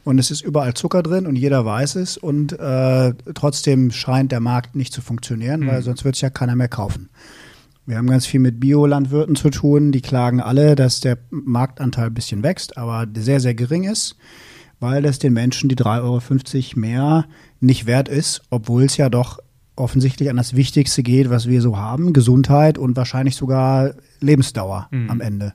Und 0.04 0.20
es 0.20 0.30
ist 0.30 0.42
überall 0.42 0.76
Zucker 0.76 1.02
drin 1.02 1.26
und 1.26 1.36
jeder 1.36 1.66
weiß 1.66 1.96
es 1.96 2.18
und 2.18 2.54
äh, 2.54 3.14
trotzdem 3.34 3.92
scheint 3.92 4.32
der 4.32 4.40
Markt 4.40 4.76
nicht 4.76 4.94
zu 4.94 5.02
funktionieren, 5.02 5.66
weil 5.68 5.82
sonst 5.82 6.06
wird 6.06 6.16
es 6.16 6.22
ja 6.22 6.30
keiner 6.30 6.56
mehr 6.56 6.68
kaufen. 6.68 7.10
Wir 7.88 7.98
haben 7.98 8.08
ganz 8.08 8.26
viel 8.26 8.40
mit 8.40 8.60
Biolandwirten 8.60 9.36
zu 9.36 9.50
tun, 9.52 9.92
die 9.92 10.02
klagen 10.02 10.42
alle, 10.42 10.76
dass 10.76 11.02
der 11.02 11.18
Marktanteil 11.30 12.08
ein 12.08 12.14
bisschen 12.14 12.42
wächst, 12.42 12.78
aber 12.78 13.08
sehr, 13.16 13.40
sehr 13.40 13.54
gering 13.54 13.84
ist, 13.84 14.16
weil 14.80 15.04
das 15.04 15.20
den 15.20 15.34
Menschen 15.34 15.70
die 15.70 15.76
3,50 15.76 16.04
Euro 16.04 16.80
mehr 16.80 17.26
nicht 17.60 17.86
wert 17.86 18.10
ist, 18.10 18.42
obwohl 18.50 18.84
es 18.84 18.98
ja 18.98 19.10
doch 19.10 19.40
offensichtlich 19.76 20.30
an 20.30 20.38
das 20.38 20.56
Wichtigste 20.56 21.04
geht, 21.04 21.30
was 21.30 21.48
wir 21.48 21.62
so 21.62 21.78
haben, 21.78 22.14
Gesundheit 22.14 22.78
und 22.78 22.96
wahrscheinlich 22.96 23.36
sogar 23.36 23.94
Lebensdauer 24.22 24.88
am 24.92 25.22
Ende. 25.22 25.54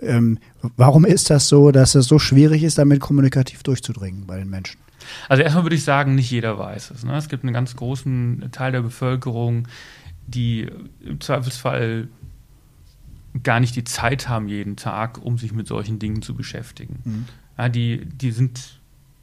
Ähm, 0.00 0.38
warum 0.76 1.04
ist 1.04 1.30
das 1.30 1.48
so, 1.48 1.70
dass 1.70 1.94
es 1.94 2.06
so 2.06 2.18
schwierig 2.18 2.62
ist, 2.62 2.78
damit 2.78 3.00
kommunikativ 3.00 3.62
durchzudringen 3.62 4.26
bei 4.26 4.38
den 4.38 4.48
Menschen? 4.50 4.78
Also 5.28 5.42
erstmal 5.42 5.64
würde 5.64 5.76
ich 5.76 5.84
sagen, 5.84 6.14
nicht 6.14 6.30
jeder 6.30 6.58
weiß 6.58 6.90
es. 6.90 7.04
Ne? 7.04 7.16
Es 7.16 7.28
gibt 7.28 7.44
einen 7.44 7.52
ganz 7.52 7.76
großen 7.76 8.48
Teil 8.52 8.72
der 8.72 8.82
Bevölkerung, 8.82 9.68
die 10.26 10.70
im 11.04 11.20
Zweifelsfall 11.20 12.08
gar 13.42 13.60
nicht 13.60 13.76
die 13.76 13.84
Zeit 13.84 14.28
haben 14.28 14.48
jeden 14.48 14.76
Tag, 14.76 15.22
um 15.22 15.38
sich 15.38 15.52
mit 15.52 15.66
solchen 15.66 15.98
Dingen 15.98 16.22
zu 16.22 16.34
beschäftigen. 16.34 17.26
Ja, 17.58 17.68
die, 17.68 18.06
die 18.06 18.30
sind 18.30 18.80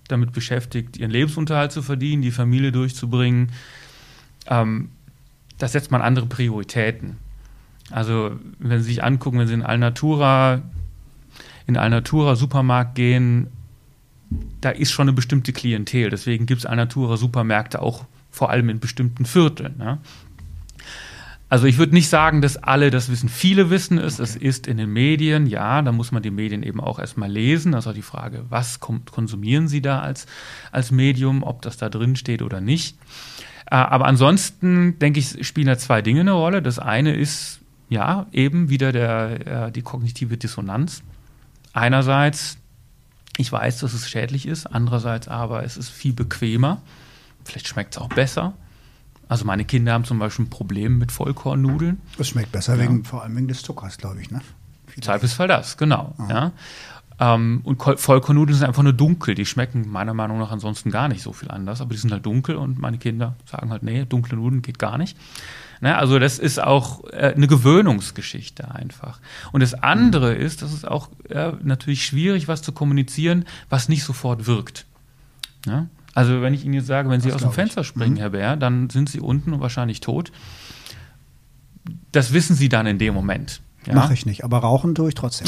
damit 0.07 0.33
beschäftigt, 0.33 0.97
ihren 0.97 1.11
Lebensunterhalt 1.11 1.71
zu 1.71 1.81
verdienen, 1.81 2.21
die 2.21 2.31
Familie 2.31 2.71
durchzubringen. 2.71 3.51
Ähm, 4.47 4.89
da 5.57 5.67
setzt 5.67 5.91
man 5.91 6.01
andere 6.01 6.25
Prioritäten. 6.25 7.17
Also 7.89 8.31
wenn 8.59 8.79
Sie 8.79 8.85
sich 8.85 9.03
angucken, 9.03 9.39
wenn 9.39 9.47
Sie 9.47 9.53
in 9.53 9.63
Alnatura 9.63 10.61
in 11.67 11.77
Alnatura 11.77 12.35
Supermarkt 12.35 12.95
gehen, 12.95 13.47
da 14.61 14.69
ist 14.69 14.91
schon 14.91 15.07
eine 15.07 15.13
bestimmte 15.13 15.53
Klientel. 15.53 16.09
Deswegen 16.09 16.45
gibt 16.45 16.59
es 16.61 16.65
Alnatura 16.65 17.17
Supermärkte 17.17 17.81
auch 17.81 18.05
vor 18.31 18.49
allem 18.49 18.69
in 18.69 18.79
bestimmten 18.79 19.25
Vierteln. 19.25 19.75
Ja. 19.79 19.97
Also 21.49 21.67
ich 21.67 21.77
würde 21.77 21.93
nicht 21.93 22.07
sagen, 22.07 22.41
dass 22.41 22.55
alle 22.55 22.91
das 22.91 23.11
wissen. 23.11 23.27
Viele 23.27 23.69
wissen 23.69 23.97
es. 23.97 24.19
Es 24.19 24.37
ist 24.37 24.67
in 24.67 24.77
den 24.77 24.91
Medien, 24.91 25.47
ja, 25.47 25.81
da 25.81 25.91
muss 25.91 26.13
man 26.13 26.23
die 26.23 26.31
Medien 26.31 26.63
eben 26.63 26.79
auch 26.79 26.97
erstmal 26.97 27.29
lesen. 27.29 27.73
Das 27.73 27.85
ist 27.85 27.91
auch 27.91 27.95
die 27.95 28.01
Frage, 28.01 28.45
was 28.47 28.81
kom- 28.81 29.09
konsumieren 29.09 29.67
Sie 29.67 29.81
da 29.81 29.99
als, 29.99 30.27
als 30.71 30.91
Medium, 30.91 31.43
ob 31.43 31.61
das 31.61 31.75
da 31.75 31.89
drin 31.89 32.15
steht 32.15 32.41
oder 32.41 32.61
nicht. 32.61 32.97
Äh, 33.71 33.75
Aber 33.75 34.05
ansonsten, 34.05 34.99
denke 34.99 35.19
ich, 35.19 35.47
spielen 35.47 35.67
da 35.67 35.77
zwei 35.77 36.01
Dinge 36.01 36.19
eine 36.21 36.33
Rolle. 36.33 36.61
Das 36.61 36.77
eine 36.77 37.15
ist, 37.15 37.61
ja, 37.89 38.27
eben 38.31 38.69
wieder 38.69 38.91
der, 38.91 39.67
äh, 39.67 39.71
die 39.71 39.81
kognitive 39.81 40.37
Dissonanz. 40.37 41.01
Einerseits, 41.73 42.57
ich 43.37 43.51
weiß, 43.51 43.79
dass 43.79 43.93
es 43.93 44.09
schädlich 44.09 44.45
ist, 44.45 44.67
andererseits 44.67 45.27
aber 45.29 45.63
es 45.63 45.77
ist 45.77 45.89
viel 45.89 46.13
bequemer. 46.13 46.81
Vielleicht 47.45 47.67
schmeckt 47.67 47.95
es 47.95 48.01
auch 48.01 48.09
besser. 48.09 48.53
Also 49.29 49.45
meine 49.45 49.63
Kinder 49.63 49.93
haben 49.93 50.03
zum 50.03 50.19
Beispiel 50.19 50.45
ein 50.45 50.49
Problem 50.49 50.97
mit 50.97 51.13
Vollkornnudeln. 51.13 52.01
Es 52.19 52.27
schmeckt 52.27 52.51
besser, 52.51 52.77
wegen, 52.77 53.05
vor 53.05 53.23
allem 53.23 53.37
wegen 53.37 53.47
des 53.47 53.61
Zuckers, 53.63 53.97
glaube 53.97 54.21
ich. 54.21 54.29
Ne? 54.29 54.41
Im 54.93 55.01
Zweifelsfall 55.01 55.47
das, 55.47 55.77
genau. 55.77 56.13
Ja. 56.27 56.51
Ähm, 57.21 57.61
und 57.63 57.77
Vollkornnudeln 57.79 58.57
sind 58.57 58.67
einfach 58.67 58.81
nur 58.81 58.93
dunkel. 58.93 59.35
Die 59.35 59.45
schmecken 59.45 59.87
meiner 59.87 60.15
Meinung 60.15 60.39
nach 60.39 60.49
ansonsten 60.49 60.89
gar 60.89 61.07
nicht 61.07 61.21
so 61.21 61.33
viel 61.33 61.51
anders, 61.51 61.79
aber 61.79 61.91
die 61.91 61.99
sind 61.99 62.11
halt 62.11 62.25
dunkel 62.25 62.55
und 62.55 62.79
meine 62.79 62.97
Kinder 62.97 63.35
sagen 63.45 63.69
halt, 63.69 63.83
nee, 63.83 64.05
dunkle 64.05 64.37
Nudeln 64.37 64.63
geht 64.63 64.79
gar 64.79 64.97
nicht. 64.97 65.15
Ne, 65.81 65.95
also 65.95 66.17
das 66.17 66.39
ist 66.39 66.61
auch 66.61 67.03
äh, 67.11 67.33
eine 67.35 67.45
Gewöhnungsgeschichte 67.45 68.73
einfach. 68.73 69.19
Und 69.51 69.61
das 69.61 69.75
andere 69.75 70.33
ist, 70.33 70.63
das 70.63 70.73
ist 70.73 70.87
auch 70.87 71.09
äh, 71.29 71.51
natürlich 71.61 72.03
schwierig, 72.03 72.47
was 72.47 72.63
zu 72.63 72.71
kommunizieren, 72.71 73.45
was 73.69 73.87
nicht 73.87 74.03
sofort 74.03 74.47
wirkt. 74.47 74.87
Ja? 75.67 75.87
Also 76.15 76.41
wenn 76.41 76.55
ich 76.55 76.65
Ihnen 76.65 76.73
jetzt 76.73 76.87
sage, 76.87 77.07
wenn 77.09 77.21
Sie 77.21 77.27
Das 77.29 77.35
aus 77.35 77.41
dem 77.41 77.45
glaub 77.45 77.53
ich. 77.53 77.55
Fenster 77.55 77.83
springen, 77.83 78.17
Herr 78.17 78.31
Bär, 78.31 78.57
dann 78.57 78.89
sind 78.89 79.09
Sie 79.09 79.19
unten 79.19 79.53
und 79.53 79.61
wahrscheinlich 79.61 79.99
tot. 80.01 80.31
Das 82.11 82.33
wissen 82.33 82.55
Sie 82.55 82.67
dann 82.67 82.87
in 82.87 82.97
dem 82.97 83.13
Moment. 83.13 83.61
Ja? 83.85 83.95
Mache 83.95 84.13
ich 84.13 84.25
nicht, 84.25 84.43
aber 84.43 84.59
rauchen 84.59 84.93
tue 84.93 85.09
ich 85.09 85.15
trotzdem. 85.15 85.47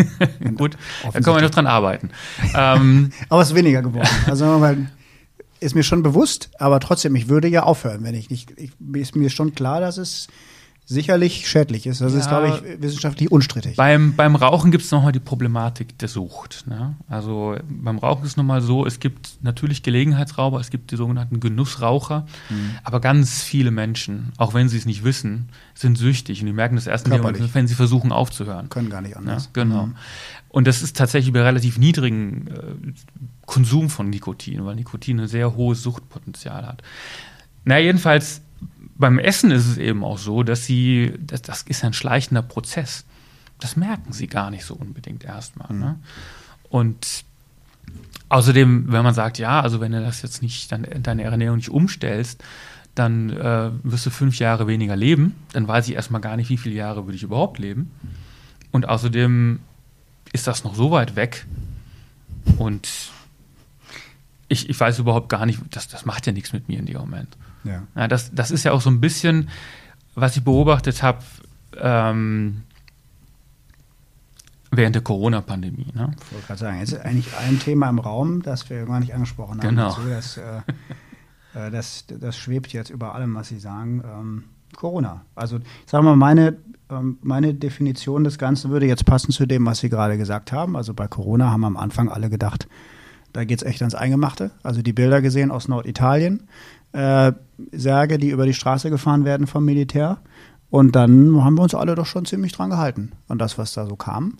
Gut, 0.56 0.76
da 1.02 1.20
können 1.20 1.36
wir 1.36 1.42
noch 1.42 1.50
dran 1.50 1.66
arbeiten. 1.66 2.10
ähm, 2.54 3.12
aber 3.28 3.42
es 3.42 3.50
ist 3.50 3.54
weniger 3.54 3.82
geworden. 3.82 4.08
Also, 4.26 4.60
weil 4.60 4.88
ist 5.60 5.74
mir 5.74 5.82
schon 5.82 6.02
bewusst, 6.02 6.50
aber 6.58 6.78
trotzdem, 6.80 7.14
ich 7.16 7.28
würde 7.28 7.48
ja 7.48 7.62
aufhören, 7.62 8.04
wenn 8.04 8.14
ich 8.14 8.28
nicht. 8.30 8.52
Ich, 8.58 8.72
ist 8.94 9.16
mir 9.16 9.30
schon 9.30 9.54
klar, 9.54 9.80
dass 9.80 9.98
es 9.98 10.28
sicherlich 10.86 11.48
schädlich 11.48 11.86
ist. 11.86 12.00
Das 12.02 12.12
ist, 12.12 12.26
Ja. 12.30 12.40
glaube 12.40 12.60
ich, 12.68 12.82
wissenschaftlich 12.82 13.32
unstrittig. 13.32 13.76
beim, 13.76 14.14
beim 14.16 14.36
Rauchen 14.36 14.70
gibt 14.70 14.84
es 14.84 14.90
nochmal 14.90 15.12
die 15.12 15.20
Problematik 15.20 15.96
der 15.98 16.08
Sucht. 16.08 16.64
Ne? 16.66 16.94
Also 17.08 17.56
beim 17.68 17.96
Rauchen 17.98 18.24
ist 18.26 18.36
nochmal 18.36 18.60
so, 18.60 18.84
es 18.84 19.00
gibt 19.00 19.38
natürlich 19.42 19.82
Gelegenheitsraucher, 19.82 20.58
es 20.60 20.68
gibt 20.70 20.90
die 20.90 20.96
sogenannten 20.96 21.40
Genussraucher, 21.40 22.26
aber 22.82 23.00
ganz 23.00 23.42
viele 23.42 23.70
Menschen, 23.70 24.32
auch 24.36 24.52
wenn 24.52 24.68
sie 24.68 24.76
es 24.76 24.84
nicht 24.84 25.04
wissen, 25.04 25.48
sind 25.74 25.96
süchtig 25.96 26.40
und 26.40 26.46
die 26.46 26.52
merken 26.52 26.74
das 26.76 26.86
erst. 26.86 27.08
Moment, 27.08 27.54
wenn 27.54 27.66
sie 27.66 27.74
versuchen 27.74 28.12
aufzuhören. 28.12 28.68
Können 28.68 28.90
gar 28.90 29.00
nicht 29.00 29.16
anders. 29.16 29.50
genau. 29.52 29.88
Und 30.50 30.68
das 30.68 30.82
ist 30.82 30.96
tatsächlich 30.96 31.32
bei 31.32 31.42
relativ 31.42 31.78
niedrigen 31.78 32.46
äh, 32.46 32.92
Konsum 33.46 33.90
von 33.90 34.08
Nikotin, 34.10 34.64
weil 34.64 34.76
Nikotin 34.76 35.18
ein 35.18 35.26
sehr 35.26 35.56
hohes 35.56 35.82
Suchtpotenzial 35.82 36.64
hat. 36.66 36.82
Na, 37.64 37.78
jedenfalls 37.78 38.42
beim 38.96 39.18
Essen 39.18 39.50
ist 39.50 39.66
es 39.66 39.78
eben 39.78 40.04
auch 40.04 40.18
so, 40.18 40.42
dass 40.42 40.64
sie, 40.64 41.14
das, 41.18 41.42
das 41.42 41.62
ist 41.62 41.84
ein 41.84 41.92
schleichender 41.92 42.42
Prozess. 42.42 43.04
Das 43.58 43.76
merken 43.76 44.12
sie 44.12 44.26
gar 44.26 44.50
nicht 44.50 44.64
so 44.64 44.74
unbedingt 44.74 45.24
erstmal. 45.24 45.72
Ne? 45.72 45.98
Und 46.68 47.24
außerdem, 48.28 48.92
wenn 48.92 49.04
man 49.04 49.14
sagt, 49.14 49.38
ja, 49.38 49.60
also 49.60 49.80
wenn 49.80 49.92
du 49.92 50.02
das 50.02 50.22
jetzt 50.22 50.42
nicht, 50.42 50.70
dann, 50.70 50.86
deine 51.02 51.24
Ernährung 51.24 51.56
nicht 51.56 51.70
umstellst, 51.70 52.42
dann 52.94 53.30
äh, 53.30 53.70
wirst 53.82 54.06
du 54.06 54.10
fünf 54.10 54.38
Jahre 54.38 54.66
weniger 54.66 54.94
leben. 54.94 55.34
Dann 55.52 55.66
weiß 55.66 55.88
ich 55.88 55.94
erstmal 55.94 56.20
gar 56.20 56.36
nicht, 56.36 56.48
wie 56.48 56.56
viele 56.56 56.76
Jahre 56.76 57.06
würde 57.06 57.16
ich 57.16 57.22
überhaupt 57.22 57.58
leben. 57.58 57.90
Und 58.70 58.88
außerdem 58.88 59.60
ist 60.32 60.46
das 60.46 60.64
noch 60.64 60.74
so 60.74 60.90
weit 60.90 61.16
weg. 61.16 61.46
Und 62.58 62.88
ich, 64.48 64.68
ich 64.68 64.78
weiß 64.78 64.98
überhaupt 64.98 65.28
gar 65.28 65.46
nicht, 65.46 65.60
das, 65.70 65.88
das 65.88 66.04
macht 66.04 66.26
ja 66.26 66.32
nichts 66.32 66.52
mit 66.52 66.68
mir 66.68 66.78
in 66.78 66.86
dem 66.86 66.98
Moment. 66.98 67.36
Ja. 67.64 67.82
Ja, 67.94 68.08
das, 68.08 68.32
das 68.32 68.50
ist 68.50 68.64
ja 68.64 68.72
auch 68.72 68.80
so 68.80 68.90
ein 68.90 69.00
bisschen, 69.00 69.48
was 70.14 70.36
ich 70.36 70.44
beobachtet 70.44 71.02
habe 71.02 71.18
ähm, 71.78 72.62
während 74.70 74.94
der 74.94 75.02
Corona-Pandemie. 75.02 75.92
Ne? 75.94 76.14
Ich 76.24 76.32
wollte 76.32 76.46
gerade 76.46 76.60
sagen, 76.60 76.78
jetzt 76.78 76.92
ist 76.92 77.04
eigentlich 77.04 77.36
ein 77.36 77.58
Thema 77.58 77.88
im 77.88 77.98
Raum, 77.98 78.42
das 78.42 78.68
wir 78.70 78.84
gar 78.86 79.00
nicht 79.00 79.14
angesprochen 79.14 79.58
haben. 79.58 79.68
Genau. 79.68 79.88
dazu, 79.88 80.02
dass, 80.08 80.36
äh, 80.36 80.60
Äh, 81.54 81.70
das, 81.70 82.04
das 82.06 82.36
schwebt 82.36 82.72
jetzt 82.72 82.90
über 82.90 83.14
allem, 83.14 83.34
was 83.34 83.48
Sie 83.48 83.58
sagen. 83.58 84.02
Ähm, 84.04 84.44
Corona. 84.76 85.22
Also, 85.34 85.58
ich 85.58 85.90
sage 85.90 86.04
mal, 86.04 86.16
meine, 86.16 86.56
ähm, 86.90 87.18
meine 87.22 87.54
Definition 87.54 88.24
des 88.24 88.38
Ganzen 88.38 88.70
würde 88.70 88.86
jetzt 88.86 89.04
passen 89.04 89.30
zu 89.32 89.46
dem, 89.46 89.64
was 89.66 89.78
Sie 89.78 89.88
gerade 89.88 90.18
gesagt 90.18 90.52
haben. 90.52 90.76
Also 90.76 90.94
bei 90.94 91.06
Corona 91.06 91.50
haben 91.50 91.64
am 91.64 91.76
Anfang 91.76 92.08
alle 92.08 92.28
gedacht, 92.28 92.68
da 93.32 93.44
geht 93.44 93.62
es 93.62 93.66
echt 93.66 93.82
ans 93.82 93.94
Eingemachte. 93.94 94.50
Also 94.62 94.82
die 94.82 94.92
Bilder 94.92 95.22
gesehen 95.22 95.50
aus 95.50 95.68
Norditalien, 95.68 96.48
äh, 96.94 97.32
Särge, 97.72 98.18
die 98.18 98.30
über 98.30 98.46
die 98.46 98.54
Straße 98.54 98.88
gefahren 98.88 99.24
werden 99.24 99.46
vom 99.46 99.64
Militär. 99.64 100.18
Und 100.70 100.96
dann 100.96 101.44
haben 101.44 101.56
wir 101.56 101.62
uns 101.62 101.74
alle 101.74 101.94
doch 101.94 102.06
schon 102.06 102.24
ziemlich 102.24 102.52
dran 102.52 102.70
gehalten 102.70 103.12
an 103.28 103.38
das, 103.38 103.58
was 103.58 103.74
da 103.74 103.86
so 103.86 103.96
kam. 103.96 104.38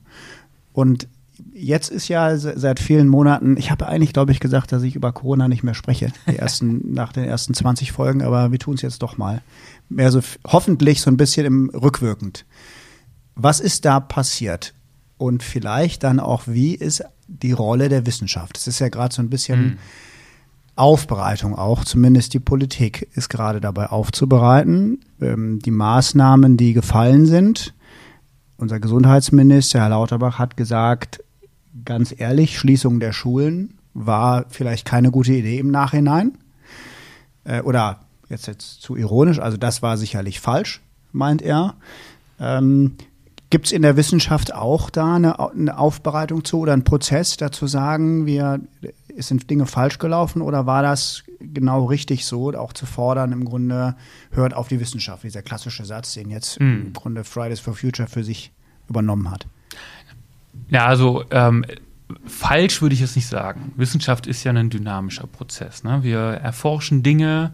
Und 0.72 1.08
jetzt 1.52 1.90
ist 1.90 2.08
ja 2.08 2.36
seit 2.36 2.80
vielen 2.80 3.08
Monaten, 3.08 3.56
ich 3.56 3.70
habe 3.70 3.86
eigentlich, 3.86 4.12
glaube 4.12 4.32
ich, 4.32 4.40
gesagt, 4.40 4.72
dass 4.72 4.82
ich 4.82 4.96
über 4.96 5.12
Corona 5.12 5.48
nicht 5.48 5.62
mehr 5.62 5.74
spreche, 5.74 6.12
die 6.28 6.36
ersten, 6.36 6.92
nach 6.92 7.12
den 7.12 7.24
ersten 7.24 7.54
20 7.54 7.92
Folgen, 7.92 8.22
aber 8.22 8.52
wir 8.52 8.58
tun 8.58 8.74
es 8.74 8.82
jetzt 8.82 9.02
doch 9.02 9.16
mal. 9.16 9.42
Mehr 9.88 10.10
so 10.10 10.20
hoffentlich 10.46 11.00
so 11.00 11.10
ein 11.10 11.16
bisschen 11.16 11.46
im 11.46 11.70
rückwirkend. 11.70 12.46
Was 13.34 13.60
ist 13.60 13.84
da 13.84 14.00
passiert? 14.00 14.74
Und 15.16 15.42
vielleicht 15.42 16.02
dann 16.02 16.20
auch, 16.20 16.42
wie 16.46 16.74
ist 16.74 17.04
die 17.28 17.52
Rolle 17.52 17.88
der 17.88 18.06
Wissenschaft? 18.06 18.58
Es 18.58 18.66
ist 18.66 18.80
ja 18.80 18.88
gerade 18.88 19.14
so 19.14 19.22
ein 19.22 19.30
bisschen 19.30 19.62
mhm. 19.62 19.78
Aufbereitung 20.76 21.56
auch, 21.56 21.84
zumindest 21.84 22.34
die 22.34 22.40
Politik 22.40 23.08
ist 23.14 23.28
gerade 23.28 23.60
dabei 23.60 23.90
aufzubereiten. 23.90 25.00
Ähm, 25.20 25.60
die 25.60 25.70
Maßnahmen, 25.70 26.56
die 26.56 26.72
gefallen 26.72 27.26
sind, 27.26 27.74
unser 28.56 28.80
Gesundheitsminister, 28.80 29.80
Herr 29.80 29.90
Lauterbach, 29.90 30.38
hat 30.38 30.56
gesagt, 30.56 31.22
ganz 31.84 32.14
ehrlich, 32.16 32.58
Schließung 32.58 33.00
der 33.00 33.12
Schulen 33.12 33.78
war 33.94 34.46
vielleicht 34.48 34.84
keine 34.84 35.10
gute 35.10 35.32
Idee 35.32 35.58
im 35.58 35.70
Nachhinein. 35.70 36.38
Äh, 37.44 37.62
oder 37.62 38.00
jetzt, 38.28 38.46
jetzt 38.46 38.82
zu 38.82 38.96
ironisch, 38.96 39.38
also 39.38 39.56
das 39.56 39.82
war 39.82 39.96
sicherlich 39.96 40.40
falsch, 40.40 40.80
meint 41.12 41.42
er. 41.42 41.74
Ähm, 42.40 42.96
Gibt 43.50 43.66
es 43.66 43.72
in 43.72 43.82
der 43.82 43.96
Wissenschaft 43.96 44.52
auch 44.52 44.90
da 44.90 45.14
eine, 45.14 45.38
eine, 45.38 45.78
Aufbereitung 45.78 46.44
zu 46.44 46.58
oder 46.58 46.72
einen 46.72 46.82
Prozess 46.82 47.36
dazu 47.36 47.68
sagen, 47.68 48.26
wir, 48.26 48.60
sind 49.16 49.48
Dinge 49.50 49.66
falsch 49.66 49.98
gelaufen 49.98 50.42
oder 50.42 50.66
war 50.66 50.82
das 50.82 51.24
genau 51.40 51.84
richtig 51.86 52.26
so, 52.26 52.52
auch 52.54 52.72
zu 52.72 52.86
fordern, 52.86 53.32
im 53.32 53.44
Grunde 53.44 53.96
hört 54.30 54.54
auf 54.54 54.68
die 54.68 54.80
Wissenschaft, 54.80 55.24
dieser 55.24 55.42
klassische 55.42 55.84
Satz, 55.84 56.14
den 56.14 56.30
jetzt 56.30 56.60
mm. 56.60 56.62
im 56.62 56.92
Grunde 56.92 57.24
Fridays 57.24 57.60
for 57.60 57.74
Future 57.74 58.08
für 58.08 58.24
sich 58.24 58.52
übernommen 58.88 59.30
hat? 59.30 59.46
Ja, 60.68 60.86
also 60.86 61.24
ähm, 61.30 61.64
falsch 62.26 62.82
würde 62.82 62.94
ich 62.94 63.00
es 63.00 63.16
nicht 63.16 63.26
sagen. 63.26 63.72
Wissenschaft 63.76 64.26
ist 64.26 64.44
ja 64.44 64.52
ein 64.52 64.70
dynamischer 64.70 65.26
Prozess. 65.26 65.84
Ne? 65.84 66.02
Wir 66.02 66.18
erforschen 66.18 67.02
Dinge 67.02 67.52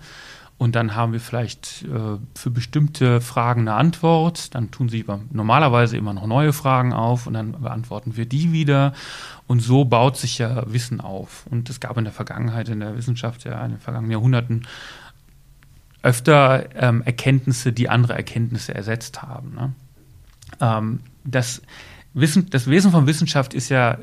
und 0.61 0.77
dann 0.77 0.95
haben 0.95 1.15
wir 1.15 1.21
vielleicht 1.21 1.87
äh, 1.87 2.19
für 2.35 2.51
bestimmte 2.51 3.23
Fragen 3.23 3.63
eine 3.63 3.77
Antwort. 3.77 4.55
Dann 4.55 4.71
tun 4.71 4.91
sich 4.91 5.07
normalerweise 5.33 5.97
immer 5.97 6.13
noch 6.13 6.27
neue 6.27 6.53
Fragen 6.53 6.93
auf 6.93 7.27
und 7.27 7.33
dann 7.33 7.53
beantworten 7.63 8.19
wir 8.19 8.27
die 8.27 8.53
wieder. 8.53 8.93
Und 9.47 9.61
so 9.61 9.87
baut 9.87 10.19
sich 10.19 10.37
ja 10.37 10.71
Wissen 10.71 11.01
auf. 11.01 11.47
Und 11.51 11.71
es 11.71 11.81
gab 11.81 11.97
in 11.97 12.05
der 12.05 12.13
Vergangenheit, 12.13 12.69
in 12.69 12.81
der 12.81 12.95
Wissenschaft 12.95 13.45
ja 13.45 13.65
in 13.65 13.71
den 13.71 13.81
vergangenen 13.81 14.13
Jahrhunderten 14.13 14.67
öfter 16.03 16.67
ähm, 16.77 17.01
Erkenntnisse, 17.07 17.73
die 17.73 17.89
andere 17.89 18.13
Erkenntnisse 18.13 18.75
ersetzt 18.75 19.23
haben. 19.23 19.55
Ne? 19.55 19.73
Ähm, 20.61 21.01
das 21.25 21.63
Wissen, 22.13 22.51
das 22.51 22.67
Wesen 22.67 22.91
von 22.91 23.07
Wissenschaft 23.07 23.55
ist 23.55 23.71
ja 23.71 23.97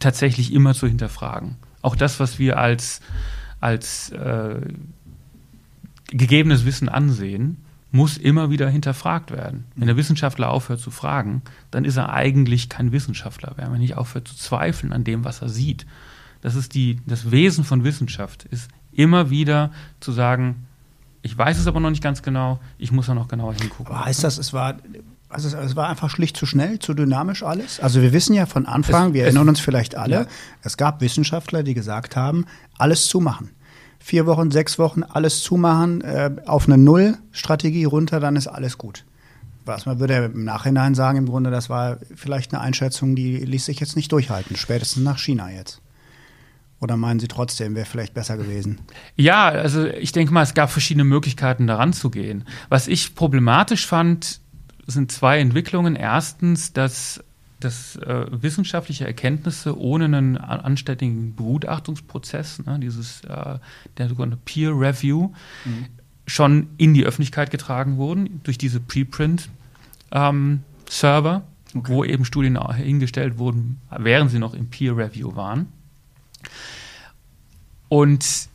tatsächlich 0.00 0.54
immer 0.54 0.72
zu 0.72 0.86
hinterfragen. 0.86 1.56
Auch 1.82 1.96
das, 1.96 2.18
was 2.18 2.38
wir 2.38 2.58
als, 2.58 3.02
als 3.60 4.08
äh, 4.12 4.58
gegebenes 6.08 6.64
Wissen 6.64 6.88
ansehen, 6.88 7.58
muss 7.90 8.16
immer 8.16 8.50
wieder 8.50 8.68
hinterfragt 8.68 9.30
werden. 9.30 9.64
Wenn 9.74 9.86
der 9.86 9.96
Wissenschaftler 9.96 10.50
aufhört 10.50 10.80
zu 10.80 10.90
fragen, 10.90 11.42
dann 11.70 11.84
ist 11.84 11.96
er 11.96 12.12
eigentlich 12.12 12.68
kein 12.68 12.92
Wissenschaftler, 12.92 13.54
wenn 13.56 13.72
er 13.72 13.78
nicht 13.78 13.96
aufhört 13.96 14.28
zu 14.28 14.36
zweifeln 14.36 14.92
an 14.92 15.04
dem, 15.04 15.24
was 15.24 15.40
er 15.40 15.48
sieht. 15.48 15.86
Das 16.42 16.54
ist 16.54 16.74
die, 16.74 17.00
das 17.06 17.30
Wesen 17.30 17.64
von 17.64 17.84
Wissenschaft, 17.84 18.44
ist 18.44 18.68
immer 18.92 19.30
wieder 19.30 19.72
zu 20.00 20.12
sagen, 20.12 20.66
ich 21.22 21.36
weiß 21.36 21.58
es 21.58 21.66
aber 21.66 21.80
noch 21.80 21.90
nicht 21.90 22.02
ganz 22.02 22.22
genau, 22.22 22.60
ich 22.78 22.92
muss 22.92 23.06
da 23.06 23.14
noch 23.14 23.28
genauer 23.28 23.54
hingucken. 23.54 23.94
Aber 23.94 24.04
heißt 24.04 24.22
das, 24.22 24.38
es 24.38 24.52
war 24.52 24.76
also 25.28 25.56
es 25.56 25.74
war 25.74 25.88
einfach 25.88 26.08
schlicht 26.08 26.36
zu 26.36 26.46
schnell, 26.46 26.78
zu 26.78 26.94
dynamisch 26.94 27.42
alles. 27.42 27.80
Also 27.80 28.00
wir 28.00 28.12
wissen 28.12 28.34
ja 28.34 28.46
von 28.46 28.64
Anfang, 28.66 29.08
es, 29.08 29.14
wir 29.14 29.24
erinnern 29.24 29.48
uns 29.48 29.58
vielleicht 29.58 29.96
alle, 29.96 30.14
ja. 30.14 30.26
es 30.62 30.76
gab 30.76 31.00
Wissenschaftler, 31.00 31.64
die 31.64 31.74
gesagt 31.74 32.14
haben, 32.14 32.46
alles 32.78 33.08
zumachen. 33.08 33.50
Vier 34.06 34.24
Wochen, 34.26 34.52
sechs 34.52 34.78
Wochen, 34.78 35.02
alles 35.02 35.42
zumachen, 35.42 36.00
äh, 36.00 36.30
auf 36.46 36.68
eine 36.68 36.78
Null-Strategie 36.78 37.86
runter, 37.86 38.20
dann 38.20 38.36
ist 38.36 38.46
alles 38.46 38.78
gut. 38.78 39.04
Was 39.64 39.84
man 39.84 39.98
würde 39.98 40.30
im 40.32 40.44
Nachhinein 40.44 40.94
sagen, 40.94 41.18
im 41.18 41.26
Grunde, 41.26 41.50
das 41.50 41.68
war 41.68 41.98
vielleicht 42.14 42.54
eine 42.54 42.62
Einschätzung, 42.62 43.16
die 43.16 43.38
ließ 43.38 43.64
sich 43.64 43.80
jetzt 43.80 43.96
nicht 43.96 44.12
durchhalten, 44.12 44.54
spätestens 44.54 45.02
nach 45.02 45.18
China 45.18 45.50
jetzt. 45.50 45.82
Oder 46.80 46.96
meinen 46.96 47.18
Sie 47.18 47.26
trotzdem, 47.26 47.74
wäre 47.74 47.84
vielleicht 47.84 48.14
besser 48.14 48.36
gewesen? 48.36 48.78
Ja, 49.16 49.48
also 49.48 49.86
ich 49.86 50.12
denke 50.12 50.32
mal, 50.32 50.42
es 50.42 50.54
gab 50.54 50.70
verschiedene 50.70 51.02
Möglichkeiten, 51.02 51.66
daran 51.66 51.92
zu 51.92 52.08
gehen. 52.08 52.44
Was 52.68 52.86
ich 52.86 53.16
problematisch 53.16 53.88
fand, 53.88 54.40
sind 54.86 55.10
zwei 55.10 55.40
Entwicklungen. 55.40 55.96
Erstens, 55.96 56.72
dass, 56.72 57.24
dass 57.60 57.96
äh, 57.96 58.26
wissenschaftliche 58.30 59.06
Erkenntnisse 59.06 59.78
ohne 59.78 60.04
einen 60.04 60.36
anständigen 60.36 61.34
Begutachtungsprozess, 61.34 62.64
ne, 62.66 62.78
dieses 62.78 63.24
äh, 63.24 63.58
der 63.96 64.08
sogenannte 64.08 64.38
Peer 64.44 64.78
Review, 64.78 65.30
mhm. 65.64 65.86
schon 66.26 66.68
in 66.76 66.92
die 66.92 67.04
Öffentlichkeit 67.04 67.50
getragen 67.50 67.96
wurden 67.96 68.40
durch 68.42 68.58
diese 68.58 68.80
Preprint-Server, 68.80 71.34
ähm, 71.34 71.42
okay. 71.74 71.92
wo 71.92 72.04
eben 72.04 72.26
Studien 72.26 72.60
hingestellt 72.72 73.38
wurden, 73.38 73.80
während 73.90 74.30
sie 74.30 74.38
noch 74.38 74.54
im 74.54 74.68
Peer 74.68 74.96
Review 74.96 75.34
waren. 75.34 75.68
Und 77.88 78.48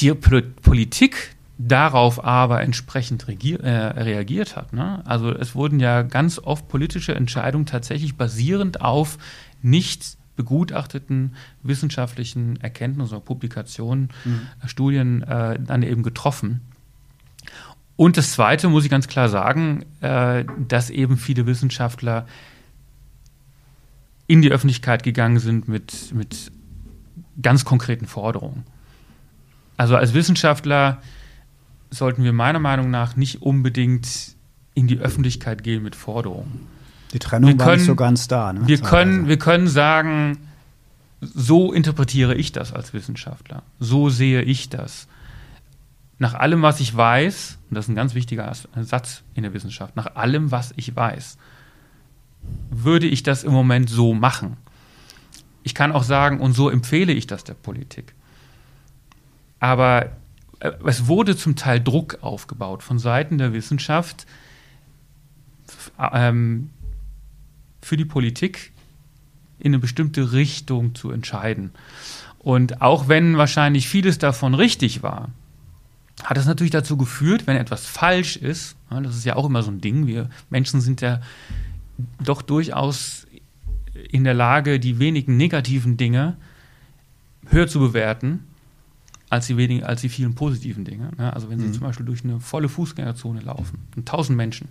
die 0.00 0.12
Politik 0.12 1.35
darauf 1.58 2.22
aber 2.22 2.60
entsprechend 2.62 3.28
regier, 3.28 3.60
äh, 3.60 4.00
reagiert 4.00 4.56
hat. 4.56 4.72
Ne? 4.72 5.02
Also 5.06 5.30
es 5.30 5.54
wurden 5.54 5.80
ja 5.80 6.02
ganz 6.02 6.38
oft 6.38 6.68
politische 6.68 7.14
Entscheidungen 7.14 7.66
tatsächlich 7.66 8.16
basierend 8.16 8.80
auf 8.82 9.18
nicht 9.62 10.18
begutachteten 10.36 11.34
wissenschaftlichen 11.62 12.60
Erkenntnissen 12.60 13.14
oder 13.14 13.24
Publikationen, 13.24 14.10
mhm. 14.24 14.48
Studien 14.66 15.22
äh, 15.22 15.58
dann 15.58 15.82
eben 15.82 16.02
getroffen. 16.02 16.60
Und 17.96 18.18
das 18.18 18.32
Zweite 18.32 18.68
muss 18.68 18.84
ich 18.84 18.90
ganz 18.90 19.08
klar 19.08 19.30
sagen, 19.30 19.86
äh, 20.02 20.44
dass 20.68 20.90
eben 20.90 21.16
viele 21.16 21.46
Wissenschaftler 21.46 22.26
in 24.26 24.42
die 24.42 24.50
Öffentlichkeit 24.52 25.02
gegangen 25.02 25.38
sind 25.38 25.68
mit, 25.68 26.12
mit 26.12 26.52
ganz 27.40 27.64
konkreten 27.64 28.06
Forderungen. 28.06 28.64
Also 29.78 29.96
als 29.96 30.12
Wissenschaftler 30.12 31.00
sollten 31.98 32.24
wir 32.24 32.32
meiner 32.32 32.58
Meinung 32.58 32.90
nach 32.90 33.16
nicht 33.16 33.42
unbedingt 33.42 34.36
in 34.74 34.86
die 34.86 34.98
Öffentlichkeit 34.98 35.62
gehen 35.62 35.82
mit 35.82 35.96
Forderungen. 35.96 36.66
Die 37.12 37.18
Trennung 37.18 37.50
wir 37.50 37.58
war 37.58 37.66
können, 37.66 37.78
nicht 37.78 37.86
so 37.86 37.96
ganz 37.96 38.28
da. 38.28 38.52
Ne? 38.52 38.66
Wir, 38.66 38.78
können, 38.78 39.28
wir 39.28 39.38
können 39.38 39.68
sagen, 39.68 40.38
so 41.20 41.72
interpretiere 41.72 42.34
ich 42.34 42.52
das 42.52 42.72
als 42.72 42.92
Wissenschaftler. 42.92 43.62
So 43.80 44.10
sehe 44.10 44.42
ich 44.42 44.68
das. 44.68 45.08
Nach 46.18 46.34
allem, 46.34 46.62
was 46.62 46.80
ich 46.80 46.94
weiß, 46.94 47.58
und 47.70 47.74
das 47.74 47.86
ist 47.86 47.88
ein 47.90 47.94
ganz 47.94 48.14
wichtiger 48.14 48.52
Satz 48.80 49.22
in 49.34 49.42
der 49.42 49.54
Wissenschaft, 49.54 49.96
nach 49.96 50.14
allem, 50.16 50.50
was 50.50 50.72
ich 50.76 50.94
weiß, 50.94 51.36
würde 52.70 53.06
ich 53.06 53.22
das 53.22 53.44
im 53.44 53.52
Moment 53.52 53.90
so 53.90 54.14
machen. 54.14 54.56
Ich 55.62 55.74
kann 55.74 55.92
auch 55.92 56.04
sagen, 56.04 56.40
und 56.40 56.52
so 56.52 56.70
empfehle 56.70 57.12
ich 57.12 57.26
das 57.26 57.44
der 57.44 57.54
Politik. 57.54 58.14
Aber 59.58 60.10
es 60.84 61.06
wurde 61.06 61.36
zum 61.36 61.56
Teil 61.56 61.80
Druck 61.80 62.18
aufgebaut 62.22 62.82
von 62.82 62.98
Seiten 62.98 63.38
der 63.38 63.52
Wissenschaft 63.52 64.26
ähm, 65.98 66.70
für 67.82 67.96
die 67.96 68.04
Politik 68.04 68.72
in 69.58 69.68
eine 69.72 69.78
bestimmte 69.78 70.32
Richtung 70.32 70.94
zu 70.94 71.10
entscheiden. 71.10 71.70
Und 72.38 72.82
auch 72.82 73.08
wenn 73.08 73.38
wahrscheinlich 73.38 73.88
vieles 73.88 74.18
davon 74.18 74.54
richtig 74.54 75.02
war, 75.02 75.30
hat 76.22 76.38
es 76.38 76.46
natürlich 76.46 76.70
dazu 76.70 76.96
geführt, 76.96 77.46
wenn 77.46 77.56
etwas 77.56 77.86
falsch 77.86 78.36
ist, 78.36 78.76
das 78.90 79.16
ist 79.16 79.24
ja 79.24 79.36
auch 79.36 79.46
immer 79.46 79.62
so 79.62 79.70
ein 79.70 79.80
Ding, 79.80 80.06
wir 80.06 80.30
Menschen 80.48 80.80
sind 80.80 81.00
ja 81.00 81.20
doch 82.22 82.42
durchaus 82.42 83.26
in 84.10 84.24
der 84.24 84.34
Lage, 84.34 84.78
die 84.78 84.98
wenigen 84.98 85.36
negativen 85.36 85.96
Dinge 85.96 86.36
höher 87.46 87.68
zu 87.68 87.80
bewerten 87.80 88.44
als 89.28 89.46
die, 89.46 89.56
wenigen, 89.56 89.84
als 89.84 90.00
die 90.00 90.08
vielen 90.08 90.34
positiven 90.34 90.84
Dinge. 90.84 91.10
Ne? 91.18 91.32
Also 91.32 91.50
wenn 91.50 91.58
Sie 91.58 91.66
mhm. 91.66 91.72
zum 91.72 91.82
Beispiel 91.82 92.06
durch 92.06 92.24
eine 92.24 92.40
volle 92.40 92.68
Fußgängerzone 92.68 93.40
laufen, 93.40 93.78
und 93.96 94.06
tausend 94.06 94.36
Menschen, 94.36 94.68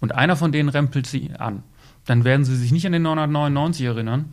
und 0.00 0.14
einer 0.14 0.36
von 0.36 0.52
denen 0.52 0.68
rempelt 0.68 1.06
Sie 1.06 1.30
an, 1.38 1.62
dann 2.06 2.24
werden 2.24 2.44
Sie 2.44 2.56
sich 2.56 2.72
nicht 2.72 2.86
an 2.86 2.92
den 2.92 3.02
999 3.02 3.86
erinnern, 3.86 4.32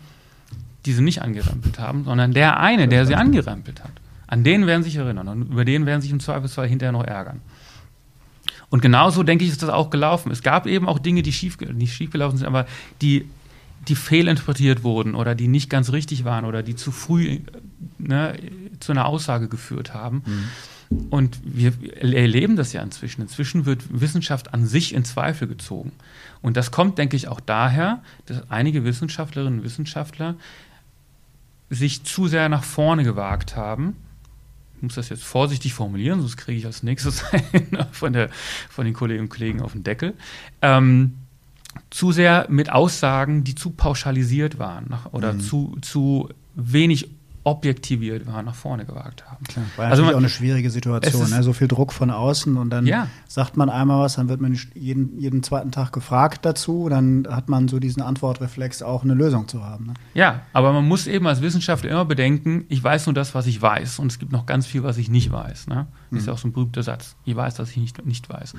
die 0.85 0.93
Sie 0.93 1.01
nicht 1.01 1.21
angerempelt 1.21 1.79
haben, 1.79 2.05
sondern 2.05 2.33
der 2.33 2.59
eine, 2.59 2.87
der 2.87 3.05
Sie 3.05 3.15
angerempelt 3.15 3.83
hat. 3.83 3.91
An 4.27 4.43
den 4.43 4.65
werden 4.65 4.83
sich 4.83 4.95
erinnern 4.95 5.27
und 5.27 5.51
über 5.51 5.65
den 5.65 5.85
werden 5.85 6.01
sich 6.01 6.11
im 6.11 6.19
Zweifelsfall 6.19 6.67
hinterher 6.67 6.93
noch 6.93 7.03
ärgern. 7.03 7.41
Und 8.69 8.81
genauso, 8.81 9.23
denke 9.23 9.43
ich, 9.43 9.51
ist 9.51 9.61
das 9.61 9.69
auch 9.69 9.89
gelaufen. 9.89 10.31
Es 10.31 10.41
gab 10.41 10.65
eben 10.65 10.87
auch 10.87 10.97
Dinge, 10.97 11.21
die 11.21 11.33
schief, 11.33 11.59
nicht 11.59 11.93
schiefgelaufen 11.93 12.37
sind, 12.37 12.47
aber 12.47 12.65
die, 13.01 13.25
die 13.87 13.95
fehlinterpretiert 13.95 14.83
wurden 14.83 15.15
oder 15.15 15.35
die 15.35 15.47
nicht 15.47 15.69
ganz 15.69 15.91
richtig 15.91 16.23
waren 16.23 16.45
oder 16.45 16.63
die 16.63 16.75
zu 16.75 16.91
früh 16.91 17.39
ne, 17.97 18.35
zu 18.79 18.91
einer 18.91 19.05
Aussage 19.05 19.47
geführt 19.47 19.93
haben. 19.93 20.23
Mhm. 20.25 20.49
Und 21.09 21.39
wir 21.43 21.73
erleben 22.01 22.57
das 22.57 22.73
ja 22.73 22.81
inzwischen. 22.81 23.21
Inzwischen 23.21 23.65
wird 23.65 24.01
Wissenschaft 24.01 24.53
an 24.53 24.65
sich 24.65 24.93
in 24.93 25.05
Zweifel 25.05 25.47
gezogen. 25.47 25.93
Und 26.41 26.57
das 26.57 26.71
kommt, 26.71 26.97
denke 26.97 27.15
ich, 27.15 27.29
auch 27.29 27.39
daher, 27.39 28.03
dass 28.25 28.49
einige 28.51 28.83
Wissenschaftlerinnen 28.83 29.59
und 29.59 29.65
Wissenschaftler 29.65 30.35
sich 31.69 32.03
zu 32.03 32.27
sehr 32.27 32.49
nach 32.49 32.65
vorne 32.65 33.03
gewagt 33.03 33.55
haben. 33.55 33.95
Ich 34.75 34.83
muss 34.83 34.95
das 34.95 35.09
jetzt 35.09 35.23
vorsichtig 35.23 35.73
formulieren, 35.73 36.19
sonst 36.19 36.35
kriege 36.35 36.57
ich 36.57 36.65
als 36.65 36.83
nächstes 36.83 37.23
von, 37.91 38.11
der, 38.11 38.29
von 38.69 38.83
den 38.83 38.93
Kolleginnen 38.93 39.27
und 39.27 39.29
Kollegen 39.29 39.61
auf 39.61 39.71
den 39.71 39.83
Deckel. 39.83 40.13
Ähm, 40.61 41.13
zu 41.89 42.11
sehr 42.11 42.47
mit 42.49 42.71
Aussagen, 42.71 43.43
die 43.43 43.55
zu 43.55 43.71
pauschalisiert 43.71 44.59
waren 44.59 44.93
oder 45.11 45.33
mhm. 45.33 45.39
zu, 45.41 45.77
zu 45.81 46.29
wenig 46.55 47.09
objektiviert 47.43 48.27
war, 48.27 48.43
nach 48.43 48.53
vorne 48.53 48.85
gewagt 48.85 49.25
haben. 49.29 49.43
Klar, 49.45 49.65
war 49.75 49.87
also 49.87 50.03
man, 50.03 50.13
auch 50.13 50.19
eine 50.19 50.29
schwierige 50.29 50.69
Situation, 50.69 51.29
ne? 51.29 51.41
so 51.41 51.53
viel 51.53 51.67
Druck 51.67 51.91
von 51.91 52.11
außen 52.11 52.55
und 52.55 52.69
dann 52.69 52.85
ja. 52.85 53.07
sagt 53.27 53.57
man 53.57 53.69
einmal 53.69 54.03
was, 54.03 54.15
dann 54.15 54.29
wird 54.29 54.41
man 54.41 54.57
jeden, 54.75 55.17
jeden 55.19 55.41
zweiten 55.41 55.71
Tag 55.71 55.91
gefragt 55.91 56.45
dazu, 56.45 56.87
dann 56.87 57.27
hat 57.29 57.49
man 57.49 57.67
so 57.67 57.79
diesen 57.79 58.03
Antwortreflex, 58.03 58.83
auch 58.83 59.03
eine 59.03 59.15
Lösung 59.15 59.47
zu 59.47 59.63
haben. 59.63 59.87
Ne? 59.87 59.93
Ja, 60.13 60.41
aber 60.53 60.71
man 60.71 60.87
muss 60.87 61.07
eben 61.07 61.25
als 61.25 61.41
Wissenschaftler 61.41 61.89
immer 61.89 62.05
bedenken, 62.05 62.65
ich 62.69 62.83
weiß 62.83 63.07
nur 63.07 63.15
das, 63.15 63.33
was 63.33 63.47
ich 63.47 63.59
weiß 63.59 63.97
und 63.97 64.11
es 64.11 64.19
gibt 64.19 64.31
noch 64.31 64.45
ganz 64.45 64.67
viel, 64.67 64.83
was 64.83 64.97
ich 64.97 65.09
nicht 65.09 65.31
weiß. 65.31 65.65
Ne? 65.65 65.87
Mhm. 66.11 66.17
Ist 66.17 66.27
ja 66.27 66.33
auch 66.33 66.37
so 66.37 66.47
ein 66.47 66.53
berühmter 66.53 66.83
Satz, 66.83 67.15
ich 67.25 67.35
weiß, 67.35 67.55
dass 67.55 67.71
ich 67.71 67.77
nicht, 67.77 68.05
nicht 68.05 68.29
weiß. 68.29 68.53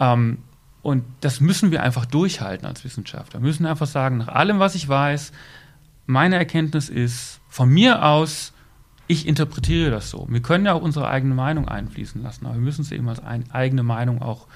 Ähm, 0.00 0.38
und 0.82 1.04
das 1.20 1.40
müssen 1.40 1.70
wir 1.70 1.82
einfach 1.82 2.06
durchhalten 2.06 2.66
als 2.66 2.84
Wissenschaftler. 2.84 3.40
Wir 3.40 3.46
müssen 3.46 3.66
einfach 3.66 3.86
sagen, 3.86 4.18
nach 4.18 4.28
allem, 4.28 4.58
was 4.58 4.74
ich 4.74 4.88
weiß, 4.88 5.32
meine 6.06 6.36
Erkenntnis 6.36 6.88
ist, 6.88 7.40
von 7.48 7.68
mir 7.68 8.04
aus, 8.04 8.52
ich 9.06 9.26
interpretiere 9.26 9.90
das 9.90 10.10
so. 10.10 10.26
Wir 10.28 10.40
können 10.40 10.66
ja 10.66 10.72
auch 10.72 10.82
unsere 10.82 11.08
eigene 11.08 11.34
Meinung 11.34 11.68
einfließen 11.68 12.22
lassen, 12.22 12.46
aber 12.46 12.54
wir 12.56 12.62
müssen 12.62 12.82
es 12.82 12.90
eben 12.90 13.08
als 13.08 13.20
eine 13.20 13.44
eigene 13.52 13.82
Meinung 13.82 14.22
auch 14.22 14.46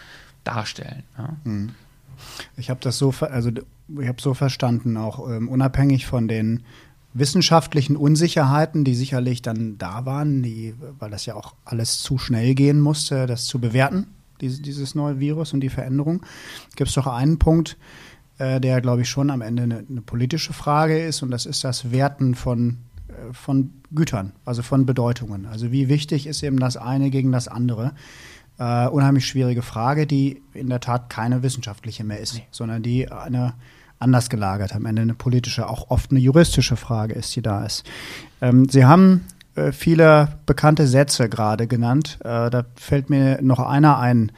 darstellen. 0.45 1.05
Ja? 1.17 1.37
Mhm. 1.45 1.71
Ich 2.57 2.71
habe 2.71 2.81
das 2.83 2.99
so, 2.99 3.15
also 3.21 3.51
ich 3.51 4.09
habe 4.09 4.21
so 4.21 4.35
verstanden, 4.35 4.97
auch 4.97 5.29
ähm, 5.29 5.49
unabhängig 5.49 6.07
von 6.07 6.29
den 6.29 6.65
wissenschaftlichen 7.13 7.97
Unsicherheiten, 7.97 8.85
die 8.85 8.95
sicherlich 8.95 9.43
dann 9.43 9.79
da 9.79 10.05
waren, 10.07 10.43
die, 10.43 10.75
weil 10.99 11.11
das 11.11 11.27
ja 11.27 11.35
auch 11.35 11.55
alles 11.65 12.03
zu 12.03 12.19
schnell 12.19 12.55
gehen 12.55 12.81
musste, 12.81 13.27
das 13.27 13.45
zu 13.45 13.59
bewerten, 13.59 14.07
diese, 14.41 14.63
dieses 14.63 14.95
neue 14.95 15.21
Virus 15.21 15.53
und 15.53 15.61
die 15.61 15.69
Veränderung, 15.69 16.25
gibt 16.77 16.89
es 16.89 16.95
doch 16.95 17.07
einen 17.07 17.39
Punkt, 17.39 17.77
äh, 18.39 18.61
der, 18.61 18.81
glaube 18.81 19.03
ich, 19.03 19.09
schon 19.09 19.31
am 19.31 19.41
Ende 19.41 19.65
eine, 19.65 19.85
eine, 19.89 20.01
politische 20.03 20.53
Frage 20.53 20.99
ist. 20.99 21.23
Und 21.23 21.31
das 21.31 21.47
ist 21.47 21.65
das 21.65 21.91
Werten 21.91 22.35
von, 22.35 22.79
äh, 23.09 23.33
von 23.33 23.71
Gütern, 23.95 24.33
also 24.45 24.63
von 24.63 24.87
Bedeutungen. 24.87 25.47
Also 25.47 25.73
wie 25.73 25.89
wichtig 25.89 26.27
ist 26.27 26.43
eben 26.43 26.59
das 26.59 26.77
eine 26.77 27.11
gegen 27.11 27.33
das 27.33 27.49
andere? 27.49 27.93
Äh, 28.59 28.89
unheimlich 28.89 29.27
schwierige 29.27 29.63
Frage, 29.63 30.07
die 30.07 30.43
in 30.55 30.69
der 30.69 30.81
Tat 30.81 31.11
keine 31.11 31.43
wissenschaftliche 31.43 32.05
mehr 32.05 32.21
ist, 32.21 32.35
nee. 32.35 32.47
sondern 32.51 32.83
die 32.83 33.11
eine 33.11 33.55
anders 33.99 34.29
gelagert 34.29 34.75
am 34.75 34.87
Ende 34.87 35.03
eine 35.03 35.15
politische, 35.15 35.69
auch 35.69 35.91
oft 35.91 36.11
eine 36.11 36.21
juristische 36.21 36.77
Frage 36.77 37.15
ist, 37.15 37.35
die 37.35 37.43
da 37.43 37.65
ist. 37.65 37.85
Ähm, 38.41 38.69
Sie 38.69 38.85
haben 38.85 39.23
äh, 39.57 39.73
viele 39.73 40.29
bekannte 40.47 40.87
Sätze 40.87 41.29
gerade 41.29 41.67
genannt. 41.67 42.19
Äh, 42.21 42.51
da 42.51 42.65
fällt 42.77 43.11
mir 43.11 43.41
noch 43.43 43.59
einer 43.59 43.99
ein, 43.99 44.33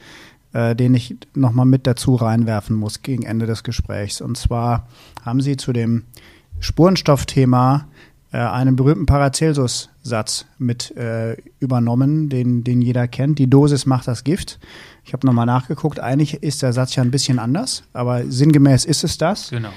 äh, 0.53 0.75
den 0.75 0.95
ich 0.95 1.15
nochmal 1.35 1.65
mit 1.65 1.85
dazu 1.85 2.15
reinwerfen 2.15 2.75
muss 2.75 3.01
gegen 3.01 3.23
Ende 3.23 3.45
des 3.45 3.63
Gesprächs. 3.63 4.21
Und 4.21 4.37
zwar 4.37 4.87
haben 5.23 5.41
Sie 5.41 5.57
zu 5.57 5.73
dem 5.73 6.05
Spurenstoffthema 6.59 7.87
äh, 8.31 8.37
einen 8.37 8.75
berühmten 8.75 9.05
Paracelsus-Satz 9.05 10.45
mit 10.57 10.95
äh, 10.95 11.35
übernommen, 11.59 12.29
den, 12.29 12.63
den 12.63 12.81
jeder 12.81 13.07
kennt. 13.07 13.39
Die 13.39 13.49
Dosis 13.49 13.85
macht 13.85 14.07
das 14.07 14.23
Gift. 14.23 14.59
Ich 15.03 15.13
habe 15.13 15.25
nochmal 15.25 15.45
nachgeguckt. 15.45 15.99
Eigentlich 15.99 16.43
ist 16.43 16.61
der 16.61 16.73
Satz 16.73 16.95
ja 16.95 17.03
ein 17.03 17.11
bisschen 17.11 17.39
anders, 17.39 17.83
aber 17.93 18.25
sinngemäß 18.25 18.85
ist 18.85 19.03
es 19.03 19.17
das. 19.17 19.49
Genau. 19.49 19.69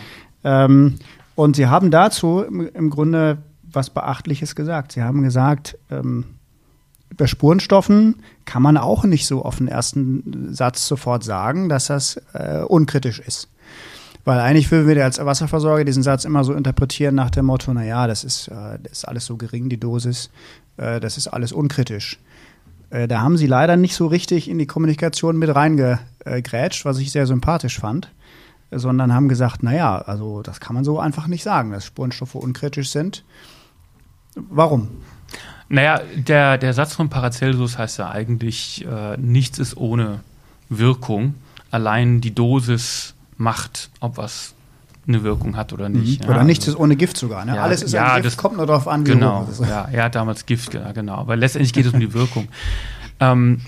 Ähm, 0.44 0.96
und 1.34 1.56
Sie 1.56 1.66
haben 1.66 1.90
dazu 1.90 2.42
im, 2.42 2.68
im, 2.74 2.90
Grunde 2.90 3.38
was 3.72 3.90
Beachtliches 3.90 4.54
gesagt. 4.54 4.92
Sie 4.92 5.02
haben 5.02 5.22
gesagt, 5.22 5.78
ähm, 5.90 6.24
bei 7.16 7.26
Spurenstoffen 7.26 8.16
kann 8.44 8.62
man 8.62 8.76
auch 8.76 9.04
nicht 9.04 9.26
so 9.26 9.44
auf 9.44 9.56
den 9.58 9.68
ersten 9.68 10.54
Satz 10.54 10.86
sofort 10.86 11.24
sagen, 11.24 11.68
dass 11.68 11.86
das 11.86 12.20
äh, 12.32 12.62
unkritisch 12.66 13.20
ist. 13.20 13.48
Weil 14.24 14.38
eigentlich 14.38 14.70
würden 14.70 14.86
wir 14.86 15.04
als 15.04 15.18
Wasserversorger 15.24 15.84
diesen 15.84 16.02
Satz 16.02 16.24
immer 16.24 16.44
so 16.44 16.52
interpretieren 16.52 17.14
nach 17.14 17.30
dem 17.30 17.46
Motto, 17.46 17.72
naja, 17.74 18.06
das 18.06 18.24
ist, 18.24 18.48
äh, 18.48 18.78
das 18.82 18.92
ist 18.92 19.04
alles 19.04 19.26
so 19.26 19.36
gering, 19.36 19.68
die 19.68 19.80
Dosis, 19.80 20.30
äh, 20.76 21.00
das 21.00 21.16
ist 21.16 21.28
alles 21.28 21.52
unkritisch. 21.52 22.18
Äh, 22.90 23.08
da 23.08 23.20
haben 23.20 23.36
sie 23.36 23.46
leider 23.46 23.76
nicht 23.76 23.94
so 23.94 24.06
richtig 24.06 24.48
in 24.48 24.58
die 24.58 24.66
Kommunikation 24.66 25.38
mit 25.38 25.54
reingegrätscht, 25.54 26.84
was 26.84 26.98
ich 26.98 27.10
sehr 27.10 27.26
sympathisch 27.26 27.80
fand, 27.80 28.12
sondern 28.70 29.12
haben 29.12 29.28
gesagt, 29.28 29.62
naja, 29.62 29.98
also 29.98 30.42
das 30.42 30.60
kann 30.60 30.74
man 30.74 30.84
so 30.84 31.00
einfach 31.00 31.26
nicht 31.26 31.42
sagen, 31.42 31.72
dass 31.72 31.84
Spurenstoffe 31.84 32.36
unkritisch 32.36 32.90
sind. 32.90 33.24
Warum? 34.34 34.88
Naja, 35.68 36.00
der, 36.14 36.58
der 36.58 36.74
Satz 36.74 36.94
von 36.94 37.08
Paracelsus 37.08 37.78
heißt 37.78 37.98
ja 37.98 38.10
eigentlich, 38.10 38.86
äh, 38.86 39.16
nichts 39.16 39.58
ist 39.58 39.76
ohne 39.76 40.20
Wirkung. 40.68 41.34
Allein 41.70 42.20
die 42.20 42.34
Dosis 42.34 43.14
macht, 43.36 43.90
ob 44.00 44.18
was 44.18 44.54
eine 45.06 45.22
Wirkung 45.22 45.56
hat 45.56 45.72
oder 45.72 45.88
nicht. 45.88 46.22
Mhm. 46.22 46.28
Oder 46.28 46.38
ja, 46.38 46.44
nichts 46.44 46.66
also, 46.66 46.76
ist 46.76 46.82
ohne 46.82 46.96
Gift 46.96 47.16
sogar. 47.16 47.44
Ne? 47.44 47.56
Ja, 47.56 47.62
Alles 47.62 47.82
ist 47.82 47.92
ja, 47.92 48.16
Gift, 48.16 48.26
das 48.26 48.36
kommt 48.36 48.56
nur 48.56 48.66
darauf 48.66 48.86
an, 48.86 49.06
wie 49.06 49.12
genau, 49.12 49.40
hoch 49.40 49.48
es 49.48 49.60
ist. 49.60 49.68
Ja, 49.68 49.88
er 49.90 50.04
hat 50.04 50.14
damals 50.14 50.46
Gift, 50.46 50.70
genau. 50.94 51.14
Aber 51.14 51.36
letztendlich 51.36 51.72
geht 51.72 51.86
es 51.86 51.92
um 51.92 52.00
die 52.00 52.12
Wirkung. 52.14 52.48
Ähm, 53.20 53.60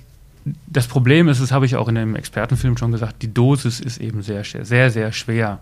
das 0.66 0.88
Problem 0.88 1.28
ist, 1.28 1.40
das 1.40 1.52
habe 1.52 1.64
ich 1.64 1.76
auch 1.76 1.86
in 1.86 1.94
dem 1.94 2.16
Expertenfilm 2.16 2.76
schon 2.76 2.90
gesagt, 2.90 3.22
die 3.22 3.32
Dosis 3.32 3.78
ist 3.78 3.98
eben 3.98 4.22
sehr, 4.22 4.42
sehr, 4.42 4.90
sehr 4.90 5.12
schwer 5.12 5.60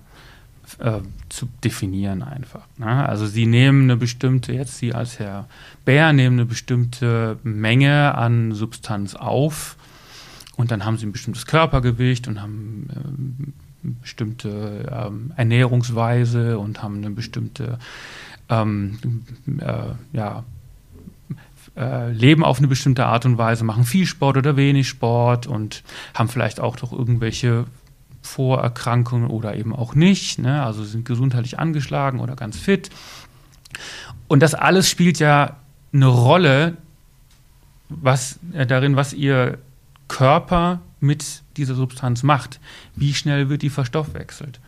äh, 0.78 1.00
zu 1.28 1.48
definieren 1.64 2.22
einfach. 2.22 2.66
Ne? 2.78 3.08
Also 3.08 3.26
sie 3.26 3.46
nehmen 3.46 3.84
eine 3.84 3.96
bestimmte, 3.96 4.52
jetzt 4.52 4.78
Sie 4.78 4.94
als 4.94 5.18
Herr 5.18 5.48
Bär 5.84 6.12
nehmen 6.12 6.38
eine 6.38 6.46
bestimmte 6.46 7.38
Menge 7.42 8.14
an 8.14 8.52
Substanz 8.52 9.14
auf 9.14 9.76
und 10.56 10.70
dann 10.70 10.84
haben 10.84 10.98
sie 10.98 11.06
ein 11.06 11.12
bestimmtes 11.12 11.46
Körpergewicht 11.46 12.28
und 12.28 12.40
haben 12.40 12.88
äh, 12.90 13.84
eine 13.84 13.94
bestimmte 14.00 14.88
ähm, 14.92 15.32
Ernährungsweise 15.36 16.58
und 16.58 16.82
haben 16.82 16.98
eine 16.98 17.10
bestimmte 17.10 17.78
ähm, 18.48 18.98
äh, 19.60 19.92
ja, 20.12 20.44
äh, 21.76 22.12
leben 22.12 22.44
auf 22.44 22.58
eine 22.58 22.68
bestimmte 22.68 23.06
Art 23.06 23.24
und 23.24 23.38
Weise, 23.38 23.64
machen 23.64 23.84
viel 23.84 24.06
Sport 24.06 24.36
oder 24.36 24.56
wenig 24.56 24.88
Sport 24.88 25.46
und 25.46 25.82
haben 26.14 26.28
vielleicht 26.28 26.60
auch 26.60 26.76
doch 26.76 26.92
irgendwelche 26.92 27.64
Vorerkrankungen 28.22 29.28
oder 29.28 29.56
eben 29.56 29.74
auch 29.74 29.94
nicht, 29.94 30.38
ne? 30.38 30.62
also 30.62 30.84
sind 30.84 31.04
gesundheitlich 31.04 31.58
angeschlagen 31.58 32.20
oder 32.20 32.36
ganz 32.36 32.56
fit. 32.56 32.90
Und 34.28 34.40
das 34.40 34.54
alles 34.54 34.88
spielt 34.88 35.18
ja 35.18 35.56
eine 35.92 36.06
Rolle 36.06 36.76
was, 37.88 38.38
äh, 38.52 38.66
darin, 38.66 38.96
was 38.96 39.12
ihr 39.12 39.58
Körper 40.08 40.80
mit 41.00 41.42
dieser 41.56 41.74
Substanz 41.74 42.22
macht. 42.22 42.60
Wie 42.94 43.12
schnell 43.12 43.48
wird 43.48 43.62
die 43.62 43.70
verstoffwechselt? 43.70 44.60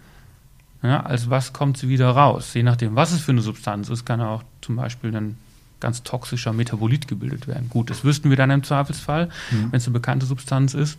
Ja, 0.83 1.03
als 1.03 1.31
was 1.31 1.53
kommt 1.53 1.79
sie 1.79 1.89
wieder 1.89 2.11
raus? 2.11 2.53
Je 2.53 2.63
nachdem, 2.63 2.95
was 2.95 3.13
es 3.13 3.23
für 3.23 3.33
eine 3.33 3.41
Substanz 3.41 3.89
ist, 3.89 4.05
kann 4.05 4.21
auch 4.21 4.43
zum 4.61 4.77
Beispiel 4.77 5.17
ein 5.17 5.39
ganz 5.81 6.03
toxischer 6.03 6.53
Metabolit 6.53 7.09
gebildet 7.09 7.47
werden. 7.47 7.69
Gut, 7.71 7.89
das 7.89 8.05
wüssten 8.05 8.31
wir 8.31 8.37
dann 8.37 8.51
im 8.51 8.63
Zweifelsfall, 8.63 9.31
mhm. 9.51 9.73
wenn 9.73 9.79
es 9.79 9.87
eine 9.87 9.95
bekannte 9.95 10.27
Substanz 10.27 10.75
ist. 10.75 10.99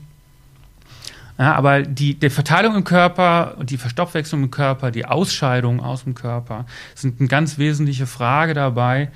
Ja, 1.38 1.54
aber 1.56 1.82
die, 1.82 2.16
die 2.16 2.30
Verteilung 2.30 2.76
im 2.76 2.84
Körper 2.86 3.56
und 3.58 3.70
die 3.70 3.78
Verstoffwechslung 3.78 4.44
im 4.44 4.52
Körper, 4.52 4.92
die 4.92 5.06
Ausscheidung 5.06 5.82
aus 5.82 6.06
dem 6.06 6.16
Körper 6.16 6.66
sind 6.94 7.20
eine 7.20 7.28
ganz 7.28 7.58
wesentliche 7.58 8.08
Frage 8.08 8.54
dabei, 8.54 9.12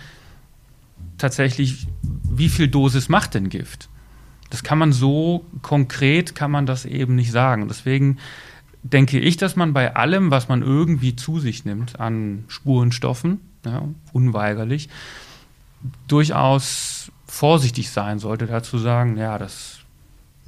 tatsächlich, 1.17 1.87
wie 2.01 2.49
viel 2.49 2.67
Dosis 2.67 3.07
macht 3.07 3.35
denn 3.35 3.49
Gift? 3.49 3.87
Das 4.49 4.63
kann 4.63 4.77
man 4.79 4.91
so 4.91 5.45
konkret, 5.61 6.35
kann 6.35 6.51
man 6.51 6.65
das 6.65 6.85
eben 6.85 7.15
nicht 7.15 7.31
sagen. 7.31 7.67
Deswegen 7.67 8.17
denke 8.83 9.19
ich, 9.19 9.37
dass 9.37 9.55
man 9.55 9.73
bei 9.73 9.95
allem, 9.95 10.31
was 10.31 10.49
man 10.49 10.61
irgendwie 10.61 11.15
zu 11.15 11.39
sich 11.39 11.65
nimmt 11.65 11.99
an 11.99 12.45
Spurenstoffen, 12.47 13.39
ja, 13.65 13.83
unweigerlich, 14.11 14.89
durchaus 16.07 17.11
vorsichtig 17.27 17.91
sein 17.91 18.19
sollte, 18.19 18.47
dazu 18.47 18.77
sagen, 18.77 19.17
ja, 19.17 19.37
das 19.37 19.79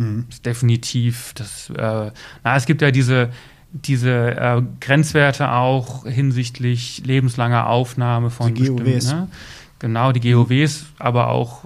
Mhm. 0.02 0.26
Ist 0.30 0.46
definitiv, 0.46 1.34
das, 1.36 1.70
äh, 1.70 2.12
na, 2.44 2.56
es 2.56 2.66
gibt 2.66 2.82
ja 2.82 2.92
diese, 2.92 3.30
diese 3.72 4.32
äh, 4.32 4.62
Grenzwerte 4.80 5.52
auch 5.52 6.06
hinsichtlich 6.06 7.04
lebenslanger 7.06 7.68
Aufnahme 7.68 8.30
von 8.30 8.54
die 8.54 8.68
GUWs. 8.68 9.12
Ne? 9.12 9.28
Genau, 9.80 10.12
die 10.12 10.20
GOWs, 10.20 10.86
aber 11.00 11.30
auch 11.30 11.64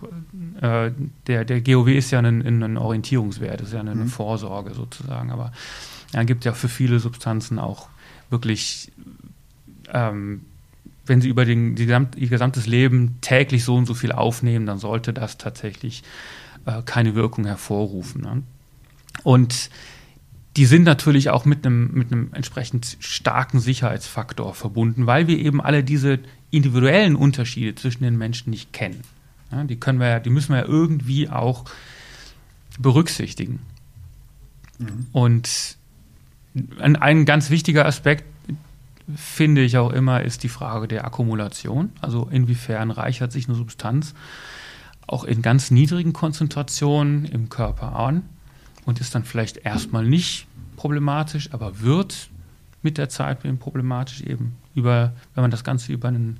äh, 0.61 0.91
der, 1.27 1.43
der 1.43 1.61
GOW 1.61 1.89
ist 1.89 2.11
ja 2.11 2.19
ein, 2.19 2.63
ein 2.63 2.77
Orientierungswert, 2.77 3.61
ist 3.61 3.73
ja 3.73 3.81
eine, 3.81 3.93
mhm. 3.93 4.07
Vorsorge 4.07 4.73
sozusagen. 4.73 5.31
Aber 5.31 5.51
er 6.13 6.21
ja, 6.21 6.23
gibt 6.23 6.45
ja 6.45 6.53
für 6.53 6.69
viele 6.69 6.99
Substanzen 6.99 7.59
auch 7.59 7.89
wirklich, 8.29 8.91
ähm, 9.91 10.41
wenn 11.05 11.21
sie 11.21 11.27
über 11.27 11.43
den, 11.43 11.75
die 11.75 11.85
gesamt, 11.85 12.15
ihr 12.15 12.29
gesamtes 12.29 12.67
Leben 12.67 13.17
täglich 13.19 13.65
so 13.65 13.75
und 13.75 13.85
so 13.85 13.93
viel 13.93 14.11
aufnehmen, 14.11 14.65
dann 14.65 14.77
sollte 14.77 15.11
das 15.11 15.37
tatsächlich 15.37 16.03
äh, 16.65 16.81
keine 16.83 17.15
Wirkung 17.15 17.45
hervorrufen. 17.45 18.21
Ne? 18.21 18.43
Und 19.23 19.69
die 20.57 20.65
sind 20.65 20.83
natürlich 20.83 21.29
auch 21.29 21.45
mit 21.45 21.65
einem, 21.65 21.91
mit 21.93 22.11
einem 22.11 22.29
entsprechend 22.33 22.97
starken 22.99 23.59
Sicherheitsfaktor 23.59 24.53
verbunden, 24.53 25.05
weil 25.05 25.27
wir 25.27 25.37
eben 25.37 25.61
alle 25.61 25.83
diese 25.83 26.19
individuellen 26.49 27.15
Unterschiede 27.15 27.75
zwischen 27.75 28.03
den 28.03 28.17
Menschen 28.17 28.51
nicht 28.51 28.71
kennen. 28.71 29.01
Ja, 29.51 29.63
die 29.63 29.75
können 29.75 29.99
wir, 29.99 30.19
die 30.19 30.29
müssen 30.29 30.53
wir 30.53 30.61
ja 30.61 30.65
irgendwie 30.65 31.29
auch 31.29 31.65
berücksichtigen. 32.79 33.59
Mhm. 34.79 35.07
Und 35.11 35.77
ein, 36.79 36.95
ein 36.95 37.25
ganz 37.25 37.49
wichtiger 37.49 37.85
Aspekt 37.85 38.23
finde 39.13 39.61
ich 39.61 39.77
auch 39.77 39.91
immer, 39.91 40.23
ist 40.23 40.43
die 40.43 40.49
Frage 40.49 40.87
der 40.87 41.05
Akkumulation. 41.05 41.91
Also 42.01 42.27
inwiefern 42.31 42.91
reichert 42.91 43.31
sich 43.31 43.47
eine 43.47 43.55
Substanz 43.55 44.13
auch 45.07 45.23
in 45.23 45.41
ganz 45.41 45.71
niedrigen 45.71 46.13
Konzentrationen 46.13 47.25
im 47.25 47.49
Körper 47.49 47.95
an 47.95 48.23
und 48.85 48.99
ist 49.01 49.15
dann 49.15 49.23
vielleicht 49.23 49.57
erstmal 49.57 50.05
nicht 50.05 50.47
problematisch, 50.75 51.53
aber 51.53 51.81
wird 51.81 52.29
mit 52.81 52.97
der 52.97 53.09
Zeit 53.09 53.39
problematisch 53.59 54.21
eben 54.21 54.55
über, 54.75 55.13
wenn 55.33 55.41
man 55.41 55.51
das 55.51 55.63
Ganze 55.63 55.91
über 55.91 56.07
einen, 56.07 56.39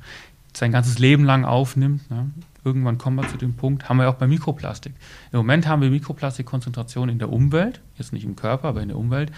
sein 0.53 0.71
ganzes 0.71 0.99
Leben 0.99 1.23
lang 1.23 1.43
aufnimmt. 1.45 2.09
Ne? 2.09 2.29
Irgendwann 2.63 2.97
kommen 2.97 3.15
wir 3.17 3.27
zu 3.27 3.37
dem 3.37 3.55
Punkt, 3.55 3.89
haben 3.89 3.97
wir 3.97 4.09
auch 4.09 4.15
bei 4.15 4.27
Mikroplastik. 4.27 4.93
Im 5.31 5.37
Moment 5.37 5.67
haben 5.67 5.81
wir 5.81 5.89
Mikroplastikkonzentrationen 5.89 7.13
in 7.13 7.19
der 7.19 7.31
Umwelt, 7.31 7.81
jetzt 7.97 8.13
nicht 8.13 8.25
im 8.25 8.35
Körper, 8.35 8.69
aber 8.69 8.81
in 8.81 8.89
der 8.89 8.97
Umwelt, 8.97 9.31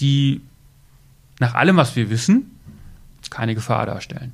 die 0.00 0.40
nach 1.38 1.54
allem, 1.54 1.76
was 1.76 1.96
wir 1.96 2.10
wissen, 2.10 2.50
keine 3.30 3.54
Gefahr 3.54 3.86
darstellen 3.86 4.32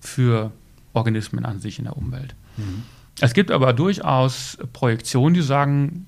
für 0.00 0.52
Organismen 0.92 1.44
an 1.44 1.60
sich 1.60 1.78
in 1.78 1.84
der 1.84 1.96
Umwelt. 1.96 2.34
Mhm. 2.56 2.82
Es 3.22 3.34
gibt 3.34 3.52
aber 3.52 3.72
durchaus 3.72 4.58
Projektionen, 4.72 5.34
die 5.34 5.42
sagen, 5.42 6.06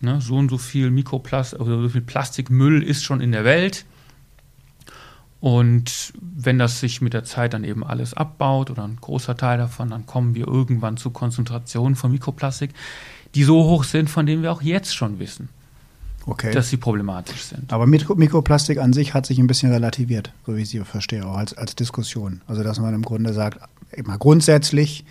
ne, 0.00 0.20
so 0.20 0.34
und 0.34 0.48
so 0.48 0.58
viel 0.58 0.90
Mikroplastik 0.90 1.60
oder 1.60 1.80
so 1.82 1.88
viel 1.88 2.00
Plastikmüll 2.00 2.82
ist 2.82 3.04
schon 3.04 3.20
in 3.20 3.30
der 3.30 3.44
Welt. 3.44 3.84
Und 5.38 6.12
wenn 6.20 6.58
das 6.58 6.80
sich 6.80 7.00
mit 7.00 7.14
der 7.14 7.22
Zeit 7.22 7.54
dann 7.54 7.62
eben 7.62 7.84
alles 7.84 8.12
abbaut 8.12 8.72
oder 8.72 8.82
ein 8.82 8.96
großer 9.00 9.36
Teil 9.36 9.58
davon, 9.58 9.90
dann 9.90 10.04
kommen 10.06 10.34
wir 10.34 10.48
irgendwann 10.48 10.96
zu 10.96 11.10
Konzentrationen 11.10 11.94
von 11.94 12.10
Mikroplastik, 12.10 12.72
die 13.36 13.44
so 13.44 13.62
hoch 13.62 13.84
sind, 13.84 14.10
von 14.10 14.26
denen 14.26 14.42
wir 14.42 14.50
auch 14.50 14.62
jetzt 14.62 14.96
schon 14.96 15.20
wissen, 15.20 15.48
okay. 16.26 16.50
dass 16.50 16.70
sie 16.70 16.76
problematisch 16.76 17.42
sind. 17.42 17.72
Aber 17.72 17.86
Mikroplastik 17.86 18.78
an 18.78 18.92
sich 18.92 19.14
hat 19.14 19.26
sich 19.26 19.38
ein 19.38 19.46
bisschen 19.46 19.70
relativiert, 19.70 20.32
so 20.44 20.56
wie 20.56 20.62
ich 20.62 20.70
sie 20.70 20.80
verstehe, 20.80 21.24
auch 21.24 21.36
als, 21.36 21.54
als 21.54 21.76
Diskussion. 21.76 22.40
Also 22.48 22.64
dass 22.64 22.80
man 22.80 22.94
im 22.94 23.02
Grunde 23.02 23.32
sagt, 23.32 23.60
immer 23.92 24.18
grundsätzlich 24.18 25.04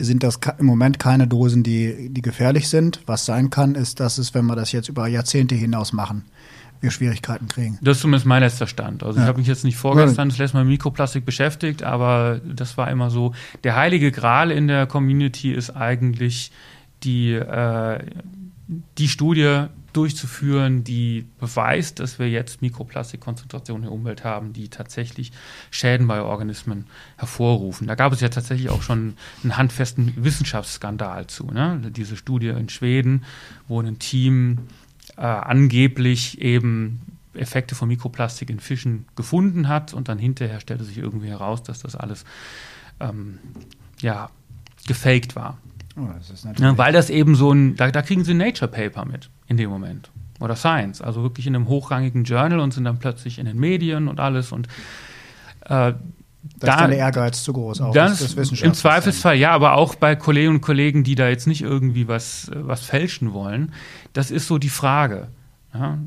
sind 0.00 0.22
das 0.22 0.38
im 0.58 0.66
Moment 0.66 0.98
keine 0.98 1.26
Dosen, 1.26 1.62
die, 1.62 2.08
die 2.10 2.22
gefährlich 2.22 2.68
sind. 2.68 3.00
Was 3.06 3.26
sein 3.26 3.50
kann, 3.50 3.74
ist, 3.74 4.00
dass 4.00 4.18
es, 4.18 4.34
wenn 4.34 4.46
wir 4.46 4.56
das 4.56 4.72
jetzt 4.72 4.88
über 4.88 5.06
Jahrzehnte 5.06 5.54
hinaus 5.54 5.92
machen, 5.92 6.24
wir 6.80 6.90
Schwierigkeiten 6.90 7.48
kriegen. 7.48 7.78
Das 7.82 7.98
ist 7.98 8.02
zumindest 8.02 8.26
mein 8.26 8.42
letzter 8.42 8.66
Stand. 8.66 9.02
Also 9.02 9.18
ja. 9.18 9.24
ich 9.24 9.28
habe 9.28 9.38
mich 9.38 9.46
jetzt 9.46 9.64
nicht 9.64 9.76
vorgestern 9.76 10.30
das 10.30 10.38
letzte 10.38 10.56
Mal 10.56 10.64
mit 10.64 10.72
Mikroplastik 10.72 11.24
beschäftigt, 11.24 11.82
aber 11.82 12.40
das 12.44 12.76
war 12.76 12.90
immer 12.90 13.10
so. 13.10 13.34
Der 13.64 13.76
heilige 13.76 14.10
Gral 14.12 14.50
in 14.50 14.66
der 14.66 14.86
Community 14.86 15.52
ist 15.52 15.70
eigentlich 15.70 16.52
die, 17.02 17.32
äh, 17.32 17.98
die 18.98 19.08
Studie 19.08 19.66
durchzuführen, 19.92 20.84
die 20.84 21.26
beweist, 21.38 22.00
dass 22.00 22.18
wir 22.18 22.28
jetzt 22.28 22.62
Mikroplastikkonzentrationen 22.62 23.84
in 23.84 23.88
der 23.88 23.92
Umwelt 23.92 24.24
haben, 24.24 24.52
die 24.52 24.68
tatsächlich 24.68 25.32
Schäden 25.70 26.06
bei 26.06 26.20
Organismen 26.22 26.86
hervorrufen. 27.16 27.86
Da 27.86 27.94
gab 27.94 28.12
es 28.12 28.20
ja 28.20 28.28
tatsächlich 28.28 28.70
auch 28.70 28.82
schon 28.82 29.14
einen 29.42 29.56
handfesten 29.56 30.12
Wissenschaftsskandal 30.16 31.26
zu. 31.26 31.46
Ne? 31.46 31.80
Diese 31.94 32.16
Studie 32.16 32.48
in 32.48 32.68
Schweden, 32.68 33.24
wo 33.68 33.80
ein 33.80 33.98
Team 33.98 34.58
äh, 35.16 35.22
angeblich 35.22 36.40
eben 36.40 37.00
Effekte 37.34 37.74
von 37.74 37.88
Mikroplastik 37.88 38.50
in 38.50 38.60
Fischen 38.60 39.06
gefunden 39.16 39.68
hat 39.68 39.94
und 39.94 40.08
dann 40.08 40.18
hinterher 40.18 40.60
stellte 40.60 40.84
sich 40.84 40.98
irgendwie 40.98 41.28
heraus, 41.28 41.62
dass 41.62 41.80
das 41.80 41.94
alles 41.94 42.24
ähm, 42.98 43.38
ja, 44.00 44.30
gefaked 44.86 45.36
war. 45.36 45.58
Oh, 45.96 46.06
das 46.16 46.44
ja, 46.58 46.78
weil 46.78 46.92
das 46.92 47.10
eben 47.10 47.34
so 47.34 47.52
ein, 47.52 47.76
da, 47.76 47.90
da 47.90 48.02
kriegen 48.02 48.24
sie 48.24 48.32
ein 48.32 48.38
Nature 48.38 48.70
Paper 48.70 49.04
mit 49.04 49.28
in 49.48 49.56
dem 49.56 49.70
Moment. 49.70 50.10
Oder 50.38 50.56
Science, 50.56 51.02
also 51.02 51.22
wirklich 51.22 51.46
in 51.46 51.54
einem 51.54 51.68
hochrangigen 51.68 52.24
Journal 52.24 52.60
und 52.60 52.72
sind 52.72 52.84
dann 52.84 52.98
plötzlich 52.98 53.38
in 53.38 53.46
den 53.46 53.58
Medien 53.58 54.08
und 54.08 54.20
alles 54.20 54.52
und 54.52 54.68
äh, 55.66 55.92
da 56.58 56.72
ist 56.72 56.80
dann 56.80 56.90
der 56.90 56.98
Ehrgeiz 57.00 57.42
zu 57.42 57.52
groß, 57.52 57.82
auch 57.82 57.92
das, 57.92 58.34
das 58.34 58.62
Im 58.62 58.72
Zweifelsfall, 58.72 59.36
ja, 59.36 59.50
aber 59.50 59.74
auch 59.74 59.94
bei 59.94 60.16
Kolleginnen 60.16 60.56
und 60.56 60.60
Kollegen, 60.62 61.04
die 61.04 61.14
da 61.14 61.28
jetzt 61.28 61.46
nicht 61.46 61.60
irgendwie 61.60 62.08
was, 62.08 62.50
was 62.54 62.80
fälschen 62.80 63.34
wollen, 63.34 63.72
das 64.14 64.30
ist 64.30 64.46
so 64.46 64.56
die 64.56 64.70
Frage. 64.70 65.28
Ja? 65.74 65.98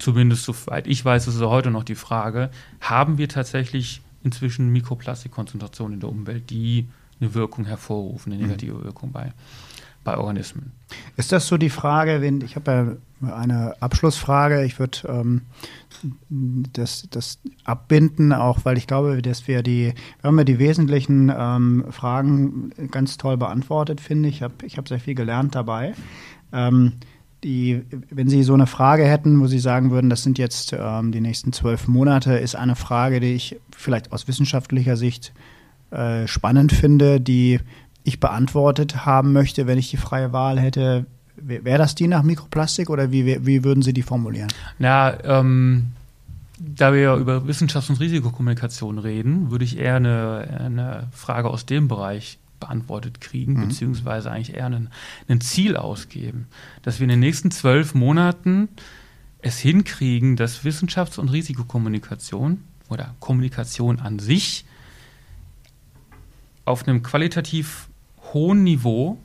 Zumindest 0.00 0.44
soweit 0.44 0.88
ich 0.88 1.04
weiß, 1.04 1.28
ist 1.28 1.36
es 1.36 1.40
heute 1.40 1.70
noch 1.70 1.84
die 1.84 1.94
Frage, 1.94 2.50
haben 2.80 3.16
wir 3.16 3.28
tatsächlich 3.28 4.02
inzwischen 4.24 4.70
Mikroplastikkonzentrationen 4.70 5.94
in 5.94 6.00
der 6.00 6.10
Umwelt, 6.10 6.50
die 6.50 6.88
eine 7.20 7.34
Wirkung 7.34 7.64
hervorrufen, 7.64 8.32
eine 8.32 8.42
mhm. 8.42 8.48
negative. 8.48 8.84
Wirkung 8.84 9.12
bei, 9.12 9.32
bei 10.04 10.16
Organismen. 10.16 10.72
Ist 11.16 11.32
das 11.32 11.46
so 11.48 11.56
die 11.56 11.70
Frage, 11.70 12.20
wenn, 12.20 12.40
ich 12.40 12.56
habe 12.56 12.98
ja 13.20 13.32
eine 13.32 13.74
Abschlussfrage, 13.80 14.64
ich 14.64 14.78
würde 14.78 14.98
ähm, 15.08 15.42
das, 16.30 17.08
das 17.10 17.38
abbinden, 17.64 18.32
auch 18.32 18.64
weil 18.64 18.76
ich 18.76 18.86
glaube, 18.86 19.20
dass 19.22 19.48
wir 19.48 19.62
die, 19.62 19.94
wir 20.20 20.28
haben 20.28 20.38
ja 20.38 20.44
die 20.44 20.58
wesentlichen 20.58 21.32
ähm, 21.36 21.84
Fragen 21.90 22.70
ganz 22.90 23.16
toll 23.16 23.36
beantwortet, 23.36 24.00
finde 24.00 24.28
ich. 24.28 24.36
Ich 24.36 24.42
habe 24.42 24.54
ich 24.64 24.78
hab 24.78 24.88
sehr 24.88 25.00
viel 25.00 25.14
gelernt 25.14 25.54
dabei. 25.54 25.94
Ähm, 26.52 26.92
die, 27.44 27.82
wenn 28.10 28.28
Sie 28.28 28.42
so 28.42 28.54
eine 28.54 28.66
Frage 28.66 29.04
hätten, 29.04 29.40
wo 29.40 29.46
Sie 29.46 29.58
sagen 29.58 29.90
würden, 29.90 30.10
das 30.10 30.22
sind 30.22 30.38
jetzt 30.38 30.74
ähm, 30.78 31.12
die 31.12 31.20
nächsten 31.20 31.52
zwölf 31.52 31.86
Monate, 31.86 32.34
ist 32.34 32.56
eine 32.56 32.76
Frage, 32.76 33.20
die 33.20 33.34
ich 33.34 33.56
vielleicht 33.74 34.12
aus 34.12 34.26
wissenschaftlicher 34.26 34.96
Sicht 34.96 35.32
äh, 35.96 36.28
spannend 36.28 36.72
finde, 36.72 37.20
die 37.20 37.60
ich 38.04 38.20
beantwortet 38.20 39.06
haben 39.06 39.32
möchte, 39.32 39.66
wenn 39.66 39.78
ich 39.78 39.90
die 39.90 39.96
freie 39.96 40.32
Wahl 40.32 40.60
hätte. 40.60 41.06
Wäre 41.36 41.78
das 41.78 41.94
die 41.94 42.06
nach 42.06 42.22
Mikroplastik 42.22 42.88
oder 42.88 43.12
wie, 43.12 43.44
wie 43.44 43.64
würden 43.64 43.82
Sie 43.82 43.92
die 43.92 44.02
formulieren? 44.02 44.48
Ja, 44.78 45.18
ähm, 45.24 45.88
da 46.58 46.92
wir 46.92 47.00
ja 47.00 47.16
über 47.16 47.46
Wissenschafts- 47.46 47.90
und 47.90 48.00
Risikokommunikation 48.00 48.98
reden, 48.98 49.50
würde 49.50 49.64
ich 49.64 49.78
eher 49.78 49.96
eine, 49.96 50.60
eine 50.60 51.08
Frage 51.12 51.50
aus 51.50 51.66
dem 51.66 51.88
Bereich 51.88 52.38
beantwortet 52.60 53.20
kriegen, 53.20 53.54
mhm. 53.54 53.68
beziehungsweise 53.68 54.30
eigentlich 54.30 54.54
eher 54.54 54.66
ein, 54.66 54.88
ein 55.28 55.40
Ziel 55.40 55.76
ausgeben, 55.76 56.46
dass 56.82 57.00
wir 57.00 57.04
in 57.04 57.10
den 57.10 57.20
nächsten 57.20 57.50
zwölf 57.50 57.94
Monaten 57.94 58.68
es 59.42 59.58
hinkriegen, 59.58 60.36
dass 60.36 60.64
Wissenschafts- 60.64 61.18
und 61.18 61.28
Risikokommunikation 61.30 62.62
oder 62.88 63.14
Kommunikation 63.20 64.00
an 64.00 64.18
sich 64.18 64.64
auf 66.66 66.86
einem 66.86 67.02
qualitativ 67.02 67.88
hohen 68.34 68.62
Niveau 68.64 69.18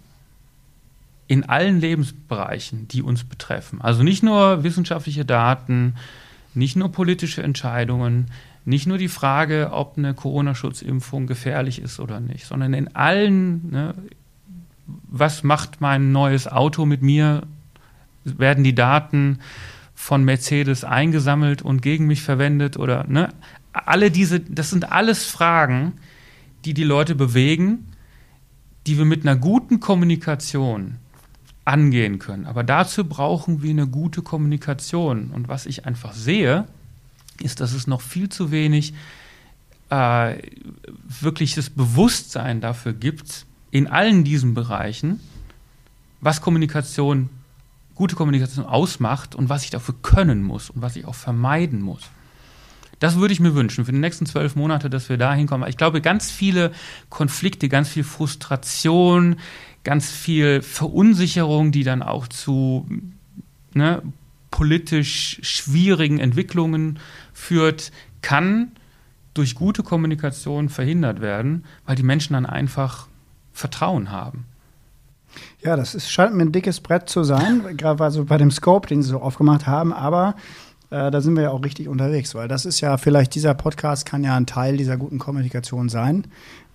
in 1.28 1.44
allen 1.44 1.80
Lebensbereichen, 1.80 2.88
die 2.88 3.02
uns 3.02 3.24
betreffen. 3.24 3.82
Also 3.82 4.04
nicht 4.04 4.24
nur 4.24 4.64
wissenschaftliche 4.64 5.26
Daten, 5.26 5.96
nicht 6.54 6.76
nur 6.76 6.92
politische 6.92 7.42
Entscheidungen, 7.42 8.28
nicht 8.66 8.86
nur 8.86 8.98
die 8.98 9.08
Frage, 9.08 9.70
ob 9.72 9.98
eine 9.98 10.14
Corona-Schutzimpfung 10.14 11.28
gefährlich 11.28 11.82
ist 11.82 12.00
oder 12.00 12.20
nicht, 12.20 12.46
sondern 12.46 12.74
in 12.74 12.96
allen, 12.96 13.72
ne, 13.72 13.94
was 14.86 15.44
macht 15.44 15.82
mein 15.82 16.12
neues 16.12 16.48
Auto 16.48 16.86
mit 16.86 17.02
mir, 17.02 17.44
werden 18.24 18.64
die 18.64 18.76
Daten 18.76 19.40
von 19.96 20.24
Mercedes 20.24 20.84
eingesammelt 20.84 21.62
und 21.62 21.82
gegen 21.82 22.08
mich 22.08 22.22
verwendet 22.22 22.78
oder 22.78 23.06
ne, 23.08 23.30
alle 23.74 24.12
diese, 24.12 24.40
das 24.42 24.70
sind 24.70 24.92
alles 24.92 25.26
Fragen, 25.26 25.94
die 26.66 26.74
die 26.74 26.84
Leute 26.84 27.16
bewegen, 27.16 27.88
die 28.88 28.98
wir 28.98 29.06
mit 29.06 29.22
einer 29.22 29.36
guten 29.36 29.80
Kommunikation 29.80 30.98
angehen 31.66 32.20
können. 32.20 32.46
Aber 32.48 32.64
dazu 32.64 33.06
brauchen 33.06 33.62
wir 33.62 33.70
eine 33.70 33.88
gute 33.88 34.22
Kommunikation. 34.22 35.32
Und 35.32 35.48
was 35.48 35.66
ich 35.66 35.86
einfach 35.86 36.14
sehe, 36.14 36.68
ist, 37.40 37.60
dass 37.60 37.74
es 37.74 37.88
noch 37.88 38.02
viel 38.02 38.30
zu 38.30 38.52
wenig 38.52 38.94
äh, 39.90 40.38
wirkliches 41.22 41.70
Bewusstsein 41.70 42.62
dafür 42.62 42.94
gibt, 42.94 43.46
in 43.72 43.88
allen 43.88 44.24
diesen 44.24 44.54
Bereichen, 44.54 45.20
was 46.20 46.42
Kommunikation, 46.42 47.30
gute 47.96 48.16
Kommunikation 48.16 48.66
ausmacht 48.66 49.36
und 49.36 49.50
was 49.50 49.64
ich 49.64 49.70
dafür 49.70 49.96
können 50.02 50.44
muss 50.44 50.70
und 50.70 50.82
was 50.82 50.96
ich 50.96 51.06
auch 51.06 51.16
vermeiden 51.16 51.82
muss. 51.82 52.10
Das 53.02 53.18
würde 53.18 53.34
ich 53.34 53.40
mir 53.40 53.56
wünschen 53.56 53.84
für 53.84 53.92
die 53.92 53.98
nächsten 53.98 54.28
zwölf 54.28 54.56
Monate, 54.56 54.88
dass 54.88 55.10
wir 55.10 55.18
da 55.18 55.34
hinkommen. 55.34 55.68
Ich 55.68 55.76
glaube, 55.76 56.02
ganz 56.02 56.30
viele 56.30 56.72
Konflikte, 57.10 57.68
ganz 57.68 57.90
viel 57.90 58.04
Frustration, 58.04 59.38
ganz 59.84 60.12
viel 60.12 60.62
Verunsicherung, 60.62 61.72
die 61.72 61.84
dann 61.84 62.04
auch 62.04 62.28
zu 62.28 62.88
ne, 63.74 64.04
politisch 64.52 65.40
schwierigen 65.42 66.20
Entwicklungen 66.20 67.00
führt, 67.34 67.92
kann 68.22 68.74
durch 69.34 69.56
gute 69.56 69.82
Kommunikation 69.82 70.70
verhindert 70.70 71.22
werden, 71.22 71.66
weil 71.88 71.96
die 71.96 72.04
Menschen 72.04 72.34
dann 72.34 72.46
einfach 72.46 73.08
Vertrauen 73.52 74.12
haben. 74.12 74.46
Ja, 75.64 75.76
das 75.76 75.96
ist, 75.96 76.12
scheint 76.12 76.36
mir 76.36 76.44
ein 76.44 76.52
dickes 76.52 76.82
Brett 76.82 77.10
zu 77.10 77.24
sein, 77.24 77.78
gerade 77.78 78.04
also 78.04 78.26
bei 78.26 78.38
dem 78.38 78.52
Scope, 78.52 78.88
den 78.88 79.02
Sie 79.02 79.10
so 79.10 79.22
aufgemacht 79.22 79.66
haben, 79.66 79.92
aber 79.92 80.36
äh, 80.92 81.10
da 81.10 81.22
sind 81.22 81.36
wir 81.36 81.44
ja 81.44 81.50
auch 81.52 81.64
richtig 81.64 81.88
unterwegs, 81.88 82.36
weil 82.36 82.48
das 82.48 82.66
ist 82.66 82.82
ja 82.82 82.98
vielleicht, 82.98 83.34
dieser 83.34 83.54
Podcast 83.54 84.06
kann 84.06 84.24
ja 84.24 84.36
ein 84.36 84.46
Teil 84.46 84.78
dieser 84.78 84.98
guten 84.98 85.20
Kommunikation 85.20 85.90
sein. 85.90 86.28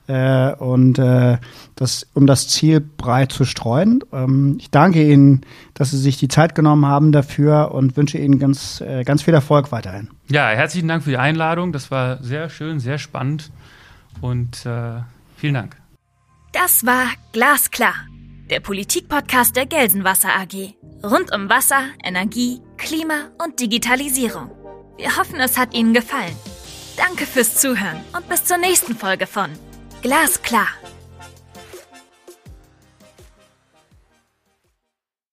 Äh, 0.08 0.54
und 0.54 0.98
äh, 0.98 1.38
das, 1.74 2.06
um 2.14 2.26
das 2.26 2.48
Ziel 2.48 2.80
breit 2.80 3.32
zu 3.32 3.44
streuen. 3.44 4.04
Ähm, 4.12 4.56
ich 4.60 4.70
danke 4.70 5.02
Ihnen, 5.02 5.40
dass 5.74 5.90
Sie 5.90 5.98
sich 5.98 6.16
die 6.16 6.28
Zeit 6.28 6.54
genommen 6.54 6.86
haben 6.86 7.10
dafür 7.10 7.72
und 7.72 7.96
wünsche 7.96 8.16
Ihnen 8.18 8.38
ganz, 8.38 8.80
äh, 8.80 9.02
ganz 9.02 9.22
viel 9.22 9.34
Erfolg 9.34 9.72
weiterhin. 9.72 10.08
Ja, 10.28 10.48
herzlichen 10.48 10.86
Dank 10.86 11.02
für 11.02 11.10
die 11.10 11.16
Einladung. 11.16 11.72
Das 11.72 11.90
war 11.90 12.22
sehr 12.22 12.48
schön, 12.48 12.78
sehr 12.78 12.98
spannend 12.98 13.50
und 14.20 14.64
äh, 14.64 15.00
vielen 15.36 15.54
Dank. 15.54 15.76
Das 16.52 16.86
war 16.86 17.06
Glasklar, 17.32 17.94
der 18.48 18.60
Politikpodcast 18.60 19.56
der 19.56 19.66
Gelsenwasser 19.66 20.28
AG. 20.28 20.74
Rund 21.02 21.34
um 21.34 21.50
Wasser, 21.50 21.82
Energie, 22.02 22.60
Klima 22.77 23.31
und 23.43 23.61
Digitalisierung. 23.61 24.51
Wir 24.97 25.16
hoffen, 25.16 25.41
es 25.41 25.59
hat 25.59 25.74
Ihnen 25.74 25.95
gefallen. 25.95 26.37
Danke 26.97 27.27
fürs 27.27 27.57
Zuhören 27.57 28.01
und 28.16 28.29
bis 28.29 28.45
zur 28.45 28.57
nächsten 28.57 28.97
Folge 28.97 29.27
von 29.27 29.51
Glasklar 30.03 30.68